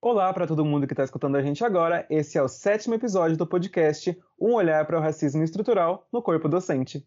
Olá 0.00 0.32
para 0.32 0.46
todo 0.46 0.64
mundo 0.64 0.86
que 0.86 0.92
está 0.92 1.02
escutando 1.02 1.34
a 1.34 1.42
gente 1.42 1.64
agora. 1.64 2.06
Esse 2.08 2.38
é 2.38 2.42
o 2.42 2.46
sétimo 2.46 2.94
episódio 2.94 3.36
do 3.36 3.44
podcast 3.44 4.16
Um 4.40 4.52
Olhar 4.54 4.86
para 4.86 4.96
o 4.96 5.00
Racismo 5.00 5.42
Estrutural 5.42 6.06
no 6.12 6.22
Corpo 6.22 6.48
Docente. 6.48 7.04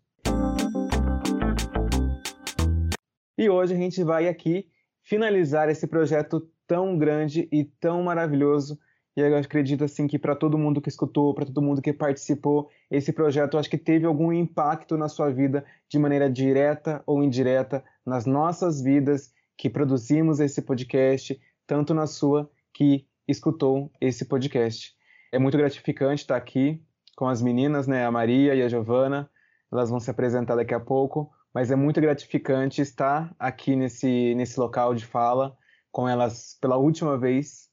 E 3.37 3.49
hoje 3.49 3.73
a 3.73 3.77
gente 3.77 4.03
vai 4.03 4.27
aqui 4.27 4.67
finalizar 5.01 5.69
esse 5.69 5.87
projeto 5.87 6.45
tão 6.67 6.97
grande 6.97 7.47
e 7.49 7.63
tão 7.63 8.03
maravilhoso. 8.03 8.77
E 9.15 9.21
eu 9.21 9.37
acredito 9.37 9.85
assim 9.85 10.05
que 10.05 10.19
para 10.19 10.35
todo 10.35 10.57
mundo 10.57 10.81
que 10.81 10.89
escutou, 10.89 11.33
para 11.33 11.45
todo 11.45 11.61
mundo 11.61 11.81
que 11.81 11.93
participou, 11.93 12.69
esse 12.89 13.13
projeto 13.13 13.57
acho 13.57 13.69
que 13.69 13.77
teve 13.77 14.05
algum 14.05 14.33
impacto 14.33 14.97
na 14.97 15.07
sua 15.07 15.31
vida 15.31 15.63
de 15.87 15.97
maneira 15.97 16.29
direta 16.29 17.01
ou 17.05 17.23
indireta 17.23 17.85
nas 18.05 18.25
nossas 18.25 18.81
vidas 18.81 19.33
que 19.55 19.69
produzimos 19.69 20.41
esse 20.41 20.61
podcast, 20.61 21.39
tanto 21.65 21.93
na 21.93 22.05
sua 22.05 22.51
que 22.73 23.05
escutou 23.27 23.91
esse 23.99 24.25
podcast. 24.25 24.93
É 25.31 25.39
muito 25.39 25.57
gratificante 25.57 26.23
estar 26.23 26.35
aqui 26.35 26.83
com 27.15 27.27
as 27.27 27.41
meninas, 27.41 27.87
né, 27.87 28.05
a 28.05 28.11
Maria 28.11 28.55
e 28.55 28.61
a 28.61 28.67
Giovana. 28.67 29.29
Elas 29.71 29.89
vão 29.89 29.99
se 29.99 30.09
apresentar 30.09 30.55
daqui 30.55 30.73
a 30.73 30.79
pouco, 30.79 31.31
mas 31.53 31.71
é 31.71 31.75
muito 31.75 32.01
gratificante 32.01 32.81
estar 32.81 33.33
aqui 33.39 33.75
nesse, 33.75 34.35
nesse 34.35 34.59
local 34.59 34.93
de 34.93 35.05
fala 35.05 35.57
com 35.91 36.07
elas 36.07 36.57
pela 36.61 36.77
última 36.77 37.17
vez, 37.17 37.69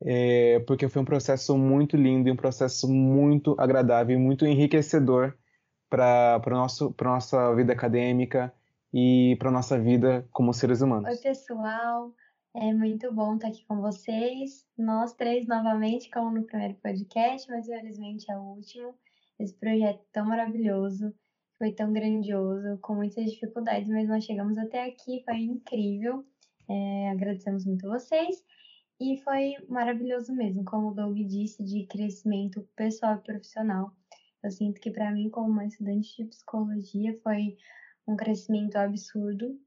é, 0.00 0.60
porque 0.60 0.88
foi 0.88 1.02
um 1.02 1.04
processo 1.04 1.58
muito 1.58 1.96
lindo 1.96 2.28
e 2.28 2.32
um 2.32 2.36
processo 2.36 2.88
muito 2.88 3.56
agradável 3.58 4.16
e 4.16 4.20
muito 4.20 4.46
enriquecedor 4.46 5.34
para 5.90 6.40
a 6.44 7.04
nossa 7.04 7.54
vida 7.54 7.72
acadêmica 7.72 8.52
e 8.94 9.36
para 9.38 9.50
nossa 9.50 9.78
vida 9.78 10.26
como 10.30 10.54
seres 10.54 10.80
humanos. 10.80 11.10
Oi, 11.10 11.16
pessoal. 11.16 12.12
É 12.54 12.70
muito 12.70 13.10
bom 13.14 13.36
estar 13.36 13.48
aqui 13.48 13.64
com 13.64 13.80
vocês, 13.80 14.66
nós 14.76 15.14
três 15.14 15.46
novamente, 15.46 16.10
como 16.10 16.30
no 16.30 16.44
primeiro 16.44 16.74
podcast, 16.74 17.50
mas 17.50 17.66
infelizmente 17.66 18.30
é 18.30 18.36
o 18.36 18.42
último. 18.42 18.94
Esse 19.40 19.54
projeto 19.54 20.04
tão 20.12 20.26
maravilhoso, 20.26 21.14
foi 21.56 21.72
tão 21.72 21.94
grandioso, 21.94 22.78
com 22.82 22.94
muitas 22.96 23.32
dificuldades, 23.32 23.88
mas 23.88 24.06
nós 24.06 24.24
chegamos 24.24 24.58
até 24.58 24.84
aqui, 24.84 25.22
foi 25.24 25.38
incrível. 25.38 26.26
É, 26.68 27.08
agradecemos 27.08 27.64
muito 27.64 27.86
a 27.86 27.98
vocês 27.98 28.44
e 29.00 29.16
foi 29.24 29.54
maravilhoso 29.66 30.34
mesmo, 30.34 30.62
como 30.62 30.88
o 30.88 30.94
Doug 30.94 31.16
disse, 31.26 31.64
de 31.64 31.86
crescimento 31.86 32.68
pessoal 32.76 33.16
e 33.16 33.22
profissional. 33.22 33.96
Eu 34.44 34.50
sinto 34.50 34.78
que 34.78 34.90
para 34.90 35.10
mim, 35.10 35.30
como 35.30 35.48
uma 35.48 35.64
estudante 35.64 36.14
de 36.18 36.28
psicologia, 36.28 37.18
foi 37.22 37.56
um 38.06 38.14
crescimento 38.14 38.76
absurdo 38.76 39.58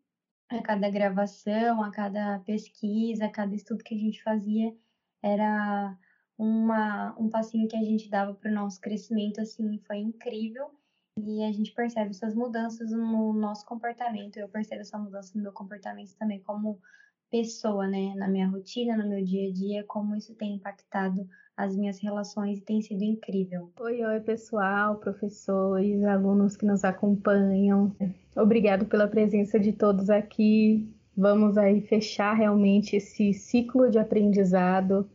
a 0.49 0.61
cada 0.61 0.89
gravação, 0.89 1.83
a 1.83 1.91
cada 1.91 2.39
pesquisa, 2.39 3.25
a 3.25 3.31
cada 3.31 3.55
estudo 3.55 3.83
que 3.83 3.95
a 3.95 3.97
gente 3.97 4.21
fazia, 4.23 4.75
era 5.23 5.97
uma, 6.37 7.15
um 7.19 7.29
passinho 7.29 7.67
que 7.67 7.75
a 7.75 7.83
gente 7.83 8.09
dava 8.09 8.33
para 8.33 8.51
o 8.51 8.53
nosso 8.53 8.79
crescimento, 8.81 9.41
assim, 9.41 9.79
foi 9.87 9.97
incrível. 9.97 10.69
E 11.17 11.43
a 11.43 11.51
gente 11.51 11.71
percebe 11.73 12.09
essas 12.11 12.35
mudanças 12.35 12.91
no 12.91 13.33
nosso 13.33 13.65
comportamento. 13.65 14.37
Eu 14.37 14.49
percebo 14.49 14.81
essa 14.81 14.97
mudança 14.97 15.31
no 15.35 15.43
meu 15.43 15.53
comportamento 15.53 16.13
também 16.17 16.41
como 16.41 16.79
pessoa, 17.29 17.87
né? 17.87 18.13
Na 18.15 18.27
minha 18.27 18.47
rotina, 18.47 18.97
no 18.97 19.07
meu 19.09 19.23
dia 19.23 19.49
a 19.49 19.51
dia, 19.53 19.83
como 19.83 20.15
isso 20.15 20.33
tem 20.35 20.55
impactado 20.55 21.27
as 21.55 21.75
minhas 21.75 21.99
relações 21.99 22.59
e 22.59 22.61
tem 22.61 22.81
sido 22.81 23.03
incrível. 23.03 23.71
Oi, 23.79 24.03
oi, 24.03 24.19
pessoal, 24.19 24.95
professores, 24.95 26.03
alunos 26.03 26.57
que 26.57 26.65
nos 26.65 26.83
acompanham. 26.83 27.95
Obrigado 28.35 28.85
pela 28.85 29.07
presença 29.07 29.59
de 29.59 29.71
todos 29.71 30.09
aqui. 30.09 30.87
Vamos 31.15 31.57
aí 31.57 31.79
fechar 31.81 32.33
realmente 32.33 32.97
esse 32.97 33.33
ciclo 33.33 33.89
de 33.89 33.97
aprendizado. 33.97 35.09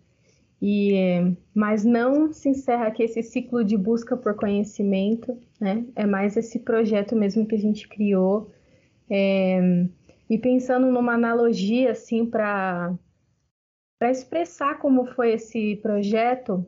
E 0.63 1.35
mas 1.55 1.85
não 1.85 2.33
se 2.33 2.51
encerra 2.51 2.87
aqui 2.87 3.03
esse 3.03 3.23
ciclo 3.23 3.65
de 3.65 3.77
busca 3.77 4.17
por 4.17 4.35
conhecimento, 4.35 5.37
né? 5.59 5.85
É 5.95 6.07
mais 6.07 6.37
esse 6.37 6.59
projeto 6.59 7.17
mesmo 7.17 7.47
que 7.47 7.55
a 7.55 7.59
gente 7.59 7.89
criou. 7.89 8.51
É, 9.09 9.87
e 10.31 10.39
pensando 10.39 10.87
numa 10.87 11.15
analogia 11.15 11.91
assim 11.91 12.25
para 12.25 12.95
para 13.99 14.11
expressar 14.11 14.79
como 14.79 15.05
foi 15.05 15.33
esse 15.33 15.77
projeto, 15.83 16.65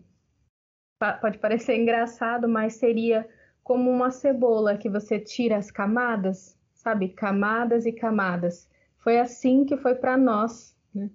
pode 1.18 1.38
parecer 1.38 1.74
engraçado, 1.78 2.46
mas 2.46 2.74
seria 2.74 3.26
como 3.64 3.90
uma 3.90 4.10
cebola 4.10 4.76
que 4.76 4.90
você 4.90 5.18
tira 5.18 5.56
as 5.56 5.70
camadas, 5.70 6.58
sabe? 6.74 7.08
Camadas 7.08 7.86
e 7.86 7.92
camadas. 7.92 8.68
Foi 8.98 9.18
assim 9.18 9.64
que 9.64 9.78
foi 9.78 9.94
para 9.94 10.18
nós, 10.18 10.76
né? 10.94 11.08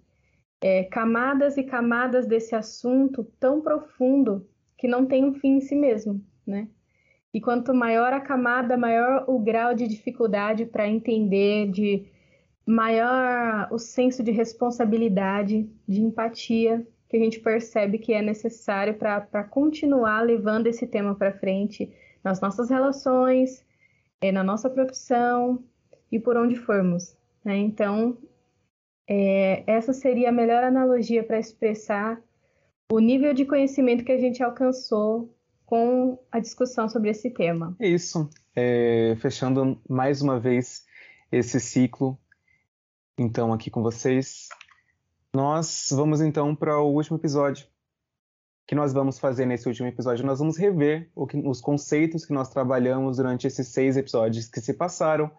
É, 0.59 0.85
camadas 0.85 1.55
e 1.55 1.63
camadas 1.63 2.25
desse 2.25 2.55
assunto 2.55 3.23
tão 3.39 3.61
profundo 3.61 4.49
que 4.75 4.87
não 4.87 5.05
tem 5.05 5.23
um 5.23 5.35
fim 5.35 5.57
em 5.57 5.61
si 5.61 5.75
mesmo, 5.75 6.19
né? 6.47 6.67
E 7.31 7.39
quanto 7.39 7.75
maior 7.75 8.11
a 8.11 8.19
camada, 8.19 8.75
maior 8.75 9.25
o 9.27 9.37
grau 9.37 9.75
de 9.75 9.87
dificuldade 9.87 10.65
para 10.65 10.87
entender, 10.87 11.69
de 11.69 12.16
maior 12.67 13.69
o 13.71 13.79
senso 13.79 14.21
de 14.21 14.31
responsabilidade, 14.31 15.69
de 15.87 16.01
empatia 16.01 16.85
que 17.07 17.15
a 17.15 17.19
gente 17.19 17.39
percebe 17.39 17.97
que 17.97 18.11
é 18.11 18.21
necessário 18.21 18.95
para 18.95 19.43
continuar 19.45 20.21
levando 20.21 20.67
esse 20.67 20.85
tema 20.85 21.15
para 21.15 21.31
frente 21.31 21.89
nas 22.21 22.41
nossas 22.41 22.69
relações, 22.69 23.65
é, 24.19 24.33
na 24.33 24.43
nossa 24.43 24.69
profissão 24.69 25.63
e 26.11 26.19
por 26.19 26.35
onde 26.35 26.57
formos. 26.57 27.15
Né? 27.45 27.55
Então, 27.55 28.17
é, 29.07 29.63
essa 29.65 29.93
seria 29.93 30.27
a 30.27 30.33
melhor 30.33 30.61
analogia 30.65 31.23
para 31.23 31.39
expressar 31.39 32.21
o 32.91 32.99
nível 32.99 33.33
de 33.33 33.45
conhecimento 33.45 34.03
que 34.03 34.11
a 34.11 34.19
gente 34.19 34.43
alcançou 34.43 35.33
com 35.65 36.19
a 36.29 36.39
discussão 36.39 36.89
sobre 36.89 37.11
esse 37.11 37.29
tema. 37.29 37.73
É 37.79 37.87
isso. 37.87 38.29
É, 38.53 39.15
fechando 39.19 39.79
mais 39.87 40.21
uma 40.21 40.37
vez 40.37 40.85
esse 41.31 41.59
ciclo 41.61 42.17
então 43.17 43.51
aqui 43.51 43.71
com 43.71 43.81
vocês. 43.81 44.47
Nós 45.33 45.87
vamos 45.91 46.21
então 46.21 46.55
para 46.55 46.79
o 46.79 46.93
último 46.93 47.17
episódio. 47.17 47.65
O 47.65 48.67
que 48.67 48.75
nós 48.75 48.93
vamos 48.93 49.17
fazer 49.17 49.45
nesse 49.45 49.67
último 49.67 49.87
episódio? 49.87 50.25
Nós 50.25 50.39
vamos 50.39 50.57
rever 50.57 51.09
que, 51.29 51.37
os 51.37 51.59
conceitos 51.59 52.25
que 52.25 52.33
nós 52.33 52.49
trabalhamos 52.49 53.17
durante 53.17 53.47
esses 53.47 53.69
seis 53.69 53.97
episódios 53.97 54.47
que 54.47 54.61
se 54.61 54.73
passaram, 54.73 55.31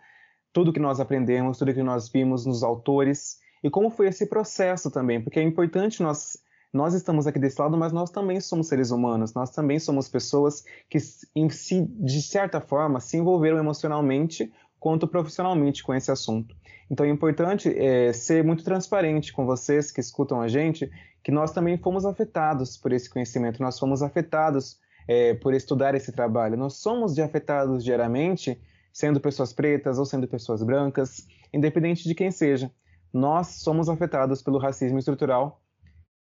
tudo 0.53 0.72
que 0.72 0.81
nós 0.81 0.99
aprendemos, 0.99 1.59
tudo 1.59 1.75
que 1.75 1.83
nós 1.83 2.09
vimos 2.09 2.44
nos 2.44 2.62
autores 2.62 3.38
e 3.62 3.71
como 3.71 3.91
foi 3.91 4.09
esse 4.09 4.27
processo 4.27 4.91
também, 4.91 5.22
porque 5.22 5.38
é 5.38 5.43
importante 5.43 6.03
nós 6.03 6.38
nós 6.72 6.93
estamos 6.93 7.27
aqui 7.27 7.38
desse 7.38 7.61
lado, 7.61 7.78
mas 7.78 7.93
nós 7.93 8.11
também 8.11 8.41
somos 8.41 8.69
seres 8.69 8.91
humanos, 8.91 9.33
nós 9.33 9.50
também 9.50 9.78
somos 9.78 10.06
pessoas 10.06 10.62
que, 10.91 10.99
de 10.99 12.22
certa 12.22 12.61
forma, 12.61 13.00
se 13.00 13.17
envolveram 13.17 13.59
emocionalmente 13.59 14.53
quanto 14.78 15.09
profissionalmente 15.09 15.83
com 15.83 15.94
esse 15.94 16.11
assunto. 16.11 16.55
Então 16.91 17.05
é 17.05 17.09
importante 17.09 17.69
é, 17.77 18.12
ser 18.12 18.43
muito 18.43 18.65
transparente 18.65 19.33
com 19.33 19.44
vocês 19.44 19.91
que 19.91 20.00
escutam 20.00 20.41
a 20.41 20.49
gente, 20.49 20.91
que 21.22 21.31
nós 21.31 21.53
também 21.53 21.77
fomos 21.77 22.06
afetados 22.06 22.77
por 22.77 22.93
esse 22.93 23.11
conhecimento, 23.11 23.62
nós 23.62 23.78
fomos 23.78 24.03
afetados 24.03 24.78
é, 25.06 25.34
por 25.34 25.53
estudar 25.53 25.94
esse 25.94 26.12
trabalho, 26.12 26.56
nós 26.56 26.75
somos 26.75 27.19
afetados 27.19 27.84
diariamente, 27.84 28.59
sendo 28.93 29.21
pessoas 29.21 29.53
pretas 29.53 29.99
ou 29.99 30.06
sendo 30.06 30.27
pessoas 30.27 30.62
brancas, 30.62 31.27
independente 31.53 32.05
de 32.05 32.15
quem 32.15 32.31
seja. 32.31 32.71
Nós 33.12 33.61
somos 33.62 33.88
afetados 33.88 34.43
pelo 34.43 34.59
racismo 34.59 34.99
estrutural 34.99 35.61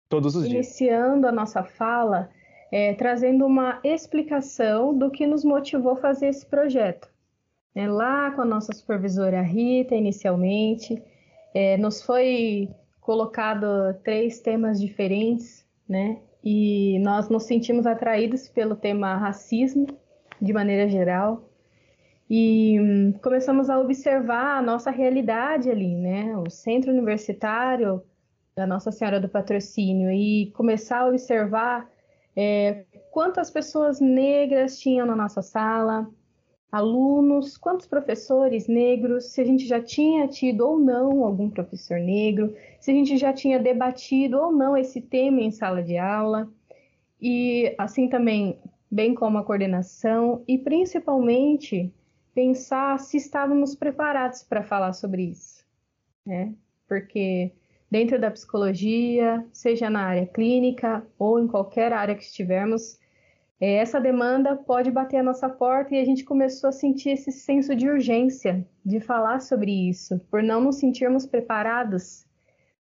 todos 0.08 0.36
os 0.36 0.44
Iniciando 0.44 0.62
dias. 0.62 0.80
Iniciando 0.80 1.26
a 1.26 1.32
nossa 1.32 1.64
fala, 1.64 2.30
é, 2.70 2.94
trazendo 2.94 3.46
uma 3.46 3.80
explicação 3.82 4.96
do 4.96 5.10
que 5.10 5.26
nos 5.26 5.44
motivou 5.44 5.92
a 5.92 5.96
fazer 5.96 6.28
esse 6.28 6.44
projeto 6.46 7.08
né, 7.76 7.86
lá 7.86 8.30
com 8.30 8.40
a 8.40 8.44
nossa 8.46 8.72
supervisora 8.72 9.42
Rita, 9.42 9.94
inicialmente. 9.94 11.02
É, 11.54 11.76
nos 11.76 12.02
foi 12.02 12.70
colocado 13.02 13.92
três 14.02 14.40
temas 14.40 14.80
diferentes, 14.80 15.62
né? 15.86 16.18
E 16.42 16.98
nós 17.00 17.28
nos 17.28 17.44
sentimos 17.44 17.86
atraídos 17.86 18.48
pelo 18.48 18.74
tema 18.74 19.16
racismo, 19.16 19.86
de 20.40 20.52
maneira 20.54 20.88
geral. 20.88 21.50
E 22.30 22.80
hum, 22.80 23.12
começamos 23.22 23.68
a 23.68 23.78
observar 23.78 24.58
a 24.58 24.62
nossa 24.62 24.90
realidade 24.90 25.70
ali, 25.70 25.94
né? 25.94 26.34
O 26.36 26.48
centro 26.48 26.90
universitário 26.90 28.02
da 28.56 28.66
Nossa 28.66 28.90
Senhora 28.90 29.20
do 29.20 29.28
Patrocínio 29.28 30.10
e 30.10 30.50
começar 30.52 31.00
a 31.00 31.08
observar 31.08 31.86
é, 32.34 32.84
quantas 33.10 33.50
pessoas 33.50 34.00
negras 34.00 34.78
tinham 34.78 35.06
na 35.06 35.14
nossa 35.14 35.42
sala, 35.42 36.08
alunos, 36.76 37.56
quantos 37.56 37.86
professores 37.86 38.68
negros, 38.68 39.26
se 39.26 39.40
a 39.40 39.44
gente 39.44 39.66
já 39.66 39.80
tinha 39.80 40.28
tido 40.28 40.60
ou 40.66 40.78
não 40.78 41.24
algum 41.24 41.48
professor 41.48 41.98
negro, 41.98 42.54
se 42.78 42.90
a 42.90 42.94
gente 42.94 43.16
já 43.16 43.32
tinha 43.32 43.58
debatido 43.58 44.38
ou 44.38 44.52
não 44.52 44.76
esse 44.76 45.00
tema 45.00 45.40
em 45.40 45.50
sala 45.50 45.82
de 45.82 45.96
aula, 45.96 46.48
e 47.20 47.74
assim 47.78 48.08
também, 48.08 48.58
bem 48.90 49.14
como 49.14 49.38
a 49.38 49.44
coordenação, 49.44 50.42
e 50.46 50.58
principalmente 50.58 51.92
pensar 52.34 52.98
se 53.00 53.16
estávamos 53.16 53.74
preparados 53.74 54.42
para 54.42 54.62
falar 54.62 54.92
sobre 54.92 55.22
isso, 55.22 55.64
né? 56.24 56.52
Porque 56.86 57.52
dentro 57.90 58.20
da 58.20 58.30
psicologia, 58.30 59.44
seja 59.52 59.88
na 59.88 60.02
área 60.02 60.26
clínica 60.26 61.06
ou 61.18 61.40
em 61.40 61.46
qualquer 61.46 61.92
área 61.92 62.14
que 62.14 62.22
estivermos, 62.22 62.98
essa 63.60 63.98
demanda 63.98 64.54
pode 64.54 64.90
bater 64.90 65.16
a 65.16 65.22
nossa 65.22 65.48
porta 65.48 65.94
e 65.94 65.98
a 65.98 66.04
gente 66.04 66.24
começou 66.24 66.68
a 66.68 66.72
sentir 66.72 67.10
esse 67.10 67.32
senso 67.32 67.74
de 67.74 67.88
urgência 67.88 68.66
de 68.84 69.00
falar 69.00 69.40
sobre 69.40 69.88
isso, 69.88 70.18
por 70.30 70.42
não 70.42 70.60
nos 70.60 70.76
sentirmos 70.76 71.26
preparados. 71.26 72.26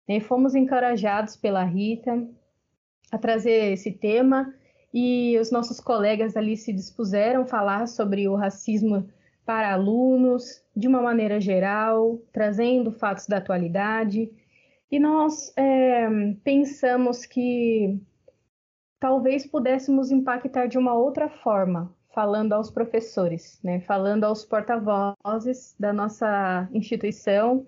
E 0.09 0.21
fomos 0.21 0.55
encorajados 0.55 1.37
pela 1.37 1.65
Rita 1.65 2.27
a 3.11 3.19
trazer 3.19 3.73
esse 3.73 3.91
tema 3.91 4.53
e 4.95 5.37
os 5.41 5.51
nossos 5.51 5.81
colegas 5.81 6.37
ali 6.37 6.57
se 6.57 6.73
dispuseram 6.73 7.43
a 7.43 7.47
falar 7.47 7.87
sobre 7.87 8.29
o 8.29 8.35
racismo 8.35 9.09
para 9.45 9.73
alunos 9.73 10.63
de 10.77 10.87
uma 10.87 11.03
maneira 11.03 11.41
geral, 11.41 12.21
trazendo 12.33 12.93
fatos 12.93 13.27
da 13.27 13.39
atualidade. 13.39 14.31
E 14.91 14.99
nós 14.99 15.53
é, 15.57 16.09
pensamos 16.45 17.25
que 17.27 18.01
talvez 19.01 19.47
pudéssemos 19.47 20.13
impactar 20.13 20.67
de 20.67 20.77
uma 20.77 20.95
outra 20.95 21.29
forma, 21.29 21.93
falando 22.15 22.53
aos 22.53 22.71
professores, 22.71 23.59
né? 23.65 23.81
falando 23.81 24.25
aos 24.25 24.45
porta-vozes 24.45 25.75
da 25.81 25.93
nossa 25.93 26.69
instituição. 26.73 27.67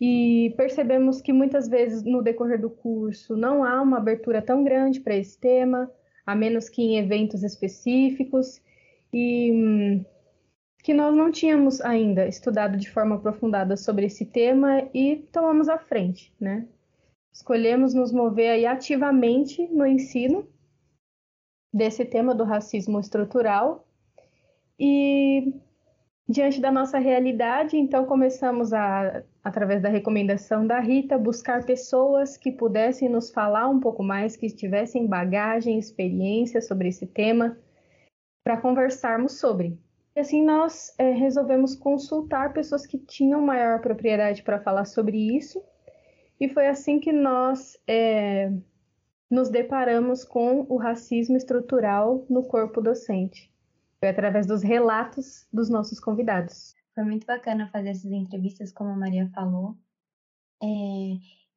E 0.00 0.54
percebemos 0.56 1.20
que 1.20 1.32
muitas 1.32 1.68
vezes 1.68 2.04
no 2.04 2.22
decorrer 2.22 2.60
do 2.60 2.70
curso 2.70 3.36
não 3.36 3.64
há 3.64 3.82
uma 3.82 3.98
abertura 3.98 4.40
tão 4.40 4.62
grande 4.62 5.00
para 5.00 5.16
esse 5.16 5.36
tema, 5.36 5.90
a 6.24 6.36
menos 6.36 6.68
que 6.68 6.80
em 6.80 6.98
eventos 6.98 7.42
específicos, 7.42 8.62
e 9.12 9.50
hum, 9.52 10.04
que 10.84 10.94
nós 10.94 11.16
não 11.16 11.32
tínhamos 11.32 11.80
ainda 11.80 12.28
estudado 12.28 12.76
de 12.76 12.88
forma 12.88 13.16
aprofundada 13.16 13.76
sobre 13.76 14.06
esse 14.06 14.24
tema 14.24 14.88
e 14.94 15.16
tomamos 15.32 15.68
à 15.68 15.78
frente, 15.78 16.32
né? 16.40 16.66
Escolhemos 17.32 17.92
nos 17.92 18.12
mover 18.12 18.50
aí 18.50 18.66
ativamente 18.66 19.66
no 19.68 19.84
ensino 19.84 20.46
desse 21.72 22.04
tema 22.04 22.34
do 22.34 22.44
racismo 22.44 22.98
estrutural. 23.00 23.86
E 24.78 25.52
diante 26.28 26.60
da 26.60 26.70
nossa 26.70 26.98
realidade, 26.98 27.76
então 27.76 28.04
começamos 28.04 28.72
a, 28.72 29.22
através 29.42 29.82
da 29.82 29.88
recomendação 29.88 30.66
da 30.66 30.78
Rita, 30.78 31.16
buscar 31.16 31.64
pessoas 31.64 32.36
que 32.36 32.52
pudessem 32.52 33.08
nos 33.08 33.30
falar 33.30 33.68
um 33.68 33.80
pouco 33.80 34.02
mais, 34.02 34.36
que 34.36 34.46
tivessem 34.48 35.06
bagagem, 35.06 35.78
experiência 35.78 36.60
sobre 36.60 36.88
esse 36.88 37.06
tema, 37.06 37.58
para 38.44 38.60
conversarmos 38.60 39.38
sobre. 39.40 39.78
E 40.14 40.20
assim 40.20 40.44
nós 40.44 40.94
é, 40.98 41.12
resolvemos 41.12 41.74
consultar 41.74 42.52
pessoas 42.52 42.84
que 42.86 42.98
tinham 42.98 43.40
maior 43.40 43.80
propriedade 43.80 44.42
para 44.42 44.60
falar 44.60 44.84
sobre 44.84 45.16
isso. 45.36 45.62
E 46.40 46.48
foi 46.48 46.66
assim 46.66 47.00
que 47.00 47.12
nós 47.12 47.78
é, 47.86 48.52
nos 49.30 49.50
deparamos 49.50 50.24
com 50.24 50.66
o 50.68 50.76
racismo 50.76 51.36
estrutural 51.36 52.24
no 52.28 52.42
corpo 52.44 52.80
docente. 52.80 53.52
Foi 53.98 54.08
através 54.08 54.46
dos 54.46 54.62
relatos 54.62 55.46
dos 55.52 55.68
nossos 55.68 56.00
convidados. 56.00 56.74
Foi 56.94 57.04
muito 57.04 57.26
bacana 57.26 57.68
fazer 57.70 57.90
essas 57.90 58.10
entrevistas, 58.10 58.72
como 58.72 58.90
a 58.90 58.96
Maria 58.96 59.30
falou. 59.34 59.76
É, 60.62 60.66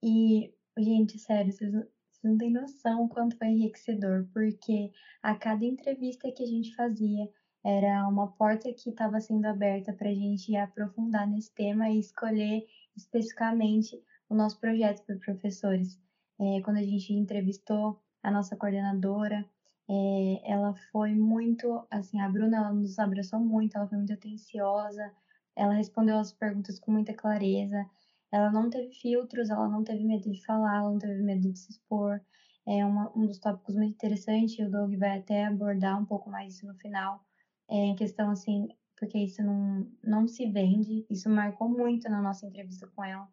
e, 0.03 0.53
gente, 0.77 1.18
sério, 1.18 1.51
vocês, 1.51 1.71
vocês 1.71 2.23
não 2.23 2.38
têm 2.38 2.51
noção 2.51 3.06
o 3.06 3.09
quanto 3.09 3.38
foi 3.38 3.47
enriquecedor, 3.47 4.27
porque 4.33 4.91
a 5.24 5.35
cada 5.35 5.63
entrevista 5.65 6.31
que 6.31 6.44
a 6.44 6.47
gente 6.47 6.75
fazia 6.75 7.29
era 7.63 8.07
uma 8.07 8.31
porta 8.33 8.74
que 8.74 8.89
estava 8.89 9.21
sendo 9.21 9.45
aberta 9.45 9.94
para 9.94 10.09
a 10.09 10.13
gente 10.13 10.56
aprofundar 10.56 11.27
nesse 11.27 11.53
tema 11.53 11.89
e 11.89 12.00
escolher 12.00 12.65
especificamente 12.95 14.01
o 14.27 14.35
nosso 14.35 14.59
projeto 14.59 15.03
para 15.06 15.15
professores 15.17 16.00
é, 16.41 16.59
quando 16.61 16.77
a 16.77 16.83
gente 16.83 17.13
entrevistou 17.13 18.01
a 18.23 18.31
nossa 18.31 18.55
coordenadora, 18.57 19.45
é, 19.88 20.51
ela 20.51 20.73
foi 20.91 21.13
muito, 21.13 21.85
assim, 21.91 22.19
a 22.19 22.27
Bruna, 22.27 22.57
ela 22.57 22.73
nos 22.73 22.97
abraçou 22.97 23.39
muito, 23.39 23.77
ela 23.77 23.88
foi 23.88 23.99
muito 23.99 24.13
atenciosa, 24.13 25.13
ela 25.55 25.73
respondeu 25.73 26.17
as 26.17 26.31
perguntas 26.33 26.79
com 26.79 26.91
muita 26.91 27.13
clareza, 27.13 27.85
ela 28.31 28.51
não 28.51 28.69
teve 28.69 28.91
filtros, 28.93 29.49
ela 29.51 29.67
não 29.67 29.83
teve 29.83 30.03
medo 30.03 30.31
de 30.31 30.43
falar, 30.43 30.77
ela 30.77 30.89
não 30.89 30.97
teve 30.97 31.21
medo 31.21 31.51
de 31.51 31.59
se 31.59 31.71
expor. 31.71 32.21
É 32.67 32.85
uma, 32.85 33.11
um 33.15 33.25
dos 33.25 33.39
tópicos 33.39 33.75
muito 33.75 33.93
interessantes, 33.93 34.57
e 34.57 34.63
o 34.63 34.71
Doug 34.71 34.95
vai 34.95 35.19
até 35.19 35.45
abordar 35.45 35.99
um 35.99 36.05
pouco 36.05 36.29
mais 36.29 36.55
isso 36.55 36.65
no 36.65 36.75
final, 36.75 37.23
é, 37.69 37.75
em 37.75 37.95
questão, 37.95 38.31
assim, 38.31 38.69
porque 38.97 39.17
isso 39.19 39.43
não, 39.43 39.88
não 40.03 40.27
se 40.27 40.49
vende, 40.49 41.05
isso 41.09 41.29
marcou 41.29 41.69
muito 41.69 42.09
na 42.09 42.21
nossa 42.21 42.45
entrevista 42.47 42.88
com 42.95 43.03
ela 43.03 43.27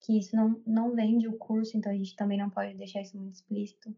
que 0.00 0.18
isso 0.18 0.36
não, 0.36 0.60
não 0.66 0.94
vende 0.94 1.26
o 1.28 1.36
curso, 1.38 1.76
então 1.76 1.90
a 1.90 1.94
gente 1.94 2.14
também 2.16 2.38
não 2.38 2.50
pode 2.50 2.74
deixar 2.74 3.00
isso 3.00 3.16
muito 3.16 3.34
explícito. 3.34 3.94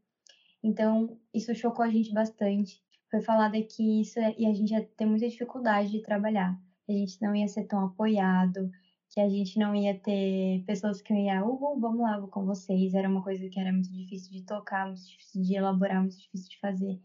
Então, 0.63 1.19
isso 1.33 1.55
chocou 1.55 1.85
a 1.85 1.91
gente 1.91 2.13
bastante. 2.13 2.83
Foi 3.11 3.21
falado 3.21 3.53
que 3.53 4.01
isso 4.01 4.19
e 4.37 4.47
a 4.47 4.53
gente 4.53 4.73
ia 4.73 4.85
ter 4.97 5.07
muita 5.07 5.29
dificuldade 5.29 5.91
de 5.91 6.03
trabalhar, 6.03 6.59
que 6.85 6.93
a 6.93 6.95
gente 6.95 7.21
não 7.23 7.35
ia 7.35 7.47
ser 7.47 7.65
tão 7.65 7.85
apoiado, 7.85 8.71
que 9.11 9.21
a 9.21 9.29
gente 9.29 9.59
não 9.59 9.75
ia 9.75 9.99
ter 9.99 10.65
pessoas 10.67 11.01
que 11.01 11.15
iam, 11.15 11.49
uhul, 11.49 11.81
vamos 11.81 12.01
lá, 12.01 12.19
vou 12.19 12.29
com 12.29 12.45
vocês. 12.45 12.95
Era 12.95 13.09
uma 13.09 13.23
coisa 13.23 13.49
que 13.49 13.59
era 13.59 13.73
muito 13.73 13.91
difícil 13.93 14.33
de 14.33 14.43
tocar, 14.43 14.87
muito 14.87 15.07
difícil 15.07 15.43
de 15.43 15.55
elaborar, 15.55 16.01
muito 16.01 16.19
difícil 16.19 16.51
de 16.51 16.59
fazer, 16.59 17.01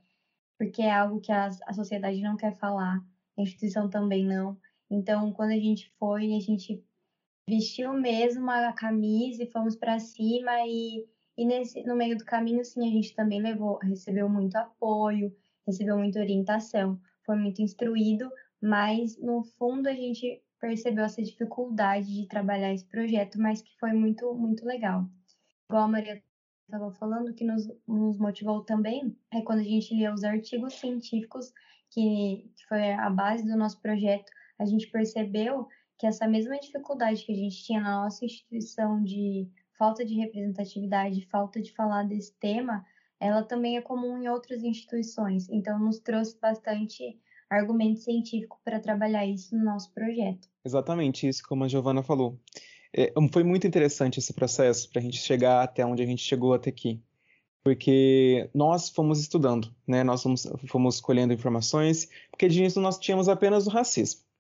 porque 0.58 0.82
é 0.82 0.92
algo 0.92 1.22
que 1.22 1.32
a, 1.32 1.48
a 1.68 1.74
sociedade 1.74 2.22
não 2.22 2.36
quer 2.36 2.58
falar, 2.58 2.98
a 3.38 3.42
instituição 3.42 3.90
também 3.90 4.26
não. 4.26 4.58
Então, 4.90 5.32
quando 5.32 5.52
a 5.52 5.60
gente 5.60 5.90
foi, 5.98 6.36
a 6.36 6.40
gente 6.40 6.84
vestiu 7.52 7.92
mesmo 7.92 8.50
a 8.50 8.72
camisa 8.72 9.44
e 9.44 9.52
fomos 9.52 9.76
para 9.76 10.00
cima 10.00 10.52
e, 10.66 11.06
e 11.38 11.46
nesse, 11.46 11.84
no 11.84 11.98
meio 11.98 12.18
do 12.18 12.24
caminho, 12.24 12.64
sim, 12.64 12.88
a 12.88 12.92
gente 12.92 13.14
também 13.14 13.42
levou, 13.42 13.78
recebeu 13.80 14.30
muito 14.30 14.56
apoio, 14.56 15.36
recebeu 15.68 15.98
muita 15.98 16.22
orientação, 16.22 16.98
foi 17.26 17.36
muito 17.36 17.62
instruído, 17.62 18.32
mas 18.62 19.18
no 19.20 19.44
fundo 19.44 19.90
a 19.90 19.94
gente 19.94 20.42
percebeu 20.62 21.04
essa 21.04 21.22
dificuldade 21.22 22.08
de 22.14 22.26
trabalhar 22.26 22.74
esse 22.74 22.86
projeto, 22.86 23.38
mas 23.38 23.62
que 23.62 23.78
foi 23.78 23.92
muito, 23.92 24.34
muito 24.34 24.66
legal. 24.66 25.06
Igual 25.68 25.84
a 25.84 25.88
Maria 25.90 26.24
estava 26.64 26.90
falando, 26.94 27.34
que 27.34 27.44
nos, 27.44 27.68
nos 27.86 28.18
motivou 28.18 28.64
também 28.64 29.14
é 29.34 29.42
quando 29.42 29.60
a 29.60 29.64
gente 29.64 29.94
lia 29.94 30.14
os 30.14 30.24
artigos 30.24 30.76
científicos, 30.76 31.52
que, 31.90 32.50
que 32.56 32.66
foi 32.70 32.94
a 32.94 33.10
base 33.10 33.46
do 33.46 33.58
nosso 33.58 33.82
projeto, 33.82 34.32
a 34.58 34.66
gente 34.66 34.88
percebeu 34.88 35.68
que 36.02 36.08
essa 36.08 36.28
mesma 36.28 36.58
dificuldade 36.58 37.24
que 37.24 37.32
a 37.32 37.36
gente 37.36 37.64
tinha 37.64 37.80
na 37.80 38.02
nossa 38.02 38.26
instituição 38.26 39.04
de 39.04 39.48
falta 39.78 40.04
de 40.04 40.16
representatividade, 40.16 41.28
falta 41.28 41.62
de 41.62 41.72
falar 41.72 42.08
desse 42.08 42.34
tema, 42.40 42.84
ela 43.20 43.44
também 43.44 43.78
é 43.78 43.82
comum 43.82 44.18
em 44.18 44.28
outras 44.28 44.64
instituições. 44.64 45.48
Então, 45.48 45.78
nos 45.78 46.00
trouxe 46.00 46.36
bastante 46.42 47.20
argumento 47.48 48.00
científico 48.00 48.60
para 48.66 48.80
trabalhar 48.80 49.28
isso 49.28 49.56
no 49.56 49.64
nosso 49.64 49.94
projeto. 49.94 50.50
Exatamente 50.66 51.28
isso, 51.28 51.44
como 51.48 51.66
a 51.66 51.68
Giovana 51.68 52.02
falou. 52.02 52.40
É, 52.92 53.14
foi 53.32 53.44
muito 53.44 53.68
interessante 53.68 54.18
esse 54.18 54.34
processo 54.34 54.90
para 54.90 55.02
a 55.02 55.04
gente 55.04 55.18
chegar 55.18 55.62
até 55.62 55.86
onde 55.86 56.02
a 56.02 56.06
gente 56.08 56.24
chegou 56.24 56.56
até 56.56 56.72
aqui. 56.72 57.00
Porque 57.64 58.50
nós 58.56 58.90
fomos 58.90 59.20
estudando, 59.20 59.72
né? 59.88 60.04
nós 60.04 60.24
fomos, 60.24 60.48
fomos 60.68 61.00
colhendo 61.00 61.32
informações, 61.32 62.10
porque 62.32 62.48
de 62.48 62.58
início 62.58 62.82
nós 62.82 62.98
tínhamos 62.98 63.30
apenas 63.30 63.68
o 63.68 63.70
racismo 63.70 64.31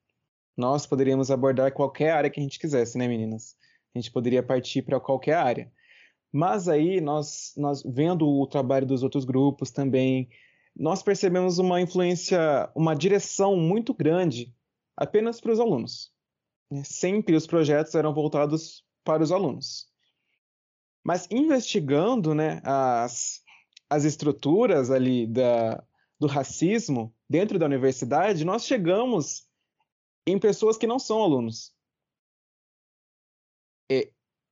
nós 0.55 0.86
poderíamos 0.86 1.31
abordar 1.31 1.72
qualquer 1.74 2.12
área 2.12 2.29
que 2.29 2.39
a 2.39 2.43
gente 2.43 2.60
quisesse, 2.60 2.98
né, 2.98 3.08
meninas? 3.08 3.55
A 3.93 4.00
gente 4.00 4.12
poderia 4.12 4.43
partir 4.43 4.81
para 4.81 5.00
qualquer 5.00 5.36
área. 5.36 5.72
Mas 6.31 6.70
aí, 6.70 7.01
nós, 7.01 7.53
nós 7.58 7.84
vendo 7.84 8.27
o 8.27 8.48
trabalho 8.48 8.86
dos 8.86 9.03
outros 9.03 9.25
grupos 9.25 9.72
também, 9.72 10.29
nós 10.75 11.03
percebemos 11.03 11.60
uma 11.60 11.81
influência, 11.81 12.72
uma 12.75 12.96
direção 12.96 13.58
muito 13.58 13.93
grande 13.93 14.53
apenas 14.96 15.41
para 15.41 15.51
os 15.51 15.60
alunos. 15.60 16.12
Né? 16.70 16.84
Sempre 16.86 17.36
os 17.36 17.46
projetos 17.46 17.93
eram 17.96 18.13
voltados 18.13 18.86
para 19.03 19.22
os 19.22 19.31
alunos. 19.31 19.88
Mas 21.03 21.27
investigando 21.29 22.34
né, 22.34 22.62
as, 22.63 23.41
as 23.89 24.05
estruturas 24.05 24.89
ali 24.89 25.27
da, 25.27 25.84
do 26.20 26.27
racismo 26.27 27.13
dentro 27.29 27.58
da 27.60 27.65
universidade, 27.65 28.46
nós 28.46 28.65
chegamos 28.65 29.48
em 30.25 30.40
pessoas 30.40 30.78
que 30.78 30.88
não 30.88 31.00
são 31.00 31.22
alunos. 31.22 31.74
E 33.90 34.12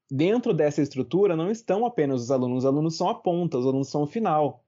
dentro 0.09 0.53
dessa 0.53 0.81
estrutura 0.81 1.35
não 1.35 1.49
estão 1.49 1.85
apenas 1.85 2.21
os 2.21 2.31
alunos, 2.31 2.59
os 2.59 2.65
alunos 2.65 2.97
são 2.97 3.09
a 3.09 3.15
ponta, 3.15 3.57
os 3.57 3.65
alunos 3.65 3.89
são 3.89 4.03
o 4.03 4.07
final. 4.07 4.65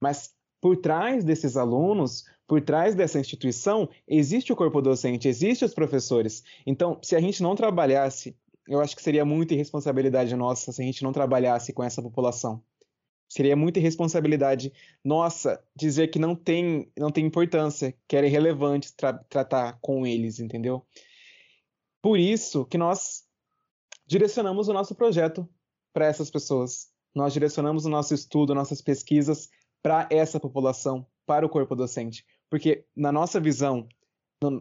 Mas 0.00 0.34
por 0.60 0.76
trás 0.76 1.24
desses 1.24 1.56
alunos, 1.56 2.24
por 2.46 2.60
trás 2.60 2.94
dessa 2.94 3.18
instituição, 3.18 3.88
existe 4.06 4.52
o 4.52 4.56
corpo 4.56 4.80
docente, 4.80 5.28
existem 5.28 5.66
os 5.66 5.74
professores. 5.74 6.42
Então, 6.66 6.98
se 7.02 7.16
a 7.16 7.20
gente 7.20 7.42
não 7.42 7.56
trabalhasse, 7.56 8.36
eu 8.68 8.80
acho 8.80 8.96
que 8.96 9.02
seria 9.02 9.24
muita 9.24 9.54
irresponsabilidade 9.54 10.34
nossa 10.34 10.72
se 10.72 10.82
a 10.82 10.84
gente 10.84 11.02
não 11.02 11.12
trabalhasse 11.12 11.72
com 11.72 11.82
essa 11.82 12.02
população. 12.02 12.62
Seria 13.28 13.56
muita 13.56 13.78
irresponsabilidade 13.78 14.72
nossa 15.04 15.62
dizer 15.74 16.08
que 16.08 16.18
não 16.18 16.34
tem, 16.34 16.90
não 16.96 17.10
tem 17.10 17.26
importância, 17.26 17.94
que 18.06 18.16
era 18.16 18.26
irrelevante 18.26 18.94
tra 18.94 19.12
tratar 19.12 19.78
com 19.80 20.06
eles, 20.06 20.38
entendeu? 20.38 20.86
Por 22.00 22.18
isso 22.18 22.64
que 22.64 22.78
nós 22.78 23.24
direcionamos 24.06 24.68
o 24.68 24.72
nosso 24.72 24.94
projeto 24.94 25.48
para 25.92 26.06
essas 26.06 26.30
pessoas. 26.30 26.88
Nós 27.14 27.32
direcionamos 27.32 27.84
o 27.84 27.90
nosso 27.90 28.14
estudo, 28.14 28.54
nossas 28.54 28.80
pesquisas 28.80 29.48
para 29.82 30.06
essa 30.10 30.38
população, 30.38 31.06
para 31.26 31.44
o 31.44 31.48
corpo 31.48 31.74
docente. 31.74 32.24
Porque 32.48 32.84
na 32.94 33.10
nossa 33.10 33.40
visão, 33.40 33.88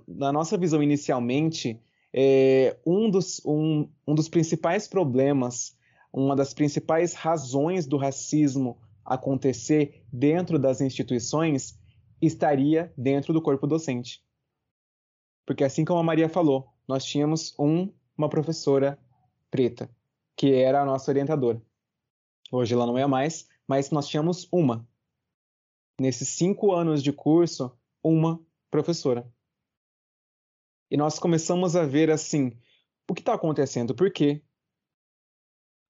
na 0.07 0.31
nossa 0.31 0.57
visão 0.57 0.81
inicialmente, 0.81 1.79
é, 2.13 2.77
um, 2.85 3.09
dos, 3.09 3.41
um, 3.45 3.89
um 4.07 4.15
dos 4.15 4.29
principais 4.29 4.87
problemas, 4.87 5.74
uma 6.21 6.35
das 6.35 6.53
principais 6.53 7.13
razões 7.13 7.85
do 7.85 7.97
racismo 7.97 8.79
acontecer 9.03 10.01
dentro 10.11 10.57
das 10.57 10.79
instituições 10.79 11.77
estaria 12.21 12.93
dentro 12.97 13.33
do 13.33 13.41
corpo 13.41 13.67
docente. 13.67 14.23
Porque 15.45 15.65
assim 15.65 15.83
como 15.83 15.99
a 15.99 16.03
Maria 16.03 16.29
falou, 16.29 16.69
nós 16.87 17.03
tínhamos 17.03 17.53
um, 17.59 17.91
uma 18.17 18.29
professora 18.29 18.97
preta, 19.51 19.89
que 20.37 20.53
era 20.53 20.81
a 20.81 20.85
nossa 20.85 21.11
orientadora. 21.11 21.61
Hoje 22.49 22.73
ela 22.73 22.85
não 22.85 22.97
é 22.97 23.05
mais, 23.05 23.49
mas 23.67 23.91
nós 23.91 24.07
tínhamos 24.07 24.47
uma. 24.51 24.87
Nesses 25.99 26.29
cinco 26.29 26.71
anos 26.71 27.03
de 27.03 27.11
curso, 27.11 27.77
uma 28.01 28.39
professora. 28.71 29.29
E 30.89 30.95
nós 30.95 31.19
começamos 31.19 31.75
a 31.75 31.85
ver 31.85 32.09
assim, 32.09 32.57
o 33.09 33.13
que 33.13 33.21
está 33.21 33.33
acontecendo? 33.33 33.93
Por 33.93 34.11
quê? 34.11 34.41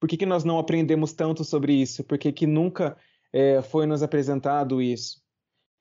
Por 0.06 0.10
que, 0.10 0.18
que 0.18 0.26
nós 0.28 0.44
não 0.44 0.60
aprendemos 0.60 1.14
tanto 1.14 1.44
sobre 1.44 1.74
isso? 1.74 2.04
Por 2.04 2.20
que, 2.20 2.32
que 2.32 2.46
nunca 2.46 2.96
é, 3.34 3.60
foi 3.64 3.88
nos 3.88 4.04
apresentado 4.04 4.80
isso? 4.80 5.20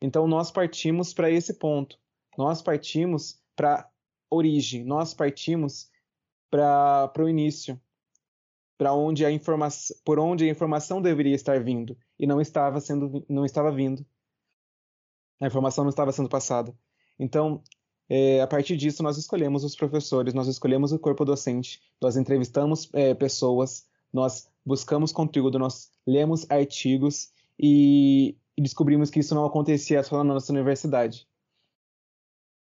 Então 0.00 0.26
nós 0.26 0.50
partimos 0.50 1.12
para 1.12 1.30
esse 1.30 1.52
ponto. 1.52 1.98
Nós 2.38 2.62
partimos 2.62 3.38
para 3.54 3.86
origem, 4.30 4.82
nós 4.82 5.12
partimos 5.12 5.90
para 6.50 7.12
o 7.18 7.28
início, 7.28 7.78
para 8.78 8.94
onde 8.94 9.26
a 9.26 9.30
informação, 9.30 9.94
por 10.02 10.18
onde 10.18 10.44
a 10.44 10.50
informação 10.50 11.02
deveria 11.02 11.34
estar 11.34 11.62
vindo 11.62 11.94
e 12.18 12.26
não 12.26 12.40
estava 12.40 12.80
sendo, 12.80 13.26
não 13.28 13.44
estava 13.44 13.70
vindo. 13.70 14.06
A 15.38 15.46
informação 15.46 15.84
não 15.84 15.90
estava 15.90 16.12
sendo 16.12 16.30
passada. 16.30 16.74
Então, 17.18 17.62
é, 18.08 18.40
a 18.40 18.46
partir 18.46 18.74
disso, 18.78 19.02
nós 19.02 19.18
escolhemos 19.18 19.64
os 19.64 19.76
professores, 19.76 20.32
nós 20.32 20.48
escolhemos 20.48 20.92
o 20.92 20.98
corpo 20.98 21.26
docente, 21.26 21.82
nós 22.00 22.16
entrevistamos 22.16 22.88
é, 22.94 23.12
pessoas, 23.12 23.86
nós 24.14 24.48
buscamos 24.64 25.10
conteúdo, 25.10 25.58
nós 25.58 25.90
lemos 26.06 26.48
artigos 26.48 27.32
e, 27.58 28.36
descobrimos 28.56 29.10
que 29.10 29.18
isso 29.18 29.34
não 29.34 29.44
acontecia 29.44 30.00
só 30.04 30.22
na 30.22 30.34
nossa 30.34 30.52
universidade. 30.52 31.26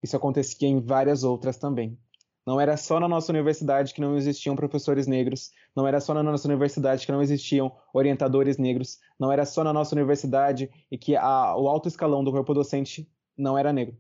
Isso 0.02 0.18
acontecia 0.18 0.68
em 0.68 0.80
várias 0.80 1.24
outras 1.24 1.58
também. 1.58 1.98
Não 2.46 2.60
era 2.60 2.76
só 2.78 3.00
na 3.00 3.08
nossa 3.08 3.32
universidade 3.32 3.94
que 3.94 4.02
não 4.02 4.18
existiam 4.18 4.56
professores 4.56 5.08
negros, 5.08 5.52
não 5.76 5.88
era 5.88 6.00
só 6.00 6.14
na 6.14 6.22
nossa 6.22 6.48
universidade 6.48 7.06
que 7.06 7.12
não 7.12 7.22
existiam 7.22 7.72
orientadores 7.94 8.58
negros, 8.58 9.00
não 9.20 9.32
era 9.32 9.46
só 9.46 9.64
na 9.64 9.74
nossa 9.74 9.96
universidade 9.96 10.70
e 10.92 10.98
que 10.98 11.16
a, 11.16 11.56
o 11.56 11.68
alto 11.68 11.88
escalão 11.88 12.24
do 12.24 12.32
corpo 12.32 12.54
docente 12.54 13.08
não 13.38 13.58
era 13.58 13.74
negro. 13.74 13.98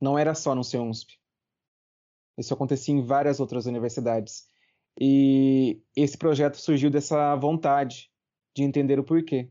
Não 0.00 0.18
era 0.18 0.34
só 0.34 0.54
no 0.54 0.64
CEUNSP. 0.64 1.18
Isso 2.38 2.54
acontecia 2.54 2.94
em 2.94 3.02
várias 3.02 3.38
outras 3.38 3.66
universidades. 3.66 4.48
E 4.98 5.82
esse 5.94 6.16
projeto 6.16 6.56
surgiu 6.56 6.90
dessa 6.90 7.34
vontade 7.36 8.10
de 8.54 8.62
entender 8.62 8.98
o 8.98 9.04
porquê. 9.04 9.50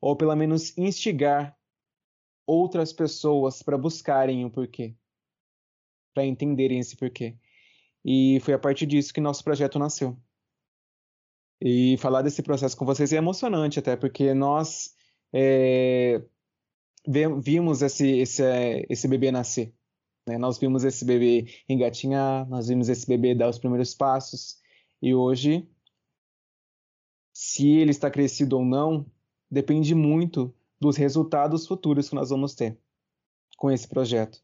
Ou 0.00 0.16
pelo 0.16 0.34
menos 0.34 0.76
instigar 0.76 1.56
outras 2.46 2.92
pessoas 2.92 3.62
para 3.62 3.76
buscarem 3.76 4.44
o 4.44 4.50
porquê, 4.50 4.94
para 6.14 6.24
entenderem 6.24 6.78
esse 6.78 6.96
porquê. 6.96 7.36
E 8.04 8.38
foi 8.40 8.54
a 8.54 8.58
partir 8.58 8.86
disso 8.86 9.12
que 9.12 9.20
nosso 9.20 9.42
projeto 9.42 9.78
nasceu. 9.78 10.16
E 11.60 11.96
falar 11.98 12.22
desse 12.22 12.42
processo 12.42 12.76
com 12.76 12.84
vocês 12.84 13.12
é 13.12 13.16
emocionante, 13.16 13.78
até 13.78 13.96
porque 13.96 14.32
nós 14.32 14.94
é, 15.32 16.22
vimos 17.42 17.82
esse, 17.82 18.18
esse, 18.18 18.42
esse 18.88 19.08
bebê 19.08 19.32
nascer. 19.32 19.74
Né? 20.26 20.36
Nós 20.38 20.58
vimos 20.58 20.84
esse 20.84 21.04
bebê 21.04 21.46
engatinhar, 21.68 22.48
nós 22.48 22.68
vimos 22.68 22.88
esse 22.88 23.06
bebê 23.06 23.34
dar 23.34 23.48
os 23.48 23.58
primeiros 23.58 23.94
passos. 23.94 24.58
E 25.00 25.14
hoje, 25.14 25.68
se 27.32 27.68
ele 27.68 27.90
está 27.90 28.10
crescido 28.10 28.58
ou 28.58 28.64
não, 28.64 29.06
depende 29.50 29.94
muito 29.94 30.54
dos 30.80 30.96
resultados 30.96 31.66
futuros 31.66 32.08
que 32.08 32.14
nós 32.14 32.30
vamos 32.30 32.54
ter 32.54 32.76
com 33.56 33.70
esse 33.70 33.86
projeto. 33.88 34.42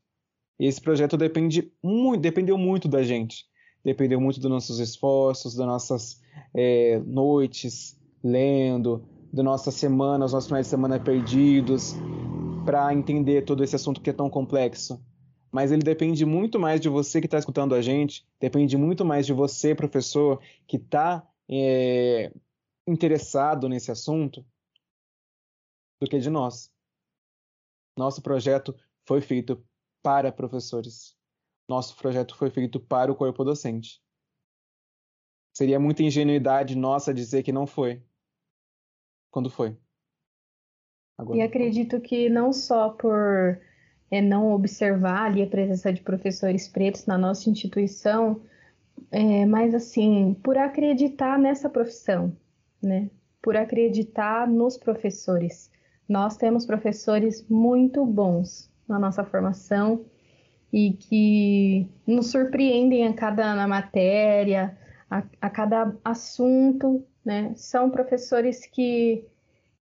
Esse 0.59 0.81
projeto 0.81 1.17
depende 1.17 1.73
muito, 1.83 2.21
dependeu 2.21 2.57
muito 2.57 2.89
da 2.89 3.03
gente, 3.03 3.47
dependeu 3.85 4.21
muito 4.21 4.39
dos 4.39 4.51
nossos 4.51 4.79
esforços, 4.79 5.55
das 5.55 5.67
nossas 5.67 6.23
é, 6.55 6.99
noites 7.01 7.99
lendo, 8.23 9.05
da 9.33 9.43
nossa 9.43 9.71
semana, 9.71 10.25
os 10.25 10.33
nossos 10.33 10.47
finais 10.47 10.67
de 10.67 10.71
semana 10.71 11.01
perdidos, 11.01 11.95
para 12.65 12.95
entender 12.95 13.43
todo 13.43 13.65
esse 13.65 13.75
assunto 13.75 14.01
que 14.01 14.11
é 14.11 14.12
tão 14.12 14.31
complexo. 14.31 15.03
Mas 15.52 15.71
ele 15.71 15.82
depende 15.82 16.25
muito 16.25 16.59
mais 16.59 16.80
de 16.80 16.88
você 16.88 17.21
que 17.21 17.26
está 17.26 17.38
escutando 17.38 17.75
a 17.75 17.82
gente, 17.82 18.26
depende 18.40 18.76
muito 18.78 19.04
mais 19.04 19.26
de 19.26 19.35
você, 19.35 19.75
professor, 19.75 20.42
que 20.66 20.78
está 20.78 21.28
é, 21.49 22.32
interessado 22.87 23.68
nesse 23.68 23.90
assunto, 23.90 24.44
do 26.00 26.09
que 26.09 26.18
de 26.18 26.30
nós. 26.30 26.73
Nosso 27.97 28.23
projeto 28.23 28.75
foi 29.06 29.21
feito 29.21 29.62
para 30.02 30.32
professores. 30.32 31.14
Nosso 31.68 31.94
projeto 31.97 32.35
foi 32.35 32.50
feito 32.50 32.80
para 32.80 33.12
o 33.12 33.14
corpo 33.14 33.44
docente. 33.44 34.02
Seria 35.54 35.78
muita 35.78 36.02
ingenuidade 36.02 36.75
nossa 36.75 37.12
dizer 37.12 37.42
que 37.42 37.52
não 37.52 37.66
foi. 37.66 38.02
Quando 39.30 39.50
foi? 39.50 39.76
Agora. 41.18 41.38
E 41.38 41.42
acredito 41.42 42.00
que 42.00 42.30
não 42.30 42.52
só 42.52 42.90
por 42.90 43.61
é, 44.12 44.21
não 44.21 44.52
observar 44.52 45.25
ali 45.25 45.42
a 45.42 45.47
presença 45.47 45.90
de 45.90 46.02
professores 46.02 46.69
pretos 46.69 47.07
na 47.07 47.16
nossa 47.16 47.49
instituição, 47.49 48.42
é, 49.11 49.47
mas 49.47 49.75
assim, 49.75 50.37
por 50.42 50.59
acreditar 50.59 51.38
nessa 51.38 51.71
profissão, 51.71 52.37
né? 52.83 53.09
Por 53.40 53.57
acreditar 53.57 54.47
nos 54.47 54.76
professores. 54.76 55.71
Nós 56.07 56.37
temos 56.37 56.66
professores 56.66 57.49
muito 57.49 58.04
bons 58.04 58.71
na 58.87 58.99
nossa 58.99 59.25
formação 59.25 60.04
e 60.71 60.92
que 60.92 61.88
nos 62.07 62.31
surpreendem 62.31 63.07
a 63.07 63.14
cada 63.14 63.66
matéria, 63.66 64.76
a, 65.11 65.23
a 65.40 65.49
cada 65.49 65.97
assunto, 66.04 67.02
né? 67.25 67.54
São 67.57 67.88
professores 67.88 68.66
que, 68.66 69.25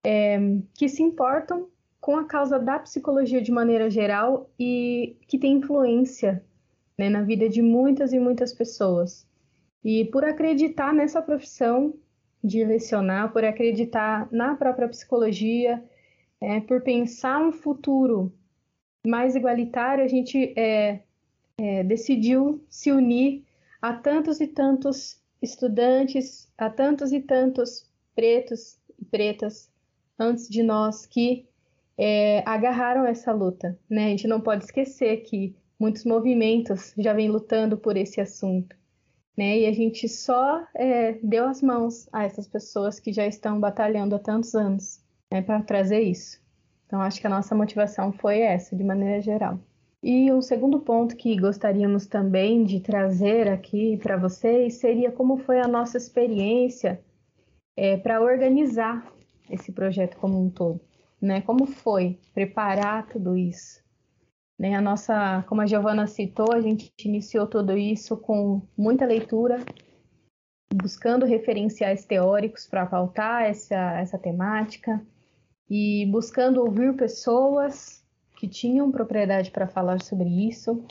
é, 0.02 0.38
que 0.74 0.88
se 0.88 1.02
importam 1.02 1.68
com 2.02 2.16
a 2.16 2.24
causa 2.24 2.58
da 2.58 2.80
psicologia 2.80 3.40
de 3.40 3.52
maneira 3.52 3.88
geral 3.88 4.50
e 4.58 5.16
que 5.28 5.38
tem 5.38 5.58
influência 5.58 6.44
né, 6.98 7.08
na 7.08 7.22
vida 7.22 7.48
de 7.48 7.62
muitas 7.62 8.12
e 8.12 8.18
muitas 8.18 8.52
pessoas. 8.52 9.24
E 9.84 10.04
por 10.06 10.24
acreditar 10.24 10.92
nessa 10.92 11.22
profissão 11.22 11.94
de 12.42 12.64
lecionar, 12.64 13.32
por 13.32 13.44
acreditar 13.44 14.28
na 14.32 14.56
própria 14.56 14.88
psicologia, 14.88 15.80
é, 16.40 16.60
por 16.60 16.82
pensar 16.82 17.40
um 17.40 17.52
futuro 17.52 18.32
mais 19.06 19.36
igualitário, 19.36 20.02
a 20.02 20.08
gente 20.08 20.52
é, 20.58 21.02
é, 21.56 21.84
decidiu 21.84 22.64
se 22.68 22.90
unir 22.90 23.44
a 23.80 23.92
tantos 23.92 24.40
e 24.40 24.48
tantos 24.48 25.22
estudantes, 25.40 26.50
a 26.58 26.68
tantos 26.68 27.12
e 27.12 27.20
tantos 27.20 27.88
pretos 28.12 28.76
e 28.98 29.04
pretas 29.04 29.70
antes 30.18 30.48
de 30.48 30.64
nós 30.64 31.06
que 31.06 31.46
é, 31.96 32.42
agarraram 32.46 33.06
essa 33.06 33.32
luta. 33.32 33.78
Né? 33.88 34.06
A 34.06 34.08
gente 34.08 34.26
não 34.26 34.40
pode 34.40 34.64
esquecer 34.64 35.18
que 35.18 35.54
muitos 35.78 36.04
movimentos 36.04 36.94
já 36.96 37.12
vêm 37.12 37.28
lutando 37.28 37.76
por 37.76 37.96
esse 37.96 38.20
assunto. 38.20 38.76
Né? 39.36 39.60
E 39.60 39.66
a 39.66 39.72
gente 39.72 40.08
só 40.08 40.66
é, 40.74 41.12
deu 41.22 41.46
as 41.46 41.62
mãos 41.62 42.08
a 42.12 42.24
essas 42.24 42.46
pessoas 42.46 43.00
que 43.00 43.12
já 43.12 43.26
estão 43.26 43.58
batalhando 43.58 44.14
há 44.14 44.18
tantos 44.18 44.54
anos 44.54 45.02
né, 45.30 45.40
para 45.40 45.62
trazer 45.62 46.00
isso. 46.00 46.40
Então, 46.86 47.00
acho 47.00 47.20
que 47.20 47.26
a 47.26 47.30
nossa 47.30 47.54
motivação 47.54 48.12
foi 48.12 48.40
essa, 48.40 48.76
de 48.76 48.84
maneira 48.84 49.22
geral. 49.22 49.58
E 50.02 50.32
um 50.32 50.42
segundo 50.42 50.80
ponto 50.80 51.16
que 51.16 51.34
gostaríamos 51.40 52.06
também 52.06 52.64
de 52.64 52.80
trazer 52.80 53.48
aqui 53.48 53.96
para 53.96 54.16
vocês 54.16 54.74
seria 54.74 55.10
como 55.10 55.38
foi 55.38 55.60
a 55.60 55.68
nossa 55.68 55.96
experiência 55.96 57.00
é, 57.76 57.96
para 57.96 58.20
organizar 58.20 59.10
esse 59.48 59.72
projeto 59.72 60.16
como 60.16 60.38
um 60.38 60.50
todo. 60.50 60.80
Né? 61.22 61.40
Como 61.40 61.66
foi 61.66 62.18
preparar 62.34 63.06
tudo 63.06 63.36
isso? 63.36 63.80
Né? 64.58 64.74
A 64.74 64.80
nossa, 64.80 65.44
como 65.48 65.60
a 65.60 65.66
Giovana 65.66 66.08
citou, 66.08 66.52
a 66.52 66.60
gente 66.60 66.92
iniciou 67.04 67.46
tudo 67.46 67.78
isso 67.78 68.16
com 68.16 68.60
muita 68.76 69.06
leitura, 69.06 69.64
buscando 70.74 71.24
referenciais 71.24 72.04
teóricos 72.04 72.66
para 72.66 72.84
pautar 72.84 73.44
essa, 73.44 74.00
essa 74.00 74.18
temática, 74.18 75.00
e 75.74 76.04
buscando 76.06 76.60
ouvir 76.60 76.94
pessoas 76.96 78.04
que 78.36 78.46
tinham 78.46 78.92
propriedade 78.92 79.50
para 79.50 79.66
falar 79.66 80.02
sobre 80.02 80.28
isso. 80.28 80.84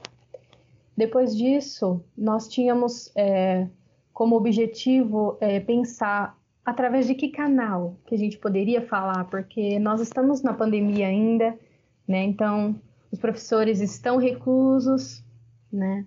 Depois 0.97 1.37
disso, 1.37 2.03
nós 2.17 2.47
tínhamos 2.47 3.11
é, 3.15 3.67
como 4.11 4.35
objetivo 4.35 5.37
é, 5.39 5.59
pensar 5.59 6.35
através 6.65 7.07
de 7.07 7.15
que 7.15 7.29
canal 7.29 7.97
que 8.05 8.15
a 8.15 8.17
gente 8.17 8.37
poderia 8.37 8.81
falar? 8.81 9.25
Porque 9.25 9.79
nós 9.79 10.01
estamos 10.01 10.41
na 10.41 10.53
pandemia 10.53 11.07
ainda, 11.07 11.57
né? 12.07 12.23
Então, 12.23 12.79
os 13.11 13.19
professores 13.19 13.81
estão 13.81 14.17
reclusos, 14.17 15.23
né? 15.71 16.05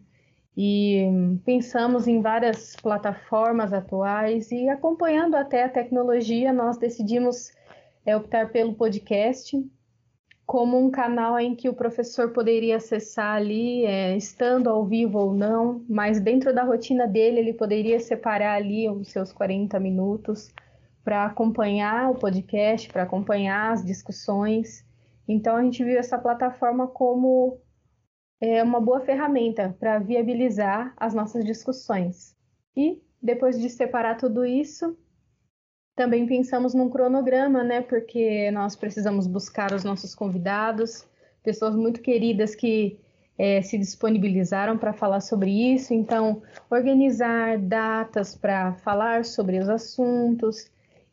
E 0.57 1.09
pensamos 1.45 2.07
em 2.07 2.23
várias 2.23 2.77
plataformas 2.77 3.73
atuais 3.73 4.53
e 4.53 4.69
acompanhando 4.69 5.35
até 5.35 5.65
a 5.65 5.69
tecnologia, 5.69 6.53
nós 6.53 6.77
decidimos 6.77 7.51
é, 8.07 8.17
optar 8.17 8.51
pelo 8.51 8.75
podcast 8.75 9.57
como 10.47 10.79
um 10.79 10.91
canal 10.91 11.39
em 11.39 11.55
que 11.55 11.69
o 11.69 11.75
professor 11.75 12.33
poderia 12.33 12.77
acessar 12.77 13.37
ali, 13.37 13.85
é, 13.85 14.17
estando 14.17 14.69
ao 14.69 14.85
vivo 14.85 15.19
ou 15.19 15.35
não, 15.35 15.85
mas 15.89 16.21
dentro 16.21 16.55
da 16.55 16.63
rotina 16.63 17.07
dele, 17.07 17.41
ele 17.41 17.55
poderia 17.55 17.99
separar 17.99 18.55
ali 18.57 18.89
os 18.89 19.09
seus 19.09 19.33
40 19.33 19.81
minutos 19.81 20.53
para 21.03 21.25
acompanhar 21.25 22.11
o 22.11 22.15
podcast, 22.15 22.89
para 22.89 23.03
acompanhar 23.03 23.73
as 23.73 23.85
discussões. 23.85 24.85
Então, 25.27 25.57
a 25.57 25.63
gente 25.63 25.83
viu 25.83 25.99
essa 25.99 26.19
plataforma 26.19 26.87
como 26.87 27.59
é, 28.41 28.63
uma 28.63 28.81
boa 28.81 29.01
ferramenta 29.01 29.75
para 29.79 29.99
viabilizar 29.99 30.93
as 30.97 31.15
nossas 31.15 31.45
discussões. 31.45 32.37
E, 32.77 33.03
depois 33.23 33.59
de 33.59 33.71
separar 33.71 34.17
tudo 34.17 34.45
isso, 34.45 34.97
também 35.95 36.27
pensamos 36.27 36.75
num 36.75 36.89
cronograma, 36.89 37.63
né? 37.63 37.81
Porque 37.81 38.51
nós 38.51 38.75
precisamos 38.75 39.27
buscar 39.27 39.73
os 39.73 39.85
nossos 39.85 40.15
convidados, 40.15 41.07
pessoas 41.43 41.75
muito 41.77 42.01
queridas 42.01 42.55
que 42.55 42.99
é, 43.39 43.63
se 43.63 43.79
disponibilizaram 43.79 44.77
para 44.77 44.93
falar 44.93 45.21
sobre 45.21 45.51
isso. 45.51 45.95
Então, 45.95 46.43
organizar 46.71 47.59
datas 47.59 48.37
para 48.37 48.75
falar 48.75 49.25
sobre 49.25 49.59
os 49.59 49.69
assuntos 49.69 50.71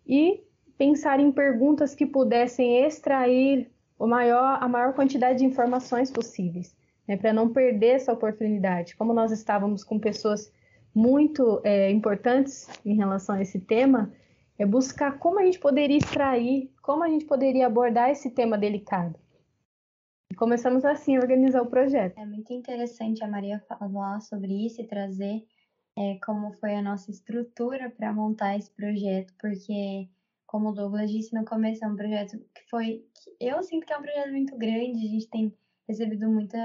e 0.08 0.42
pensar 0.78 1.20
em 1.20 1.32
perguntas 1.32 1.94
que 1.94 2.06
pudessem 2.06 2.84
extrair 2.84 3.70
o 4.00 4.08
maior, 4.08 4.58
a 4.62 4.68
maior 4.68 4.94
quantidade 4.94 5.40
de 5.40 5.46
informações 5.46 6.10
possíveis, 6.10 6.76
né? 7.08 7.18
Para 7.18 7.32
não 7.32 7.50
perder 7.50 7.98
essa 7.98 8.12
oportunidade. 8.12 8.96
Como 8.96 9.14
nós 9.14 9.32
estávamos 9.32 9.84
com 9.84 10.00
pessoas 10.00 10.52
muito 10.94 11.62
é, 11.64 11.92
importantes 11.92 12.68
em 12.84 12.96
relação 12.96 13.36
a 13.36 13.42
esse 13.42 13.60
tema, 13.60 14.12
é 14.58 14.66
buscar 14.66 15.18
como 15.18 15.40
a 15.40 15.46
gente 15.46 15.60
poderia 15.60 15.98
extrair, 15.98 16.72
como 16.82 17.04
a 17.04 17.10
gente 17.10 17.26
poderia 17.26 17.68
abordar 17.68 18.10
esse 18.10 18.30
tema 18.30 18.58
delicado. 18.58 19.20
E 20.32 20.36
começamos 20.36 20.86
assim 20.86 21.18
a 21.18 21.20
organizar 21.20 21.62
o 21.62 21.70
projeto. 21.70 22.18
É 22.18 22.26
muito 22.26 22.54
interessante 22.54 23.24
a 23.24 23.28
Maria 23.28 23.60
falar 23.68 24.22
sobre 24.22 24.66
isso 24.66 24.82
e 24.82 24.88
trazer 24.88 25.46
é, 25.98 26.18
como 26.24 26.54
foi 26.54 26.76
a 26.76 26.82
nossa 26.82 27.12
estrutura 27.12 27.90
para 27.90 28.14
montar 28.14 28.58
esse 28.58 28.72
projeto, 28.72 29.34
porque, 29.40 30.08
como 30.48 30.70
o 30.70 30.72
Douglas 30.72 31.12
disse 31.12 31.34
no 31.34 31.44
começo, 31.44 31.84
é 31.84 31.88
um 31.88 31.96
projeto 31.96 32.38
que 32.54 32.70
foi. 32.70 33.06
Que 33.14 33.46
eu 33.46 33.62
sinto 33.64 33.86
que 33.86 33.94
é 33.94 33.98
um 33.98 34.02
projeto 34.02 34.32
muito 34.32 34.58
grande, 34.58 35.06
a 35.06 35.10
gente 35.10 35.30
tem 35.30 35.54
recebido 35.88 36.30
muita, 36.30 36.58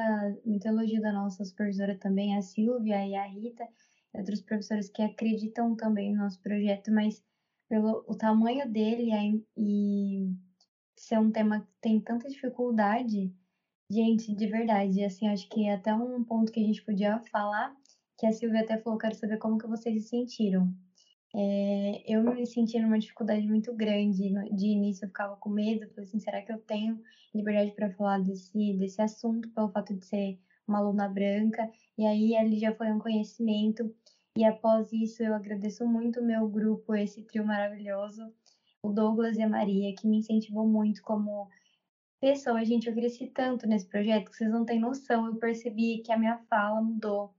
muito 0.44 0.66
elogio 0.66 1.00
da 1.00 1.12
nossa 1.12 1.44
supervisora 1.44 1.96
também, 1.96 2.36
a 2.36 2.42
Silvia 2.42 3.04
e 3.04 3.14
a 3.16 3.24
Rita, 3.24 3.66
e 4.14 4.18
outros 4.18 4.40
professores 4.40 4.88
que 4.88 5.02
acreditam 5.02 5.74
também 5.74 6.12
no 6.12 6.22
nosso 6.22 6.40
projeto, 6.40 6.92
mas 6.92 7.22
pelo 7.68 8.04
o 8.06 8.14
tamanho 8.14 8.70
dele 8.70 9.10
e 9.56 10.32
ser 10.96 11.18
um 11.18 11.30
tema 11.30 11.60
que 11.60 11.68
tem 11.80 12.00
tanta 12.00 12.28
dificuldade, 12.28 13.32
gente, 13.90 14.34
de 14.34 14.46
verdade, 14.46 15.04
assim, 15.04 15.28
acho 15.28 15.48
que 15.48 15.66
é 15.66 15.74
até 15.74 15.94
um 15.94 16.24
ponto 16.24 16.52
que 16.52 16.60
a 16.60 16.64
gente 16.64 16.82
podia 16.84 17.20
falar, 17.30 17.74
que 18.18 18.26
a 18.26 18.32
Silvia 18.32 18.62
até 18.62 18.78
falou, 18.78 18.98
quero 18.98 19.14
saber 19.14 19.38
como 19.38 19.58
que 19.58 19.66
vocês 19.66 20.02
se 20.02 20.08
sentiram. 20.08 20.72
É, 21.34 22.02
eu 22.06 22.22
me 22.22 22.46
senti 22.46 22.78
numa 22.80 22.98
dificuldade 22.98 23.46
muito 23.46 23.74
grande. 23.74 24.32
De 24.54 24.66
início 24.68 25.04
eu 25.04 25.08
ficava 25.08 25.36
com 25.36 25.50
medo, 25.50 25.86
falei 25.90 26.04
assim, 26.04 26.18
será 26.18 26.40
que 26.40 26.50
eu 26.50 26.58
tenho 26.58 26.98
liberdade 27.34 27.72
para 27.72 27.92
falar 27.92 28.20
desse, 28.20 28.72
desse 28.78 29.02
assunto 29.02 29.50
pelo 29.50 29.68
fato 29.68 29.94
de 29.94 30.04
ser 30.04 30.38
uma 30.66 30.78
aluna 30.78 31.08
branca? 31.08 31.70
E 31.98 32.06
aí 32.06 32.34
ali 32.34 32.58
já 32.58 32.74
foi 32.74 32.90
um 32.90 32.98
conhecimento 32.98 33.94
e 34.36 34.44
após 34.44 34.92
isso, 34.92 35.22
eu 35.22 35.34
agradeço 35.34 35.86
muito 35.86 36.20
o 36.20 36.24
meu 36.24 36.46
grupo, 36.48 36.94
esse 36.94 37.22
trio 37.22 37.44
maravilhoso, 37.44 38.30
o 38.82 38.92
Douglas 38.92 39.36
e 39.38 39.42
a 39.42 39.48
Maria, 39.48 39.94
que 39.94 40.06
me 40.06 40.18
incentivou 40.18 40.66
muito 40.68 41.02
como 41.02 41.48
pessoa. 42.20 42.64
Gente, 42.64 42.88
eu 42.88 42.94
cresci 42.94 43.28
tanto 43.28 43.66
nesse 43.66 43.86
projeto 43.86 44.30
que 44.30 44.36
vocês 44.36 44.50
não 44.50 44.64
têm 44.64 44.78
noção. 44.78 45.26
Eu 45.26 45.36
percebi 45.36 46.02
que 46.02 46.12
a 46.12 46.18
minha 46.18 46.38
fala 46.50 46.82
mudou, 46.82 47.34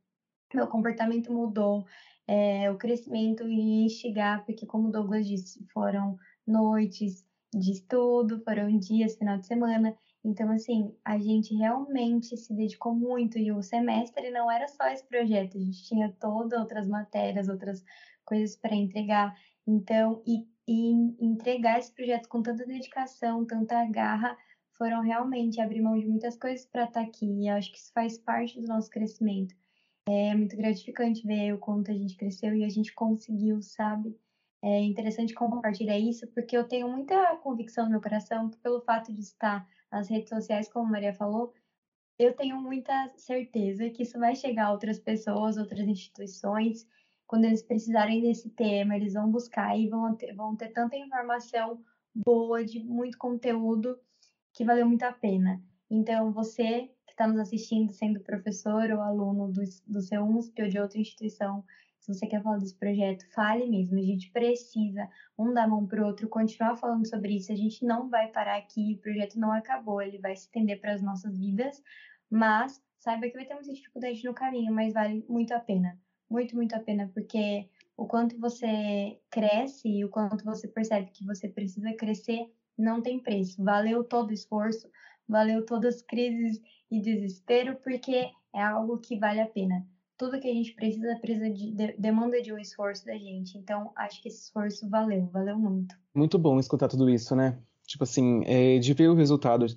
meu 0.53 0.67
comportamento 0.67 1.31
mudou, 1.31 1.85
é, 2.27 2.69
o 2.71 2.77
crescimento 2.77 3.47
e 3.47 3.85
instigar, 3.85 4.43
porque, 4.45 4.65
como 4.65 4.89
o 4.89 4.91
Douglas 4.91 5.27
disse, 5.27 5.65
foram 5.71 6.17
noites 6.45 7.25
de 7.53 7.71
estudo, 7.71 8.41
foram 8.43 8.75
dias, 8.77 9.15
final 9.15 9.37
de 9.37 9.45
semana, 9.45 9.95
então, 10.27 10.51
assim, 10.51 10.93
a 11.05 11.17
gente 11.17 11.55
realmente 11.55 12.35
se 12.35 12.53
dedicou 12.53 12.93
muito 12.93 13.39
e 13.39 13.49
o 13.49 13.63
semestre 13.63 14.29
não 14.29 14.51
era 14.51 14.67
só 14.67 14.85
esse 14.89 15.07
projeto, 15.07 15.57
a 15.57 15.61
gente 15.61 15.81
tinha 15.85 16.13
todas 16.19 16.59
outras 16.59 16.85
matérias, 16.85 17.47
outras 17.47 17.81
coisas 18.25 18.57
para 18.57 18.75
entregar. 18.75 19.33
Então, 19.65 20.21
e, 20.27 20.45
e 20.67 21.25
entregar 21.25 21.79
esse 21.79 21.93
projeto 21.93 22.27
com 22.27 22.43
tanta 22.43 22.65
dedicação, 22.65 23.45
tanta 23.45 23.85
garra, 23.85 24.37
foram 24.77 25.01
realmente 25.01 25.61
abrir 25.61 25.81
mão 25.81 25.97
de 25.97 26.05
muitas 26.05 26.35
coisas 26.35 26.65
para 26.65 26.83
estar 26.83 26.99
tá 26.99 27.07
aqui. 27.07 27.25
E 27.25 27.47
acho 27.47 27.71
que 27.71 27.77
isso 27.77 27.93
faz 27.93 28.17
parte 28.17 28.59
do 28.59 28.67
nosso 28.67 28.89
crescimento. 28.89 29.55
É 30.09 30.35
muito 30.35 30.57
gratificante 30.57 31.25
ver 31.25 31.53
o 31.53 31.57
quanto 31.57 31.89
a 31.89 31.93
gente 31.93 32.17
cresceu 32.17 32.53
e 32.53 32.65
a 32.65 32.69
gente 32.69 32.93
conseguiu, 32.93 33.61
sabe? 33.61 34.13
É 34.61 34.81
interessante 34.81 35.33
compartilhar 35.33 35.97
isso, 35.97 36.27
porque 36.33 36.57
eu 36.57 36.67
tenho 36.67 36.89
muita 36.89 37.37
convicção 37.37 37.85
no 37.85 37.91
meu 37.91 38.01
coração 38.01 38.49
que 38.49 38.57
pelo 38.57 38.81
fato 38.81 39.13
de 39.13 39.21
estar 39.21 39.65
nas 39.91 40.09
redes 40.09 40.29
sociais, 40.29 40.69
como 40.69 40.87
a 40.87 40.91
Maria 40.91 41.13
falou, 41.13 41.53
eu 42.19 42.33
tenho 42.35 42.59
muita 42.59 43.11
certeza 43.15 43.89
que 43.89 44.03
isso 44.03 44.17
vai 44.17 44.35
chegar 44.35 44.67
a 44.67 44.71
outras 44.71 44.99
pessoas, 44.99 45.57
outras 45.57 45.87
instituições. 45.87 46.87
Quando 47.27 47.45
eles 47.45 47.61
precisarem 47.61 48.21
desse 48.21 48.49
tema, 48.49 48.95
eles 48.95 49.13
vão 49.13 49.29
buscar 49.29 49.77
e 49.77 49.87
vão 49.87 50.15
ter, 50.15 50.33
vão 50.33 50.55
ter 50.55 50.69
tanta 50.69 50.97
informação 50.97 51.83
boa, 52.15 52.65
de 52.65 52.83
muito 52.83 53.17
conteúdo, 53.17 53.99
que 54.53 54.65
valeu 54.65 54.87
muito 54.87 55.03
a 55.03 55.11
pena. 55.11 55.61
Então, 55.89 56.31
você 56.31 56.89
que 57.05 57.11
está 57.11 57.27
nos 57.27 57.39
assistindo, 57.39 57.93
sendo 57.93 58.19
professor 58.21 58.89
ou 58.91 59.01
aluno 59.01 59.51
do, 59.51 59.61
do 59.85 60.01
seu 60.01 60.23
UNSP 60.23 60.63
ou 60.63 60.69
de 60.69 60.79
outra 60.79 60.99
instituição, 60.99 61.63
se 62.07 62.13
você 62.13 62.25
quer 62.25 62.41
falar 62.41 62.57
desse 62.57 62.75
projeto, 62.75 63.25
fale 63.33 63.69
mesmo. 63.69 63.97
A 63.97 64.01
gente 64.01 64.31
precisa 64.31 65.09
um 65.37 65.53
dar 65.53 65.67
mão 65.67 65.85
para 65.85 66.01
o 66.01 66.05
outro, 66.05 66.29
continuar 66.29 66.77
falando 66.77 67.05
sobre 67.05 67.35
isso. 67.35 67.51
A 67.51 67.55
gente 67.55 67.85
não 67.85 68.09
vai 68.09 68.29
parar 68.29 68.57
aqui, 68.57 68.95
o 68.97 69.01
projeto 69.01 69.37
não 69.37 69.51
acabou, 69.51 70.01
ele 70.01 70.17
vai 70.19 70.33
se 70.33 70.43
estender 70.43 70.79
para 70.79 70.93
as 70.93 71.01
nossas 71.01 71.37
vidas, 71.37 71.83
mas 72.29 72.81
saiba 72.97 73.27
que 73.27 73.35
vai 73.35 73.45
ter 73.45 73.55
muita 73.55 73.73
dificuldade 73.73 74.23
no 74.23 74.33
caminho, 74.33 74.73
mas 74.73 74.93
vale 74.93 75.25
muito 75.27 75.53
a 75.53 75.59
pena. 75.59 75.99
Muito, 76.29 76.55
muito 76.55 76.73
a 76.75 76.79
pena, 76.79 77.11
porque 77.13 77.69
o 77.97 78.05
quanto 78.05 78.39
você 78.39 79.19
cresce 79.29 79.89
e 79.89 80.05
o 80.05 80.09
quanto 80.09 80.45
você 80.45 80.67
percebe 80.67 81.11
que 81.11 81.25
você 81.25 81.49
precisa 81.49 81.93
crescer 81.93 82.49
não 82.77 83.01
tem 83.01 83.19
preço. 83.19 83.61
Valeu 83.61 84.03
todo 84.03 84.29
o 84.29 84.33
esforço, 84.33 84.89
valeu 85.27 85.65
todas 85.65 85.95
as 85.95 86.01
crises 86.01 86.61
e 86.89 87.01
desespero, 87.01 87.75
porque 87.83 88.31
é 88.55 88.61
algo 88.61 88.97
que 88.99 89.19
vale 89.19 89.41
a 89.41 89.47
pena 89.47 89.85
tudo 90.17 90.39
que 90.39 90.49
a 90.49 90.53
gente 90.53 90.73
precisa, 90.73 91.15
precisa 91.21 91.49
de, 91.49 91.71
de, 91.71 91.93
demanda 91.93 92.41
de 92.41 92.51
um 92.51 92.57
esforço 92.57 93.05
da 93.05 93.13
gente. 93.13 93.57
Então, 93.57 93.91
acho 93.95 94.21
que 94.21 94.27
esse 94.27 94.45
esforço 94.45 94.89
valeu, 94.89 95.27
valeu 95.27 95.57
muito. 95.57 95.95
Muito 96.13 96.39
bom 96.39 96.59
escutar 96.59 96.87
tudo 96.87 97.09
isso, 97.09 97.35
né? 97.35 97.57
Tipo 97.85 98.03
assim, 98.03 98.43
é, 98.45 98.79
de 98.79 98.93
ver 98.93 99.09
o 99.09 99.13
resultado. 99.13 99.67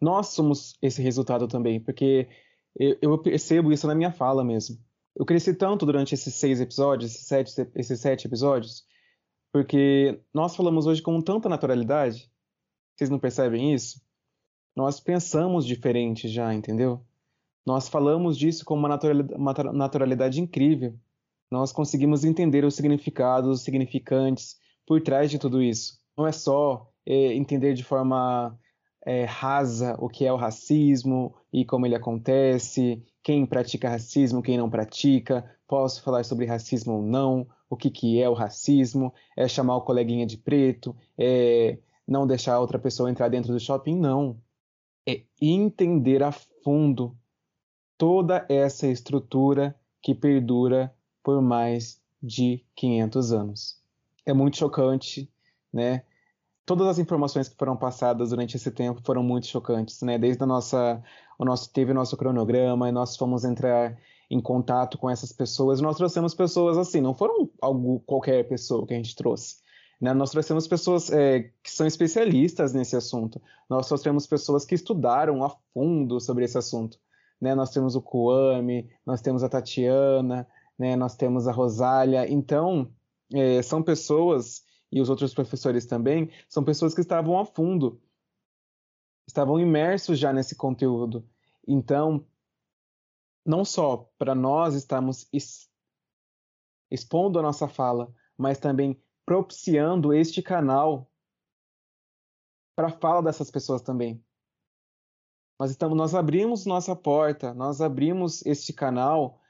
Nós 0.00 0.28
somos 0.28 0.76
esse 0.82 1.00
resultado 1.00 1.46
também, 1.46 1.80
porque 1.80 2.28
eu, 2.74 2.98
eu, 3.00 3.18
percebo 3.18 3.72
isso 3.72 3.86
na 3.86 3.94
minha 3.94 4.10
fala 4.10 4.44
mesmo. 4.44 4.78
Eu 5.14 5.24
cresci 5.24 5.54
tanto 5.54 5.86
durante 5.86 6.12
esses 6.12 6.34
seis 6.34 6.60
episódios, 6.60 7.12
esses 7.12 7.26
sete, 7.26 7.68
esses 7.74 8.00
sete 8.00 8.26
episódios, 8.26 8.84
porque 9.52 10.20
nós 10.34 10.54
falamos 10.54 10.86
hoje 10.86 11.00
com 11.00 11.22
tanta 11.22 11.48
naturalidade. 11.48 12.30
Vocês 12.94 13.08
não 13.08 13.18
percebem 13.18 13.72
isso? 13.72 14.02
Nós 14.74 15.00
pensamos 15.00 15.64
diferente 15.64 16.28
já, 16.28 16.52
entendeu? 16.52 17.05
Nós 17.66 17.88
falamos 17.88 18.38
disso 18.38 18.64
com 18.64 18.74
uma 18.74 18.88
naturalidade, 19.72 20.40
incrível. 20.40 20.94
Nós 21.50 21.72
conseguimos 21.72 22.24
entender 22.24 22.64
os 22.64 22.76
significados, 22.76 23.58
os 23.58 23.62
significantes 23.64 24.56
por 24.86 25.02
trás 25.02 25.30
de 25.30 25.38
tudo 25.38 25.60
isso. 25.60 25.98
Não 26.16 26.26
é 26.26 26.32
só 26.32 26.88
é, 27.04 27.34
entender 27.34 27.74
de 27.74 27.82
forma 27.82 28.56
é, 29.04 29.24
rasa 29.24 29.96
o 29.98 30.08
que 30.08 30.24
é 30.24 30.32
o 30.32 30.36
racismo 30.36 31.34
e 31.52 31.64
como 31.64 31.86
ele 31.86 31.96
acontece, 31.96 33.02
quem 33.22 33.44
pratica 33.44 33.88
racismo, 33.88 34.42
quem 34.42 34.56
não 34.56 34.70
pratica, 34.70 35.44
posso 35.66 36.02
falar 36.02 36.24
sobre 36.24 36.46
racismo 36.46 36.94
ou 36.94 37.02
não, 37.02 37.48
o 37.68 37.76
que, 37.76 37.90
que 37.90 38.22
é 38.22 38.28
o 38.28 38.34
racismo, 38.34 39.12
é 39.36 39.48
chamar 39.48 39.76
o 39.76 39.82
coleguinha 39.82 40.24
de 40.24 40.36
preto, 40.38 40.94
é 41.18 41.78
não 42.06 42.26
deixar 42.28 42.60
outra 42.60 42.78
pessoa 42.78 43.10
entrar 43.10 43.28
dentro 43.28 43.52
do 43.52 43.58
shopping, 43.58 43.96
não. 43.96 44.40
É 45.08 45.22
entender 45.40 46.22
a 46.22 46.30
fundo 46.30 47.16
toda 47.98 48.44
essa 48.48 48.86
estrutura 48.86 49.74
que 50.02 50.14
perdura 50.14 50.94
por 51.22 51.40
mais 51.42 52.00
de 52.22 52.64
500 52.74 53.32
anos. 53.32 53.82
é 54.24 54.32
muito 54.32 54.56
chocante, 54.56 55.30
né? 55.72 56.02
Todas 56.64 56.88
as 56.88 56.98
informações 56.98 57.48
que 57.48 57.56
foram 57.56 57.76
passadas 57.76 58.30
durante 58.30 58.56
esse 58.56 58.72
tempo 58.72 59.00
foram 59.04 59.22
muito 59.22 59.46
chocantes, 59.46 60.02
né? 60.02 60.18
Desde 60.18 60.42
a 60.42 60.46
nossa, 60.46 61.00
o 61.38 61.44
nosso 61.44 61.72
teve 61.72 61.92
o 61.92 61.94
nosso 61.94 62.16
cronograma, 62.16 62.88
e 62.88 62.92
nós 62.92 63.16
fomos 63.16 63.44
entrar 63.44 63.96
em 64.28 64.40
contato 64.40 64.98
com 64.98 65.08
essas 65.08 65.32
pessoas. 65.32 65.80
Nós 65.80 65.96
trouxemos 65.96 66.34
pessoas 66.34 66.76
assim, 66.76 67.00
não 67.00 67.14
foram 67.14 67.48
algo 67.62 68.00
qualquer 68.00 68.48
pessoa 68.48 68.84
que 68.84 68.94
a 68.94 68.96
gente 68.96 69.14
trouxe. 69.14 69.58
Né? 70.00 70.12
Nós 70.12 70.30
trouxemos 70.30 70.66
pessoas 70.66 71.10
é, 71.10 71.50
que 71.62 71.70
são 71.70 71.86
especialistas 71.86 72.72
nesse 72.72 72.96
assunto. 72.96 73.40
Nós 73.70 73.86
trouxemos 73.86 74.26
pessoas 74.26 74.64
que 74.64 74.74
estudaram 74.74 75.44
a 75.44 75.50
fundo 75.72 76.20
sobre 76.20 76.44
esse 76.44 76.58
assunto. 76.58 76.98
Né? 77.40 77.54
Nós 77.54 77.70
temos 77.70 77.94
o 77.94 78.02
Kuami, 78.02 78.90
nós 79.04 79.20
temos 79.20 79.42
a 79.42 79.48
Tatiana, 79.48 80.48
né? 80.78 80.96
nós 80.96 81.16
temos 81.16 81.46
a 81.46 81.52
Rosália. 81.52 82.30
Então, 82.30 82.92
é, 83.32 83.62
são 83.62 83.82
pessoas, 83.82 84.64
e 84.90 85.00
os 85.00 85.08
outros 85.10 85.34
professores 85.34 85.86
também, 85.86 86.30
são 86.48 86.64
pessoas 86.64 86.94
que 86.94 87.00
estavam 87.00 87.38
a 87.38 87.44
fundo, 87.44 88.00
estavam 89.26 89.58
imersos 89.58 90.18
já 90.18 90.32
nesse 90.32 90.54
conteúdo. 90.54 91.28
Então, 91.66 92.24
não 93.44 93.64
só 93.64 94.10
para 94.18 94.34
nós 94.34 94.74
estarmos 94.74 95.28
expondo 96.90 97.38
a 97.38 97.42
nossa 97.42 97.68
fala, 97.68 98.12
mas 98.36 98.58
também 98.58 99.00
propiciando 99.24 100.12
este 100.12 100.42
canal 100.42 101.10
para 102.76 102.88
a 102.88 102.92
fala 102.92 103.22
dessas 103.22 103.50
pessoas 103.50 103.82
também. 103.82 104.22
Nós, 105.58 105.70
estamos, 105.70 105.96
nós 105.96 106.14
abrimos 106.14 106.66
nossa 106.66 106.94
porta, 106.94 107.54
nós 107.54 107.80
abrimos 107.80 108.44
este 108.44 108.72
canal 108.72 109.40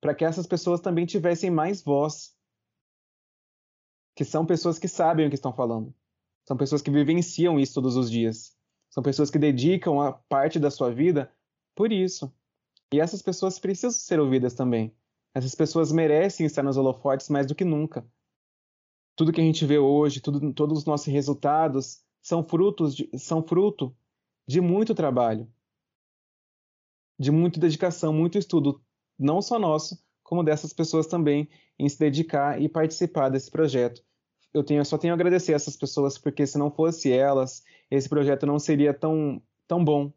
para 0.00 0.14
que 0.14 0.24
essas 0.24 0.46
pessoas 0.46 0.80
também 0.80 1.04
tivessem 1.04 1.50
mais 1.50 1.82
voz. 1.82 2.36
Que 4.14 4.24
são 4.24 4.46
pessoas 4.46 4.78
que 4.78 4.88
sabem 4.88 5.26
o 5.26 5.28
que 5.28 5.34
estão 5.34 5.52
falando. 5.52 5.92
São 6.46 6.56
pessoas 6.56 6.80
que 6.80 6.90
vivenciam 6.90 7.58
isso 7.58 7.74
todos 7.74 7.96
os 7.96 8.10
dias. 8.10 8.56
São 8.88 9.02
pessoas 9.02 9.30
que 9.30 9.38
dedicam 9.38 10.00
a 10.00 10.12
parte 10.12 10.60
da 10.60 10.70
sua 10.70 10.92
vida 10.92 11.30
por 11.74 11.92
isso. 11.92 12.32
E 12.92 13.00
essas 13.00 13.20
pessoas 13.20 13.58
precisam 13.58 13.90
ser 13.90 14.20
ouvidas 14.20 14.54
também. 14.54 14.94
Essas 15.34 15.54
pessoas 15.54 15.90
merecem 15.90 16.46
estar 16.46 16.62
nos 16.62 16.76
holofotes 16.76 17.28
mais 17.28 17.46
do 17.46 17.54
que 17.54 17.64
nunca. 17.64 18.06
Tudo 19.16 19.32
que 19.32 19.40
a 19.40 19.44
gente 19.44 19.66
vê 19.66 19.78
hoje, 19.78 20.20
tudo, 20.20 20.52
todos 20.52 20.78
os 20.78 20.84
nossos 20.84 21.08
resultados 21.08 22.00
são 22.22 22.44
frutos 22.44 22.94
de, 22.94 23.10
são 23.18 23.42
fruto 23.42 23.94
de 24.46 24.60
muito 24.60 24.94
trabalho, 24.94 25.50
de 27.18 27.30
muita 27.30 27.58
dedicação, 27.58 28.12
muito 28.12 28.38
estudo, 28.38 28.82
não 29.18 29.40
só 29.40 29.58
nosso, 29.58 29.98
como 30.22 30.42
dessas 30.42 30.72
pessoas 30.72 31.06
também 31.06 31.48
em 31.78 31.88
se 31.88 31.98
dedicar 31.98 32.60
e 32.60 32.68
participar 32.68 33.28
desse 33.28 33.50
projeto. 33.50 34.04
Eu 34.52 34.64
tenho, 34.64 34.84
só 34.84 34.96
tenho 34.96 35.12
a 35.12 35.16
agradecer 35.16 35.52
a 35.52 35.56
essas 35.56 35.76
pessoas 35.76 36.18
porque 36.18 36.46
se 36.46 36.58
não 36.58 36.70
fosse 36.70 37.12
elas, 37.12 37.62
esse 37.90 38.08
projeto 38.08 38.46
não 38.46 38.58
seria 38.58 38.94
tão 38.94 39.42
tão 39.66 39.84
bom. 39.84 40.12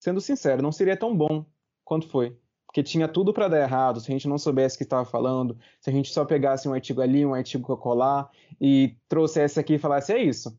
Sendo 0.00 0.20
sincero, 0.20 0.62
não 0.62 0.72
seria 0.72 0.96
tão 0.96 1.16
bom 1.16 1.46
quanto 1.84 2.08
foi. 2.08 2.36
Porque 2.66 2.82
tinha 2.82 3.06
tudo 3.06 3.32
para 3.32 3.48
dar 3.48 3.60
errado 3.60 4.00
se 4.00 4.10
a 4.10 4.12
gente 4.12 4.28
não 4.28 4.38
soubesse 4.38 4.76
o 4.76 4.78
que 4.78 4.84
estava 4.84 5.04
falando, 5.04 5.58
se 5.80 5.90
a 5.90 5.92
gente 5.92 6.10
só 6.10 6.24
pegasse 6.24 6.68
um 6.68 6.72
artigo 6.72 7.02
ali, 7.02 7.24
um 7.24 7.34
artigo 7.34 7.76
colar 7.76 8.30
e 8.60 8.96
trouxesse 9.08 9.60
aqui 9.60 9.74
e 9.74 9.78
falasse 9.78 10.12
é 10.12 10.22
isso. 10.22 10.58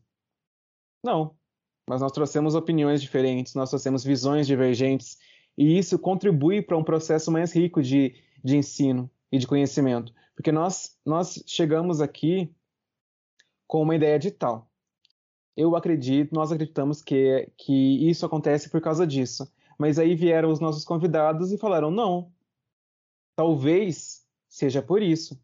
Não, 1.02 1.36
mas 1.88 2.00
nós 2.00 2.12
trouxemos 2.12 2.54
opiniões 2.54 3.00
diferentes, 3.00 3.54
nós 3.54 3.70
trouxemos 3.70 4.02
visões 4.02 4.46
divergentes, 4.46 5.18
e 5.56 5.78
isso 5.78 5.98
contribui 5.98 6.62
para 6.62 6.76
um 6.76 6.84
processo 6.84 7.30
mais 7.30 7.52
rico 7.54 7.82
de, 7.82 8.14
de 8.42 8.56
ensino 8.56 9.10
e 9.30 9.38
de 9.38 9.46
conhecimento. 9.46 10.12
Porque 10.34 10.50
nós, 10.50 10.98
nós 11.04 11.42
chegamos 11.46 12.00
aqui 12.00 12.52
com 13.66 13.82
uma 13.82 13.94
ideia 13.94 14.18
de 14.18 14.30
tal. 14.30 14.68
Eu 15.56 15.76
acredito, 15.76 16.34
nós 16.34 16.50
acreditamos 16.50 17.00
que, 17.00 17.48
que 17.56 18.08
isso 18.08 18.26
acontece 18.26 18.68
por 18.68 18.80
causa 18.80 19.06
disso. 19.06 19.48
Mas 19.78 19.98
aí 19.98 20.14
vieram 20.14 20.50
os 20.50 20.58
nossos 20.58 20.84
convidados 20.84 21.52
e 21.52 21.58
falaram: 21.58 21.90
não, 21.90 22.32
talvez 23.36 24.24
seja 24.48 24.82
por 24.82 25.02
isso. 25.02 25.40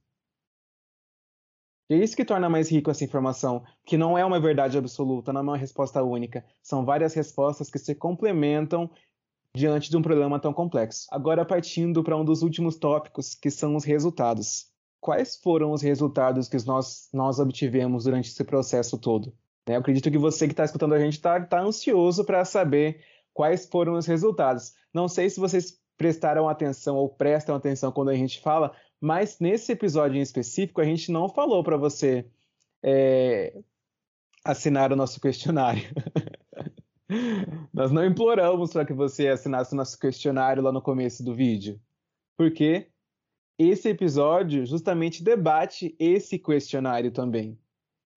E 1.90 1.94
é 1.94 1.98
isso 1.98 2.14
que 2.14 2.24
torna 2.24 2.48
mais 2.48 2.70
rico 2.70 2.88
essa 2.88 3.02
informação, 3.02 3.64
que 3.84 3.98
não 3.98 4.16
é 4.16 4.24
uma 4.24 4.38
verdade 4.38 4.78
absoluta, 4.78 5.32
não 5.32 5.40
é 5.40 5.42
uma 5.42 5.56
resposta 5.56 6.00
única. 6.04 6.44
São 6.62 6.84
várias 6.84 7.14
respostas 7.14 7.68
que 7.68 7.80
se 7.80 7.96
complementam 7.96 8.88
diante 9.56 9.90
de 9.90 9.96
um 9.96 10.02
problema 10.02 10.38
tão 10.38 10.52
complexo. 10.52 11.08
Agora, 11.10 11.44
partindo 11.44 12.04
para 12.04 12.16
um 12.16 12.24
dos 12.24 12.42
últimos 12.42 12.76
tópicos, 12.76 13.34
que 13.34 13.50
são 13.50 13.74
os 13.74 13.82
resultados. 13.82 14.68
Quais 15.00 15.34
foram 15.34 15.72
os 15.72 15.82
resultados 15.82 16.48
que 16.48 16.64
nós, 16.64 17.08
nós 17.12 17.40
obtivemos 17.40 18.04
durante 18.04 18.28
esse 18.28 18.44
processo 18.44 18.96
todo? 18.96 19.34
Eu 19.66 19.80
acredito 19.80 20.10
que 20.12 20.18
você 20.18 20.46
que 20.46 20.52
está 20.52 20.64
escutando 20.64 20.94
a 20.94 20.98
gente 21.00 21.14
está 21.14 21.40
tá 21.40 21.60
ansioso 21.60 22.24
para 22.24 22.44
saber 22.44 23.00
quais 23.34 23.66
foram 23.66 23.94
os 23.94 24.06
resultados. 24.06 24.74
Não 24.94 25.08
sei 25.08 25.28
se 25.28 25.40
vocês 25.40 25.80
prestaram 25.96 26.48
atenção 26.48 26.96
ou 26.96 27.08
prestam 27.08 27.54
atenção 27.54 27.90
quando 27.90 28.10
a 28.10 28.14
gente 28.14 28.40
fala, 28.40 28.72
mas 29.00 29.38
nesse 29.38 29.72
episódio 29.72 30.18
em 30.18 30.22
específico, 30.22 30.80
a 30.80 30.84
gente 30.84 31.10
não 31.10 31.28
falou 31.28 31.64
para 31.64 31.76
você 31.76 32.26
é, 32.82 33.58
assinar 34.44 34.92
o 34.92 34.96
nosso 34.96 35.20
questionário. 35.20 35.82
Nós 37.72 37.90
não 37.90 38.04
imploramos 38.04 38.72
para 38.72 38.84
que 38.84 38.92
você 38.92 39.28
assinasse 39.28 39.72
o 39.72 39.76
nosso 39.76 39.98
questionário 39.98 40.62
lá 40.62 40.70
no 40.70 40.82
começo 40.82 41.24
do 41.24 41.34
vídeo. 41.34 41.80
Porque 42.36 42.88
esse 43.58 43.88
episódio 43.88 44.64
justamente 44.64 45.22
debate 45.22 45.94
esse 45.98 46.38
questionário 46.38 47.10
também. 47.10 47.58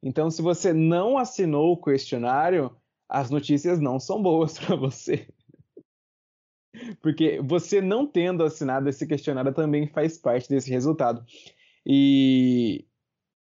Então, 0.01 0.29
se 0.29 0.41
você 0.41 0.73
não 0.73 1.17
assinou 1.17 1.73
o 1.73 1.81
questionário, 1.81 2.75
as 3.07 3.29
notícias 3.29 3.79
não 3.79 3.99
são 3.99 4.21
boas 4.21 4.59
para 4.59 4.75
você. 4.75 5.27
Porque 7.01 7.41
você 7.43 7.81
não 7.81 8.05
tendo 8.05 8.43
assinado 8.43 8.89
esse 8.89 9.05
questionário 9.05 9.53
também 9.53 9.87
faz 9.87 10.17
parte 10.17 10.49
desse 10.49 10.69
resultado. 10.69 11.23
E 11.85 12.85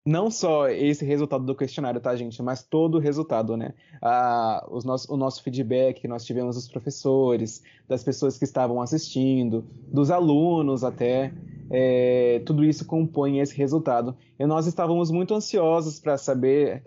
não 0.06 0.30
só 0.30 0.70
esse 0.70 1.04
resultado 1.04 1.44
do 1.44 1.56
questionário, 1.56 2.00
tá, 2.00 2.16
gente? 2.16 2.42
Mas 2.44 2.62
todo 2.62 2.96
o 2.96 3.02
resultado, 3.02 3.58
né? 3.58 3.74
Ah, 4.02 4.64
os 4.70 4.86
nosso, 4.86 5.12
o 5.12 5.18
nosso 5.18 5.42
feedback 5.42 6.02
que 6.02 6.08
nós 6.08 6.24
tivemos 6.24 6.56
dos 6.56 6.68
professores, 6.68 7.64
das 7.88 8.04
pessoas 8.04 8.38
que 8.38 8.44
estavam 8.44 8.82
assistindo, 8.82 9.66
dos 9.88 10.12
alunos 10.12 10.84
até, 10.84 11.34
é, 11.72 12.40
tudo 12.46 12.64
isso 12.64 12.86
compõe 12.86 13.40
esse 13.40 13.56
resultado. 13.56 14.16
E 14.38 14.46
nós 14.46 14.68
estávamos 14.68 15.10
muito 15.10 15.34
ansiosos 15.34 16.00
para 16.00 16.18
saber 16.18 16.84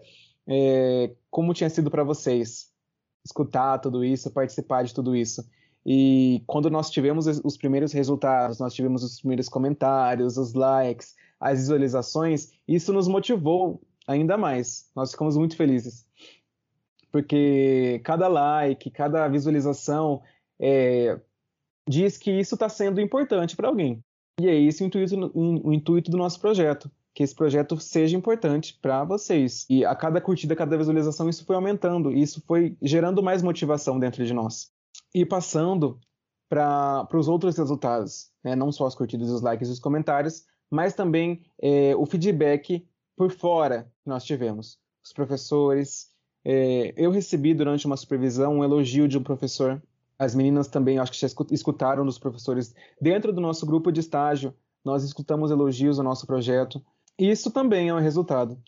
é, 0.46 1.10
como 1.28 1.52
tinha 1.52 1.68
sido 1.68 1.90
para 1.90 2.04
vocês 2.04 2.68
escutar 3.24 3.78
tudo 3.78 4.04
isso, 4.04 4.30
participar 4.30 4.84
de 4.84 4.94
tudo 4.94 5.16
isso. 5.16 5.44
E 5.84 6.42
quando 6.46 6.70
nós 6.70 6.90
tivemos 6.90 7.26
os 7.26 7.56
primeiros 7.56 7.92
resultados, 7.92 8.58
nós 8.58 8.74
tivemos 8.74 9.02
os 9.02 9.20
primeiros 9.20 9.48
comentários, 9.48 10.36
os 10.36 10.52
likes, 10.54 11.14
as 11.40 11.60
visualizações, 11.60 12.50
isso 12.66 12.92
nos 12.92 13.08
motivou 13.08 13.80
ainda 14.06 14.36
mais. 14.36 14.90
Nós 14.94 15.12
ficamos 15.12 15.36
muito 15.36 15.56
felizes. 15.56 16.06
Porque 17.10 18.00
cada 18.04 18.28
like, 18.28 18.90
cada 18.90 19.26
visualização 19.28 20.22
é, 20.60 21.18
diz 21.88 22.18
que 22.18 22.30
isso 22.30 22.54
está 22.54 22.68
sendo 22.68 23.00
importante 23.00 23.56
para 23.56 23.68
alguém. 23.68 24.02
E 24.40 24.46
é 24.46 24.54
esse 24.54 24.82
o 24.82 24.86
intuito, 24.86 25.32
o 25.34 25.72
intuito 25.72 26.10
do 26.10 26.18
nosso 26.18 26.40
projeto 26.40 26.90
que 27.14 27.24
esse 27.24 27.34
projeto 27.34 27.76
seja 27.80 28.16
importante 28.16 28.78
para 28.80 29.02
vocês. 29.02 29.66
E 29.68 29.84
a 29.84 29.92
cada 29.92 30.20
curtida, 30.20 30.54
a 30.54 30.56
cada 30.56 30.76
visualização, 30.76 31.28
isso 31.28 31.44
foi 31.44 31.56
aumentando, 31.56 32.12
isso 32.12 32.40
foi 32.46 32.76
gerando 32.80 33.20
mais 33.20 33.42
motivação 33.42 33.98
dentro 33.98 34.24
de 34.24 34.32
nós 34.32 34.70
e 35.14 35.24
passando 35.24 35.98
para 36.48 37.08
os 37.14 37.28
outros 37.28 37.56
resultados, 37.56 38.30
né? 38.42 38.56
não 38.56 38.72
só 38.72 38.86
as 38.86 38.94
curtidas, 38.94 39.28
os 39.30 39.42
likes 39.42 39.68
e 39.68 39.72
os 39.72 39.78
comentários, 39.78 40.44
mas 40.70 40.94
também 40.94 41.42
é, 41.60 41.94
o 41.96 42.06
feedback 42.06 42.86
por 43.16 43.30
fora 43.30 43.90
que 44.02 44.08
nós 44.08 44.24
tivemos. 44.24 44.78
Os 45.04 45.12
professores. 45.12 46.08
É, 46.44 46.94
eu 46.96 47.10
recebi 47.10 47.52
durante 47.52 47.86
uma 47.86 47.96
supervisão 47.96 48.58
um 48.58 48.64
elogio 48.64 49.08
de 49.08 49.18
um 49.18 49.22
professor. 49.22 49.82
As 50.18 50.34
meninas 50.34 50.68
também, 50.68 50.98
acho 50.98 51.12
que 51.12 51.18
já 51.18 51.28
escutaram 51.50 52.04
dos 52.04 52.18
professores. 52.18 52.74
Dentro 53.00 53.32
do 53.32 53.40
nosso 53.40 53.66
grupo 53.66 53.90
de 53.92 54.00
estágio, 54.00 54.54
nós 54.84 55.04
escutamos 55.04 55.50
elogios 55.50 55.98
ao 55.98 56.04
nosso 56.04 56.26
projeto. 56.26 56.84
E 57.18 57.30
isso 57.30 57.50
também 57.50 57.88
é 57.88 57.94
um 57.94 58.00
resultado. 58.00 58.60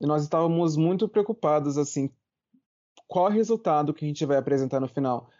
E 0.00 0.06
nós 0.06 0.22
estávamos 0.22 0.76
muito 0.76 1.08
preocupados, 1.08 1.76
assim, 1.76 2.10
qual 3.06 3.26
é 3.26 3.30
o 3.30 3.32
resultado 3.32 3.92
que 3.92 4.04
a 4.04 4.08
gente 4.08 4.24
vai 4.24 4.36
apresentar 4.36 4.80
no 4.80 4.88
final? 4.88 5.30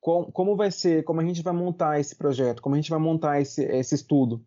Como, 0.00 0.56
vai 0.56 0.70
ser, 0.70 1.04
como 1.04 1.20
a 1.20 1.24
gente 1.24 1.42
vai 1.42 1.52
montar 1.52 1.98
esse 1.98 2.14
projeto, 2.14 2.62
como 2.62 2.74
a 2.74 2.78
gente 2.78 2.90
vai 2.90 2.98
montar 2.98 3.40
esse, 3.40 3.64
esse 3.64 3.94
estudo, 3.94 4.40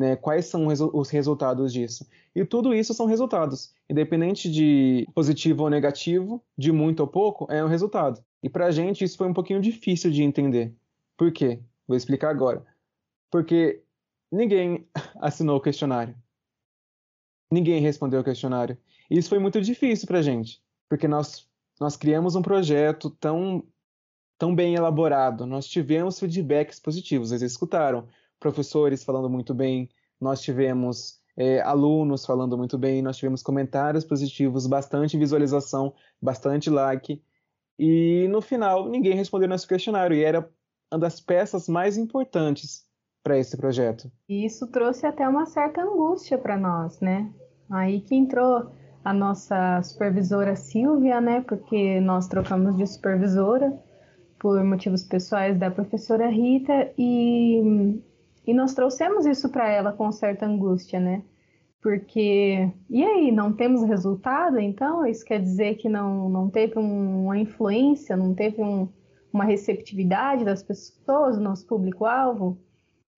né? 0.00 0.16
quais 0.16 0.46
são 0.46 0.68
os 0.68 1.10
resultados 1.10 1.72
disso? 1.72 2.06
E 2.34 2.44
tudo 2.44 2.72
isso 2.72 2.94
são 2.94 3.06
resultados, 3.06 3.74
independente 3.90 4.50
de 4.50 5.06
positivo 5.14 5.64
ou 5.64 5.70
negativo, 5.70 6.42
de 6.56 6.72
muito 6.72 7.00
ou 7.00 7.06
pouco, 7.06 7.46
é 7.50 7.62
um 7.64 7.68
resultado. 7.68 8.24
E 8.42 8.48
para 8.48 8.66
a 8.66 8.70
gente 8.70 9.04
isso 9.04 9.16
foi 9.16 9.28
um 9.28 9.34
pouquinho 9.34 9.60
difícil 9.60 10.10
de 10.10 10.22
entender. 10.22 10.72
Por 11.16 11.32
quê? 11.32 11.60
Vou 11.86 11.96
explicar 11.96 12.30
agora. 12.30 12.64
Porque 13.30 13.82
ninguém 14.30 14.86
assinou 15.20 15.56
o 15.56 15.60
questionário. 15.60 16.14
Ninguém 17.50 17.80
respondeu 17.80 18.20
o 18.20 18.24
questionário. 18.24 18.76
E 19.10 19.18
isso 19.18 19.28
foi 19.28 19.38
muito 19.38 19.60
difícil 19.60 20.06
para 20.06 20.18
a 20.18 20.22
gente, 20.22 20.62
porque 20.88 21.06
nós, 21.06 21.48
nós 21.80 21.96
criamos 21.96 22.34
um 22.36 22.42
projeto 22.42 23.10
tão, 23.10 23.64
tão 24.38 24.54
bem 24.54 24.74
elaborado, 24.74 25.46
nós 25.46 25.66
tivemos 25.66 26.18
feedbacks 26.18 26.78
positivos, 26.78 27.32
eles 27.32 27.52
escutaram 27.52 28.06
professores 28.38 29.04
falando 29.04 29.28
muito 29.28 29.54
bem, 29.54 29.88
nós 30.20 30.40
tivemos 30.40 31.20
é, 31.36 31.60
alunos 31.62 32.24
falando 32.24 32.56
muito 32.56 32.78
bem, 32.78 33.02
nós 33.02 33.16
tivemos 33.16 33.42
comentários 33.42 34.04
positivos, 34.04 34.66
bastante 34.66 35.18
visualização, 35.18 35.94
bastante 36.20 36.70
like, 36.70 37.22
e 37.78 38.28
no 38.28 38.40
final 38.40 38.88
ninguém 38.88 39.14
respondeu 39.14 39.48
nosso 39.48 39.66
questionário, 39.66 40.16
e 40.16 40.22
era 40.22 40.48
uma 40.92 40.98
das 40.98 41.20
peças 41.20 41.68
mais 41.68 41.96
importantes 41.96 42.84
para 43.22 43.38
esse 43.38 43.56
projeto. 43.56 44.10
E 44.28 44.44
isso 44.44 44.66
trouxe 44.68 45.06
até 45.06 45.26
uma 45.26 45.46
certa 45.46 45.82
angústia 45.82 46.38
para 46.38 46.56
nós, 46.56 47.00
né? 47.00 47.32
Aí 47.70 48.02
que 48.02 48.14
entrou 48.14 48.70
a 49.04 49.12
nossa 49.12 49.82
supervisora 49.82 50.56
Silvia, 50.56 51.20
né? 51.20 51.42
Porque 51.42 52.00
nós 52.00 52.26
trocamos 52.26 52.76
de 52.76 52.86
supervisora 52.86 53.78
por 54.38 54.62
motivos 54.64 55.04
pessoais 55.04 55.58
da 55.58 55.70
professora 55.70 56.28
Rita 56.28 56.90
e, 56.96 58.00
e 58.46 58.54
nós 58.54 58.74
trouxemos 58.74 59.26
isso 59.26 59.48
para 59.50 59.68
ela 59.68 59.92
com 59.92 60.10
certa 60.10 60.46
angústia, 60.46 60.98
né? 60.98 61.22
Porque, 61.82 62.70
e 62.88 63.04
aí, 63.04 63.30
não 63.30 63.52
temos 63.52 63.82
resultado? 63.84 64.58
Então, 64.58 65.06
isso 65.06 65.22
quer 65.22 65.38
dizer 65.38 65.74
que 65.74 65.86
não, 65.86 66.30
não 66.30 66.48
teve 66.48 66.78
um, 66.78 67.24
uma 67.24 67.38
influência, 67.38 68.16
não 68.16 68.34
teve 68.34 68.62
um, 68.62 68.88
uma 69.30 69.44
receptividade 69.44 70.46
das 70.46 70.62
pessoas, 70.62 71.36
do 71.36 71.42
nosso 71.42 71.66
público-alvo? 71.66 72.58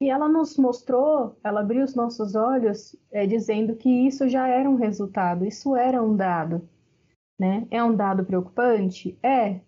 E 0.00 0.10
ela 0.10 0.28
nos 0.28 0.56
mostrou, 0.58 1.38
ela 1.42 1.60
abriu 1.60 1.82
os 1.82 1.94
nossos 1.94 2.34
olhos, 2.34 2.94
é, 3.10 3.26
dizendo 3.26 3.74
que 3.76 3.88
isso 3.88 4.28
já 4.28 4.46
era 4.46 4.68
um 4.68 4.76
resultado, 4.76 5.46
isso 5.46 5.74
era 5.74 6.02
um 6.02 6.14
dado. 6.14 6.68
Né? 7.38 7.66
É 7.70 7.82
um 7.82 7.94
dado 7.94 8.24
preocupante? 8.24 9.18
É. 9.22 9.60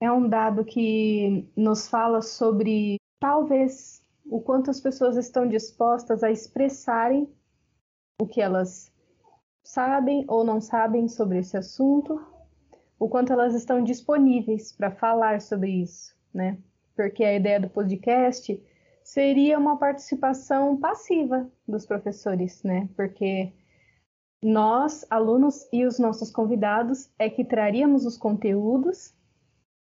É 0.00 0.12
um 0.12 0.28
dado 0.28 0.64
que 0.64 1.48
nos 1.56 1.88
fala 1.88 2.20
sobre, 2.20 2.98
talvez, 3.18 4.04
o 4.26 4.40
quanto 4.40 4.70
as 4.70 4.80
pessoas 4.80 5.16
estão 5.16 5.48
dispostas 5.48 6.22
a 6.22 6.30
expressarem 6.30 7.28
o 8.20 8.26
que 8.26 8.42
elas 8.42 8.92
sabem 9.62 10.24
ou 10.28 10.44
não 10.44 10.60
sabem 10.60 11.08
sobre 11.08 11.38
esse 11.38 11.56
assunto, 11.56 12.20
o 12.98 13.08
quanto 13.08 13.32
elas 13.32 13.54
estão 13.54 13.82
disponíveis 13.82 14.72
para 14.72 14.90
falar 14.90 15.40
sobre 15.40 15.70
isso, 15.70 16.14
né? 16.32 16.58
Porque 16.94 17.24
a 17.24 17.34
ideia 17.34 17.60
do 17.60 17.68
podcast 17.68 18.62
seria 19.06 19.56
uma 19.56 19.78
participação 19.78 20.76
passiva 20.76 21.48
dos 21.66 21.86
professores, 21.86 22.60
né? 22.64 22.88
Porque 22.96 23.52
nós, 24.42 25.06
alunos 25.08 25.68
e 25.72 25.86
os 25.86 26.00
nossos 26.00 26.28
convidados, 26.28 27.08
é 27.16 27.30
que 27.30 27.44
traríamos 27.44 28.04
os 28.04 28.16
conteúdos, 28.16 29.14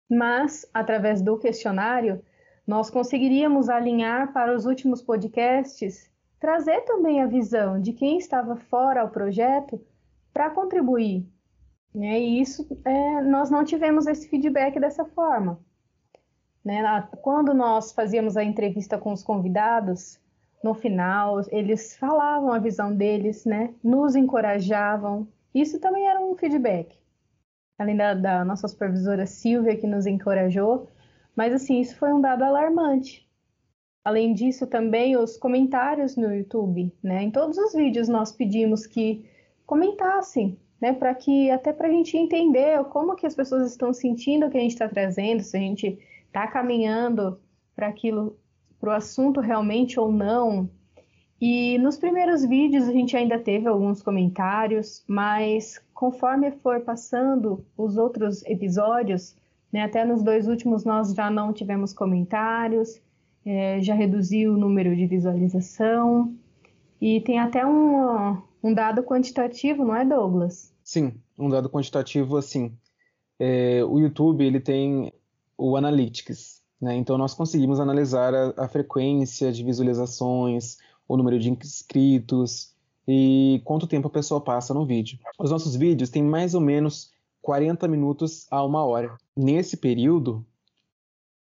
mas 0.09 0.69
através 0.73 1.21
do 1.21 1.37
questionário 1.39 2.21
nós 2.67 2.89
conseguiríamos 2.89 3.69
alinhar 3.69 4.33
para 4.33 4.53
os 4.53 4.65
últimos 4.65 5.01
podcasts, 5.01 6.11
trazer 6.37 6.81
também 6.81 7.21
a 7.21 7.27
visão 7.27 7.79
de 7.79 7.93
quem 7.93 8.17
estava 8.17 8.57
fora 8.57 8.99
ao 8.99 9.09
projeto 9.09 9.81
para 10.33 10.49
contribuir. 10.49 11.25
Né? 11.95 12.19
E 12.19 12.41
isso 12.41 12.67
é, 12.83 13.21
nós 13.21 13.49
não 13.49 13.63
tivemos 13.63 14.05
esse 14.05 14.27
feedback 14.27 14.77
dessa 14.81 15.05
forma. 15.05 15.65
Né? 16.67 17.07
Quando 17.21 17.53
nós 17.53 17.93
fazíamos 17.93 18.35
a 18.35 18.43
entrevista 18.43 18.97
com 18.97 19.13
os 19.13 19.23
convidados, 19.23 20.19
no 20.61 20.73
final, 20.73 21.39
eles 21.49 21.95
falavam 21.95 22.51
a 22.51 22.59
visão 22.59 22.93
deles, 22.93 23.45
né? 23.45 23.73
nos 23.81 24.17
encorajavam. 24.17 25.25
Isso 25.55 25.79
também 25.79 26.09
era 26.09 26.19
um 26.19 26.35
feedback. 26.35 26.99
Além 27.79 27.95
da, 27.95 28.13
da 28.13 28.43
nossa 28.43 28.67
supervisora 28.67 29.25
Silvia, 29.25 29.77
que 29.77 29.87
nos 29.87 30.05
encorajou. 30.05 30.89
Mas, 31.33 31.53
assim, 31.53 31.79
isso 31.79 31.95
foi 31.95 32.11
um 32.11 32.19
dado 32.19 32.43
alarmante. 32.43 33.25
Além 34.03 34.33
disso, 34.33 34.67
também 34.67 35.15
os 35.15 35.37
comentários 35.37 36.17
no 36.17 36.35
YouTube, 36.35 36.93
né? 37.01 37.23
Em 37.23 37.31
todos 37.31 37.57
os 37.57 37.73
vídeos 37.73 38.09
nós 38.09 38.33
pedimos 38.33 38.85
que 38.85 39.25
comentassem, 39.65 40.57
né? 40.81 40.91
Para 40.91 41.15
que 41.15 41.49
até 41.49 41.71
para 41.71 41.87
a 41.87 41.91
gente 41.91 42.17
entender 42.17 42.83
como 42.85 43.15
que 43.15 43.25
as 43.25 43.35
pessoas 43.35 43.69
estão 43.69 43.93
sentindo 43.93 44.47
o 44.47 44.49
que 44.49 44.57
a 44.57 44.61
gente 44.61 44.71
está 44.71 44.89
trazendo, 44.89 45.43
se 45.43 45.55
a 45.55 45.59
gente 45.59 45.99
está 46.37 46.45
caminhando 46.45 47.39
para 47.75 47.87
aquilo, 47.87 48.37
para 48.79 48.91
o 48.91 48.93
assunto 48.93 49.39
realmente 49.39 49.99
ou 49.99 50.11
não. 50.11 50.69
E 51.41 51.77
nos 51.79 51.97
primeiros 51.97 52.45
vídeos 52.45 52.87
a 52.87 52.91
gente 52.91 53.17
ainda 53.17 53.39
teve 53.39 53.67
alguns 53.67 54.03
comentários, 54.03 55.03
mas 55.07 55.81
conforme 55.93 56.51
for 56.51 56.81
passando 56.81 57.65
os 57.75 57.97
outros 57.97 58.43
episódios, 58.45 59.35
né, 59.73 59.81
até 59.81 60.05
nos 60.05 60.21
dois 60.23 60.47
últimos 60.47 60.85
nós 60.85 61.13
já 61.13 61.29
não 61.29 61.51
tivemos 61.51 61.93
comentários, 61.93 63.01
é, 63.43 63.81
já 63.81 63.95
reduziu 63.95 64.53
o 64.53 64.57
número 64.57 64.95
de 64.95 65.07
visualização 65.07 66.35
e 67.01 67.21
tem 67.21 67.39
até 67.39 67.65
um, 67.65 68.37
um 68.63 68.73
dado 68.73 69.03
quantitativo, 69.03 69.85
não 69.85 69.95
é, 69.95 70.05
Douglas? 70.05 70.73
Sim, 70.83 71.13
um 71.37 71.49
dado 71.49 71.69
quantitativo 71.69 72.37
assim. 72.37 72.75
É, 73.39 73.83
o 73.83 73.99
YouTube 73.99 74.43
ele 74.43 74.59
tem 74.59 75.11
o 75.57 75.75
Analytics. 75.75 76.61
Né? 76.79 76.95
Então, 76.95 77.17
nós 77.17 77.33
conseguimos 77.33 77.79
analisar 77.79 78.33
a, 78.33 78.53
a, 78.57 78.67
frequência 78.67 79.51
de 79.51 79.63
visualizações, 79.63 80.77
o 81.07 81.17
número 81.17 81.39
de 81.39 81.49
inscritos 81.49 82.73
e 83.07 83.61
quanto 83.65 83.87
tempo 83.87 84.07
a 84.07 84.11
pessoa 84.11 84.39
passa 84.39 84.73
no 84.73 84.85
vídeo. 84.85 85.17
Os 85.39 85.49
nossos 85.49 85.75
vídeos 85.75 86.09
têm 86.09 86.23
mais 86.23 86.53
ou 86.53 86.61
menos 86.61 87.11
40 87.41 87.87
minutos 87.87 88.45
a 88.51 88.63
uma 88.63 88.85
hora. 88.85 89.17
Nesse 89.35 89.77
período, 89.77 90.45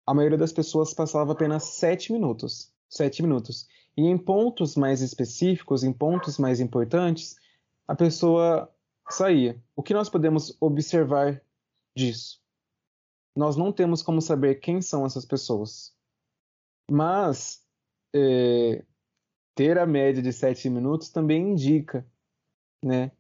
a 0.05 0.13
maioria 0.13 0.37
das 0.37 0.53
pessoas 0.53 0.93
passava 0.93 1.33
apenas 1.33 1.63
7 1.65 2.11
minutos. 2.11 2.71
7 2.89 3.21
minutos. 3.21 3.67
E 3.95 4.07
em 4.07 4.17
pontos 4.17 4.75
mais 4.75 5.01
específicos, 5.01 5.83
em 5.83 5.93
pontos 5.93 6.37
mais 6.37 6.59
importantes, 6.59 7.35
a 7.87 7.93
pessoa 7.93 8.71
saía. 9.09 9.61
O 9.75 9.83
que 9.83 9.93
nós 9.93 10.09
podemos 10.09 10.55
observar 10.59 11.41
disso? 11.95 12.38
Nós 13.35 13.55
não 13.55 13.71
temos 13.71 14.01
como 14.01 14.21
saber 14.21 14.55
quem 14.55 14.81
são 14.81 15.05
essas 15.05 15.25
pessoas. 15.25 15.95
Mas 16.89 17.65
é, 18.13 18.83
ter 19.55 19.77
a 19.77 19.85
média 19.85 20.21
de 20.21 20.33
sete 20.33 20.69
minutos 20.69 21.09
também 21.09 21.51
indica, 21.51 22.05
né, 22.83 23.11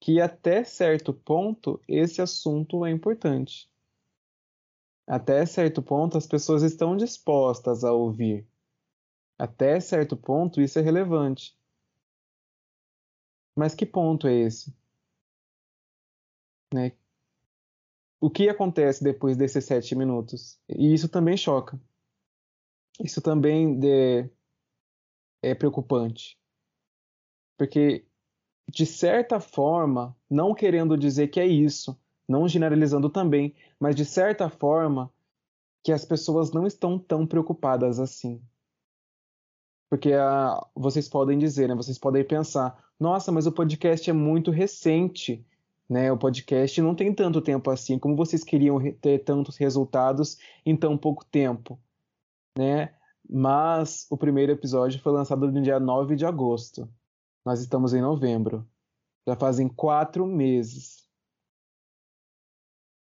que 0.00 0.20
até 0.20 0.64
certo 0.64 1.12
ponto 1.12 1.80
esse 1.88 2.20
assunto 2.20 2.84
é 2.84 2.90
importante. 2.90 3.70
Até 5.06 5.44
certo 5.44 5.82
ponto 5.82 6.16
as 6.16 6.26
pessoas 6.26 6.62
estão 6.62 6.96
dispostas 6.96 7.84
a 7.84 7.92
ouvir. 7.92 8.46
Até 9.38 9.80
certo 9.80 10.16
ponto 10.16 10.60
isso 10.60 10.78
é 10.78 10.82
relevante. 10.82 11.56
Mas 13.56 13.74
que 13.74 13.86
ponto 13.86 14.26
é 14.26 14.34
esse? 14.34 14.74
Né? 16.72 16.92
O 18.20 18.30
que 18.30 18.48
acontece 18.48 19.02
depois 19.02 19.36
desses 19.36 19.64
sete 19.64 19.94
minutos? 19.94 20.58
E 20.68 20.94
isso 20.94 21.08
também 21.08 21.36
choca. 21.36 21.80
Isso 23.02 23.20
também 23.20 23.78
é, 23.84 24.30
é 25.42 25.54
preocupante. 25.54 26.38
Porque, 27.56 28.04
de 28.68 28.86
certa 28.86 29.40
forma, 29.40 30.16
não 30.30 30.54
querendo 30.54 30.96
dizer 30.96 31.28
que 31.28 31.40
é 31.40 31.46
isso, 31.46 31.98
não 32.28 32.48
generalizando 32.48 33.10
também, 33.10 33.54
mas 33.78 33.94
de 33.94 34.04
certa 34.04 34.48
forma, 34.48 35.12
que 35.82 35.92
as 35.92 36.04
pessoas 36.04 36.50
não 36.50 36.66
estão 36.66 36.98
tão 36.98 37.26
preocupadas 37.26 38.00
assim. 38.00 38.42
Porque 39.90 40.12
ah, 40.14 40.66
vocês 40.74 41.08
podem 41.08 41.38
dizer, 41.38 41.68
né, 41.68 41.74
vocês 41.74 41.98
podem 41.98 42.24
pensar, 42.24 42.82
nossa, 42.98 43.30
mas 43.30 43.46
o 43.46 43.52
podcast 43.52 44.08
é 44.08 44.12
muito 44.12 44.50
recente 44.50 45.46
né? 45.88 46.10
O 46.10 46.18
podcast 46.18 46.80
não 46.80 46.94
tem 46.94 47.14
tanto 47.14 47.40
tempo 47.40 47.70
assim. 47.70 47.98
Como 47.98 48.16
vocês 48.16 48.42
queriam 48.42 48.78
ter 49.00 49.24
tantos 49.24 49.56
resultados 49.56 50.38
em 50.64 50.76
tão 50.76 50.96
pouco 50.96 51.24
tempo? 51.24 51.78
Né? 52.56 52.94
Mas 53.28 54.06
o 54.10 54.16
primeiro 54.16 54.52
episódio 54.52 55.00
foi 55.00 55.12
lançado 55.12 55.50
no 55.50 55.62
dia 55.62 55.80
9 55.80 56.16
de 56.16 56.26
agosto. 56.26 56.88
Nós 57.44 57.60
estamos 57.60 57.94
em 57.94 58.00
novembro. 58.00 58.66
Já 59.26 59.36
fazem 59.36 59.68
quatro 59.68 60.26
meses. 60.26 61.04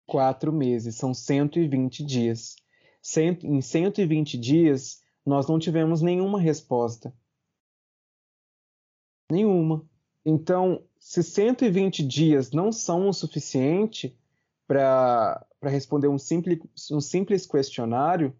Quatro 0.07 0.53
meses, 0.53 0.95
são 0.95 1.13
120 1.13 2.03
dias. 2.05 2.55
Cento, 3.01 3.45
em 3.45 3.61
120 3.61 4.37
dias, 4.37 5.03
nós 5.25 5.47
não 5.47 5.59
tivemos 5.59 6.01
nenhuma 6.01 6.39
resposta. 6.39 7.13
Nenhuma. 9.29 9.85
Então, 10.25 10.86
se 11.07 11.23
120 11.23 12.05
dias 12.05 12.51
não 12.51 12.69
são 12.69 13.07
o 13.07 13.13
suficiente 13.13 14.13
para 14.67 15.41
responder 15.63 16.09
um 16.09 16.17
simples, 16.17 16.59
um 16.91 16.99
simples 16.99 17.45
questionário, 17.45 18.35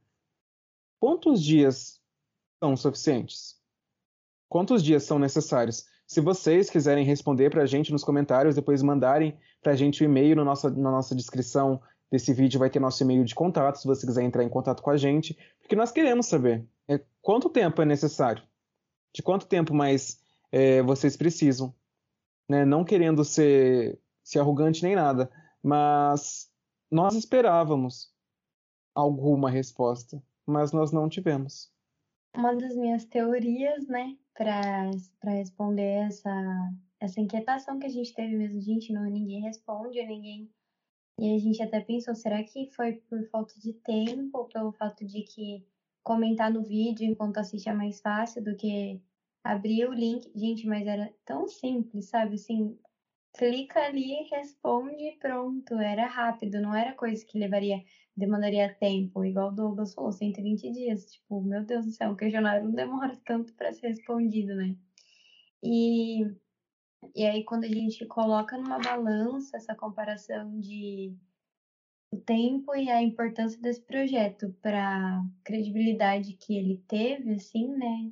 quantos 0.99 1.41
dias 1.41 2.01
são 2.62 2.75
suficientes? 2.75 3.56
Quantos 4.49 4.84
dias 4.84 5.03
são 5.03 5.17
necessários? 5.17 5.86
Se 6.06 6.19
vocês 6.19 6.69
quiserem 6.69 7.06
responder 7.06 7.49
para 7.49 7.63
a 7.63 7.65
gente 7.65 7.89
nos 7.89 8.03
comentários, 8.03 8.56
depois 8.56 8.84
mandarem 8.84 9.39
para 9.62 9.71
a 9.71 9.75
gente 9.75 10.03
o 10.03 10.06
e-mail 10.06 10.36
no 10.36 10.43
nossa, 10.43 10.69
na 10.69 10.91
nossa 10.91 11.15
descrição 11.15 11.82
desse 12.12 12.34
vídeo 12.34 12.60
vai 12.60 12.69
ter 12.69 12.82
nosso 12.82 13.01
e-mail 13.01 13.23
de 13.23 13.34
contato, 13.34 13.77
se 13.77 13.88
você 13.88 14.06
quiser 14.06 14.23
entrar 14.23 14.43
em 14.43 14.49
contato 14.49 14.84
com 14.84 14.89
a 14.89 14.97
gente, 14.97 15.38
porque 15.62 15.75
nós 15.75 15.93
queremos 15.93 16.25
saber 16.25 16.67
é, 16.86 16.99
quanto 17.21 17.49
tempo 17.49 17.82
é 17.82 17.86
necessário, 17.86 18.43
de 19.15 19.23
quanto 19.23 19.47
tempo 19.47 19.73
mais 19.73 20.19
é, 20.51 20.82
vocês 20.82 21.15
precisam, 21.15 21.73
né? 22.49 22.65
Não 22.65 22.83
querendo 22.83 23.23
ser, 23.23 23.99
ser 24.23 24.39
arrogante 24.39 24.83
nem 24.83 24.95
nada, 24.95 25.29
mas 25.62 26.49
nós 26.89 27.15
esperávamos 27.15 28.12
alguma 28.95 29.49
resposta, 29.49 30.21
mas 30.45 30.71
nós 30.71 30.91
não 30.91 31.10
tivemos. 31.10 31.71
Uma 32.36 32.55
das 32.55 32.75
minhas 32.75 33.05
teorias, 33.05 33.88
né, 33.88 34.17
para 34.33 34.91
responder 35.25 36.07
essa, 36.07 36.73
essa 36.99 37.19
inquietação 37.19 37.79
que 37.79 37.86
a 37.86 37.89
gente 37.89 38.13
teve 38.13 38.36
mesmo, 38.36 38.62
gente, 38.62 38.93
não, 38.93 39.03
ninguém 39.03 39.41
responde, 39.41 40.03
ninguém. 40.05 40.49
E 41.19 41.36
a 41.36 41.39
gente 41.39 41.62
até 41.63 41.79
pensou, 41.81 42.13
será 42.13 42.43
que 42.43 42.69
foi 42.71 42.93
por 43.10 43.27
falta 43.29 43.60
de 43.60 43.73
tempo, 43.73 44.45
pelo 44.45 44.71
fato 44.71 45.03
de 45.03 45.23
que 45.23 45.65
comentar 46.03 46.51
no 46.51 46.63
vídeo 46.63 47.05
enquanto 47.05 47.38
assiste 47.38 47.67
é 47.67 47.73
mais 47.73 47.99
fácil 47.99 48.43
do 48.43 48.55
que 48.55 49.01
abrir 49.51 49.88
o 49.88 49.93
link. 49.93 50.29
Gente, 50.36 50.67
mas 50.67 50.86
era 50.88 51.12
tão 51.25 51.47
simples, 51.47 52.10
sabe? 52.10 52.36
Assim, 52.36 52.75
clica 53.38 53.81
ali, 53.81 54.23
responde 54.31 55.03
e 55.10 55.17
pronto. 55.19 55.75
Era 55.75 56.07
rápido, 56.07 56.62
não 56.62 56.75
era 56.75 56.93
coisa 56.93 57.23
que 57.27 57.39
levaria, 57.39 57.81
demandaria 58.15 58.73
tempo, 58.79 59.23
igual 59.25 59.49
o 59.49 59.55
Douglas 59.55 59.93
falou, 59.93 60.12
120 60.12 60.71
dias. 60.71 61.05
Tipo, 61.12 61.41
meu 61.43 61.63
Deus 61.65 61.86
do 61.86 61.91
céu, 61.91 62.12
o 62.12 62.15
questionário 62.17 62.65
não 62.65 62.73
demora 62.75 63.17
tanto 63.25 63.53
para 63.55 63.73
ser 63.73 63.89
respondido, 63.89 64.55
né? 64.55 64.75
E, 65.63 66.23
e 67.15 67.25
aí, 67.25 67.43
quando 67.43 67.65
a 67.65 67.69
gente 67.69 68.05
coloca 68.07 68.57
numa 68.57 68.79
balança 68.79 69.57
essa 69.57 69.75
comparação 69.75 70.60
de 70.60 71.13
o 72.12 72.17
tempo 72.17 72.75
e 72.75 72.89
a 72.89 73.01
importância 73.01 73.62
desse 73.62 73.81
projeto 73.83 74.53
para 74.62 75.21
credibilidade 75.43 76.33
que 76.33 76.57
ele 76.57 76.81
teve, 76.88 77.33
assim, 77.36 77.67
né? 77.77 78.12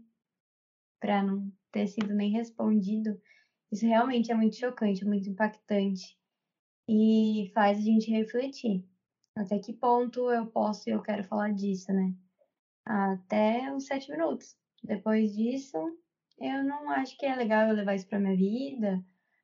Para 0.99 1.23
não 1.23 1.51
ter 1.71 1.87
sido 1.87 2.13
nem 2.13 2.31
respondido 2.31 3.19
isso 3.71 3.85
realmente 3.85 4.31
é 4.31 4.35
muito 4.35 4.55
chocante, 4.55 5.05
muito 5.05 5.29
impactante 5.29 6.17
e 6.87 7.51
faz 7.53 7.77
a 7.77 7.81
gente 7.81 8.11
refletir. 8.11 8.85
Até 9.35 9.59
que 9.59 9.73
ponto 9.73 10.31
eu 10.31 10.45
posso 10.47 10.87
e 10.87 10.93
eu 10.93 11.01
quero 11.01 11.23
falar 11.23 11.51
disso, 11.51 11.91
né? 11.91 12.13
Até 12.85 13.73
os 13.73 13.85
sete 13.85 14.09
minutos. 14.09 14.55
Depois 14.83 15.35
disso, 15.35 15.77
eu 16.39 16.63
não 16.63 16.89
acho 16.89 17.17
que 17.17 17.25
é 17.25 17.35
legal 17.35 17.67
eu 17.67 17.75
levar 17.75 17.95
isso 17.95 18.07
para 18.07 18.19
minha 18.19 18.35
vida. 18.35 19.03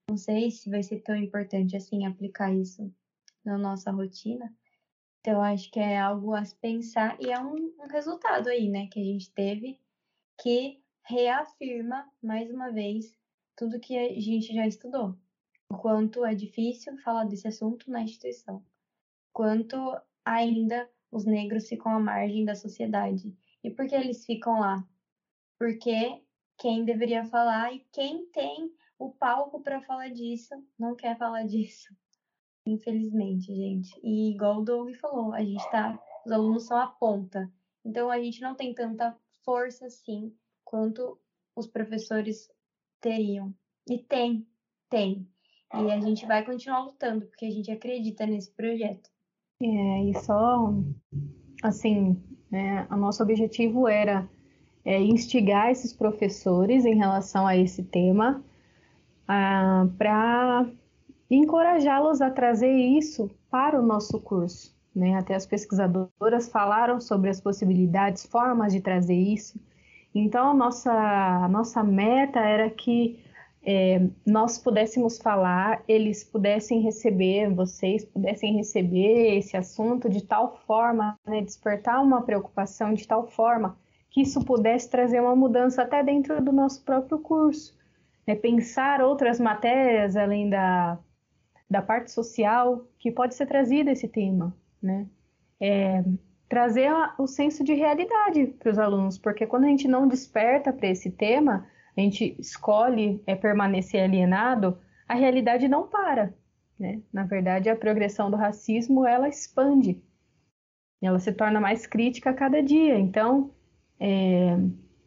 Não 0.10 0.18
sei 0.18 0.52
se 0.52 0.70
vai 0.70 0.84
ser 0.84 1.02
tão 1.02 1.16
importante 1.16 1.76
assim 1.76 2.06
aplicar 2.06 2.54
isso 2.54 2.90
na 3.44 3.58
nossa 3.58 3.92
rotina. 3.92 4.54
Então, 5.20 5.42
acho 5.42 5.70
que 5.72 5.80
é 5.80 6.00
algo 6.00 6.34
a 6.34 6.46
se 6.46 6.56
pensar 6.56 7.18
e 7.20 7.32
é 7.32 7.40
um, 7.40 7.56
um 7.80 7.88
resultado 7.88 8.48
aí, 8.48 8.70
né, 8.70 8.88
que 8.88 9.00
a 9.00 9.04
gente 9.04 9.32
teve 9.34 9.80
que 10.42 10.81
reafirma 11.12 12.10
mais 12.24 12.50
uma 12.50 12.72
vez 12.72 13.14
tudo 13.58 13.82
que 13.82 13.98
a 13.98 14.18
gente 14.18 14.54
já 14.54 14.66
estudou. 14.66 15.14
O 15.70 15.78
quanto 15.78 16.24
é 16.24 16.34
difícil 16.34 16.98
falar 17.00 17.26
desse 17.26 17.50
assunto 17.50 17.92
na 17.92 18.02
instituição. 18.02 18.64
Quanto 19.34 19.78
ainda 20.24 20.90
os 21.12 21.26
negros 21.26 21.68
ficam 21.68 21.92
à 21.92 22.00
margem 22.00 22.46
da 22.46 22.56
sociedade. 22.56 23.36
E 23.62 23.70
por 23.70 23.88
que 23.88 23.96
eles 23.96 24.26
ficam 24.26 24.62
lá? 24.62 24.88
Porque 25.60 26.24
quem 26.58 26.86
deveria 26.86 27.26
falar 27.26 27.74
e 27.74 27.86
quem 27.92 28.26
tem 28.28 28.74
o 28.98 29.12
palco 29.12 29.62
para 29.62 29.82
falar 29.82 30.08
disso 30.10 30.56
não 30.80 30.96
quer 30.96 31.18
falar 31.18 31.44
disso. 31.44 31.94
Infelizmente, 32.66 33.54
gente. 33.54 34.00
E 34.02 34.32
igual 34.32 34.60
o 34.60 34.64
Doug 34.64 34.94
falou, 34.96 35.34
a 35.34 35.44
gente 35.44 35.70
tá. 35.72 36.02
Os 36.26 36.32
alunos 36.32 36.68
são 36.68 36.78
a 36.78 36.88
ponta. 36.88 37.52
Então 37.84 38.10
a 38.10 38.18
gente 38.18 38.40
não 38.40 38.56
tem 38.56 38.74
tanta 38.74 39.18
força 39.44 39.88
assim 39.88 40.34
quanto 40.72 41.20
os 41.54 41.68
professores 41.68 42.50
teriam. 43.02 43.54
E 43.90 43.98
tem, 43.98 44.48
tem. 44.90 45.28
E 45.74 45.92
a 45.92 46.00
gente 46.00 46.26
vai 46.26 46.46
continuar 46.46 46.86
lutando, 46.86 47.26
porque 47.26 47.46
a 47.46 47.52
gente 47.52 47.70
acredita 47.70 48.26
nesse 48.26 48.52
projeto. 48.52 49.10
É, 49.62 50.04
e 50.06 50.14
só, 50.22 50.74
assim, 51.62 52.18
né, 52.50 52.88
o 52.90 52.96
nosso 52.96 53.22
objetivo 53.22 53.88
era 53.88 54.28
é, 54.86 55.00
instigar 55.00 55.70
esses 55.70 55.94
professores 55.94 56.86
em 56.86 56.96
relação 56.96 57.46
a 57.46 57.56
esse 57.56 57.84
tema, 57.84 58.44
ah, 59.28 59.88
para 59.98 60.70
encorajá-los 61.30 62.22
a 62.22 62.32
trazer 62.32 62.74
isso 62.74 63.30
para 63.50 63.80
o 63.80 63.86
nosso 63.86 64.20
curso. 64.20 64.76
Né? 64.96 65.16
Até 65.16 65.36
as 65.36 65.46
pesquisadoras 65.46 66.50
falaram 66.50 67.00
sobre 67.00 67.30
as 67.30 67.40
possibilidades, 67.40 68.26
formas 68.26 68.74
de 68.74 68.82
trazer 68.82 69.16
isso. 69.16 69.60
Então, 70.14 70.52
a 70.52 70.54
nossa, 70.54 70.92
a 70.92 71.48
nossa 71.48 71.84
meta 71.84 72.40
era 72.40 72.70
que 72.70 73.24
é, 73.64 74.02
nós 74.26 74.58
pudéssemos 74.58 75.18
falar, 75.18 75.84
eles 75.88 76.24
pudessem 76.24 76.82
receber, 76.82 77.54
vocês 77.54 78.04
pudessem 78.04 78.56
receber 78.56 79.38
esse 79.38 79.56
assunto 79.56 80.10
de 80.10 80.24
tal 80.24 80.58
forma, 80.66 81.18
né, 81.26 81.42
despertar 81.42 82.02
uma 82.02 82.24
preocupação 82.24 82.94
de 82.94 83.08
tal 83.08 83.28
forma 83.28 83.78
que 84.10 84.22
isso 84.22 84.44
pudesse 84.44 84.90
trazer 84.90 85.22
uma 85.22 85.36
mudança 85.36 85.84
até 85.84 86.04
dentro 86.04 86.44
do 86.44 86.52
nosso 86.52 86.84
próprio 86.84 87.20
curso. 87.20 87.80
Né, 88.28 88.36
pensar 88.36 89.02
outras 89.02 89.40
matérias 89.40 90.16
além 90.16 90.50
da, 90.50 91.00
da 91.70 91.82
parte 91.82 92.12
social 92.12 92.86
que 93.00 93.12
pode 93.12 93.36
ser 93.36 93.46
trazida 93.48 93.92
esse 93.92 94.08
tema. 94.08 94.56
Né? 94.82 95.08
É, 95.60 96.04
trazer 96.52 96.92
o 97.18 97.28
senso 97.28 97.64
de 97.64 97.74
realidade 97.74 98.48
para 98.60 98.70
os 98.70 98.78
alunos, 98.78 99.18
porque 99.18 99.48
quando 99.48 99.64
a 99.64 99.68
gente 99.70 99.88
não 99.88 100.06
desperta 100.06 100.74
para 100.74 100.90
esse 100.90 101.10
tema, 101.10 101.66
a 101.96 102.02
gente 102.02 102.36
escolhe 102.38 103.24
é, 103.26 103.36
permanecer 103.36 104.04
alienado, 104.04 104.78
a 105.08 105.16
realidade 105.16 105.70
não 105.70 105.88
para. 105.88 106.34
Né? 106.78 107.02
Na 107.14 107.24
verdade, 107.24 107.70
a 107.70 107.76
progressão 107.76 108.30
do 108.30 108.36
racismo 108.36 109.08
ela 109.08 109.30
expande, 109.30 110.04
ela 111.02 111.20
se 111.20 111.32
torna 111.32 111.62
mais 111.62 111.88
crítica 111.88 112.32
a 112.32 112.34
cada 112.34 112.62
dia. 112.62 113.00
Então, 113.00 113.52
é, 113.98 114.58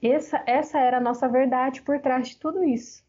essa, 0.00 0.42
essa 0.46 0.78
era 0.78 0.96
a 0.96 1.02
nossa 1.02 1.28
verdade 1.28 1.82
por 1.82 2.00
trás 2.00 2.28
de 2.28 2.38
tudo 2.38 2.64
isso. 2.64 3.04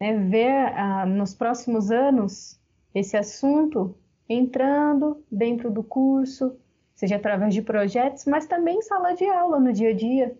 É, 0.00 0.12
ver 0.12 0.50
ah, 0.76 1.06
nos 1.06 1.32
próximos 1.32 1.92
anos 1.92 2.60
esse 2.92 3.16
assunto 3.16 3.96
entrando 4.28 5.24
dentro 5.30 5.70
do 5.70 5.84
curso, 5.84 6.58
seja 6.96 7.16
através 7.16 7.54
de 7.54 7.62
projetos, 7.62 8.24
mas 8.24 8.46
também 8.46 8.82
sala 8.82 9.12
de 9.12 9.24
aula 9.26 9.60
no 9.60 9.72
dia 9.72 9.90
a 9.90 9.94
dia, 9.94 10.36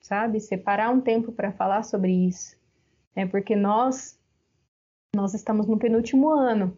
sabe? 0.00 0.40
Separar 0.40 0.90
um 0.90 1.00
tempo 1.00 1.30
para 1.30 1.52
falar 1.52 1.84
sobre 1.84 2.10
isso, 2.10 2.56
é 3.14 3.24
porque 3.24 3.54
nós 3.54 4.18
nós 5.14 5.32
estamos 5.32 5.66
no 5.66 5.78
penúltimo 5.78 6.28
ano 6.28 6.76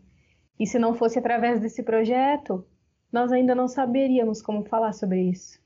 e 0.61 0.66
se 0.66 0.78
não 0.78 0.94
fosse 0.94 1.18
através 1.18 1.61
desse 1.61 1.82
projeto, 1.82 2.66
nós 3.12 3.32
ainda 3.32 3.54
não 3.54 3.68
saberíamos 3.68 4.42
como 4.42 4.64
falar 4.64 4.92
sobre 4.92 5.22
isso. 5.22 5.61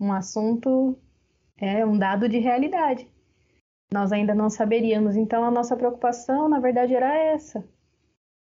Um 0.00 0.12
assunto 0.12 0.98
é 1.56 1.84
um 1.86 1.96
dado 1.96 2.28
de 2.28 2.38
realidade. 2.38 3.08
Nós 3.92 4.10
ainda 4.10 4.34
não 4.34 4.48
saberíamos, 4.48 5.16
então 5.16 5.44
a 5.44 5.50
nossa 5.50 5.76
preocupação, 5.76 6.48
na 6.48 6.58
verdade, 6.58 6.94
era 6.94 7.14
essa. 7.14 7.62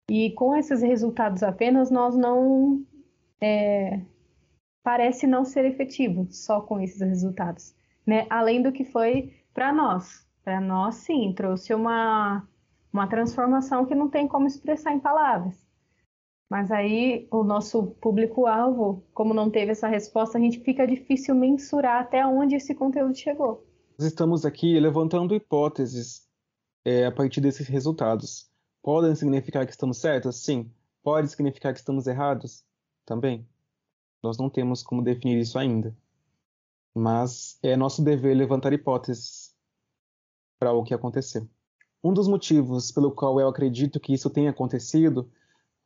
E 0.09 0.31
com 0.31 0.55
esses 0.55 0.81
resultados 0.81 1.43
apenas, 1.43 1.91
nós 1.91 2.15
não 2.15 2.83
é, 3.41 4.01
parece 4.83 5.27
não 5.27 5.45
ser 5.45 5.65
efetivo 5.65 6.27
só 6.29 6.61
com 6.61 6.79
esses 6.79 7.01
resultados, 7.01 7.75
né? 8.05 8.25
Além 8.29 8.61
do 8.61 8.71
que 8.71 8.85
foi 8.85 9.33
para 9.53 9.73
nós. 9.73 10.25
Para 10.43 10.61
nós, 10.61 10.95
sim, 10.95 11.33
trouxe 11.33 11.73
uma, 11.73 12.47
uma 12.91 13.07
transformação 13.07 13.85
que 13.85 13.93
não 13.93 14.09
tem 14.09 14.27
como 14.27 14.47
expressar 14.47 14.93
em 14.93 14.99
palavras. 14.99 15.67
Mas 16.49 16.71
aí 16.71 17.27
o 17.29 17.43
nosso 17.43 17.87
público-alvo, 17.99 19.03
como 19.13 19.33
não 19.33 19.49
teve 19.51 19.71
essa 19.71 19.87
resposta, 19.87 20.37
a 20.37 20.41
gente 20.41 20.61
fica 20.61 20.87
difícil 20.87 21.35
mensurar 21.35 22.01
até 22.01 22.25
onde 22.25 22.55
esse 22.55 22.73
conteúdo 22.73 23.13
chegou. 23.15 23.65
Estamos 23.99 24.45
aqui 24.45 24.79
levantando 24.79 25.35
hipóteses 25.35 26.25
é, 26.85 27.05
a 27.05 27.11
partir 27.11 27.41
desses 27.41 27.67
resultados. 27.67 28.49
Podem 28.81 29.13
significar 29.15 29.65
que 29.65 29.71
estamos 29.71 29.97
certos? 29.97 30.37
Sim. 30.37 30.71
Pode 31.03 31.29
significar 31.29 31.73
que 31.73 31.79
estamos 31.79 32.07
errados? 32.07 32.63
Também. 33.07 33.47
Nós 34.21 34.37
não 34.37 34.49
temos 34.49 34.83
como 34.83 35.01
definir 35.01 35.39
isso 35.39 35.57
ainda. 35.57 35.95
Mas 36.93 37.57
é 37.63 37.75
nosso 37.75 38.03
dever 38.03 38.35
levantar 38.35 38.73
hipóteses 38.73 39.55
para 40.59 40.73
o 40.73 40.83
que 40.83 40.93
aconteceu. 40.93 41.47
Um 42.03 42.13
dos 42.13 42.27
motivos 42.27 42.91
pelo 42.91 43.11
qual 43.11 43.39
eu 43.39 43.47
acredito 43.47 43.99
que 43.99 44.13
isso 44.13 44.29
tenha 44.29 44.51
acontecido 44.51 45.31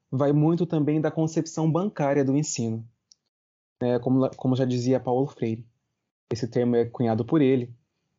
vai 0.09 0.33
muito 0.33 0.65
também 0.65 0.99
da 0.99 1.11
concepção 1.11 1.71
bancária 1.71 2.25
do 2.25 2.35
ensino. 2.35 2.85
É, 3.79 3.99
como, 3.99 4.29
como 4.35 4.55
já 4.55 4.65
dizia 4.65 4.99
Paulo 4.99 5.27
Freire. 5.27 5.65
Esse 6.31 6.47
termo 6.47 6.75
é 6.75 6.85
cunhado 6.85 7.25
por 7.25 7.41
ele. 7.41 7.73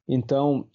Então, 0.08 0.68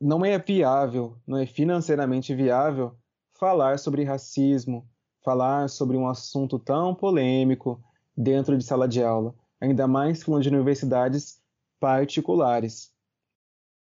não 0.00 0.24
é 0.24 0.38
viável, 0.38 1.16
não 1.26 1.38
é 1.38 1.46
financeiramente 1.46 2.34
viável 2.34 2.96
falar 3.34 3.78
sobre 3.78 4.04
racismo, 4.04 4.88
falar 5.24 5.68
sobre 5.68 5.96
um 5.96 6.08
assunto 6.08 6.58
tão 6.58 6.94
polêmico 6.94 7.82
dentro 8.16 8.56
de 8.56 8.64
sala 8.64 8.88
de 8.88 9.02
aula, 9.02 9.34
ainda 9.60 9.86
mais 9.86 10.22
falando 10.22 10.42
de 10.42 10.48
universidades 10.48 11.40
particulares, 11.80 12.92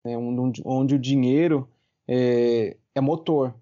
né, 0.05 0.17
onde, 0.17 0.61
o 0.95 0.99
dinheiro 0.99 1.69
é, 2.07 2.77
é 2.95 3.01
motor 3.01 3.53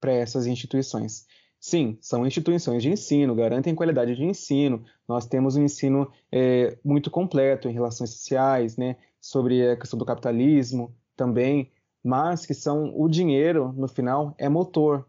para 0.00 0.12
essas 0.12 0.46
instituições. 0.46 1.26
Sim, 1.58 1.98
são 2.00 2.26
instituições 2.26 2.82
de 2.82 2.88
ensino, 2.88 3.34
garantem 3.34 3.74
qualidade 3.74 4.16
de 4.16 4.24
ensino. 4.24 4.82
Nós 5.06 5.26
temos 5.26 5.56
um 5.56 5.62
ensino 5.62 6.10
é, 6.32 6.78
muito 6.82 7.10
completo 7.10 7.68
em 7.68 7.72
relações 7.72 8.10
sociais, 8.10 8.78
né, 8.78 8.96
sobre 9.20 9.68
a 9.68 9.76
questão 9.76 9.98
do 9.98 10.06
capitalismo 10.06 10.96
também, 11.14 11.70
mas 12.02 12.46
que 12.46 12.54
são 12.54 12.98
o 12.98 13.06
dinheiro, 13.08 13.74
no 13.74 13.86
final, 13.86 14.34
é 14.38 14.48
motor. 14.48 15.06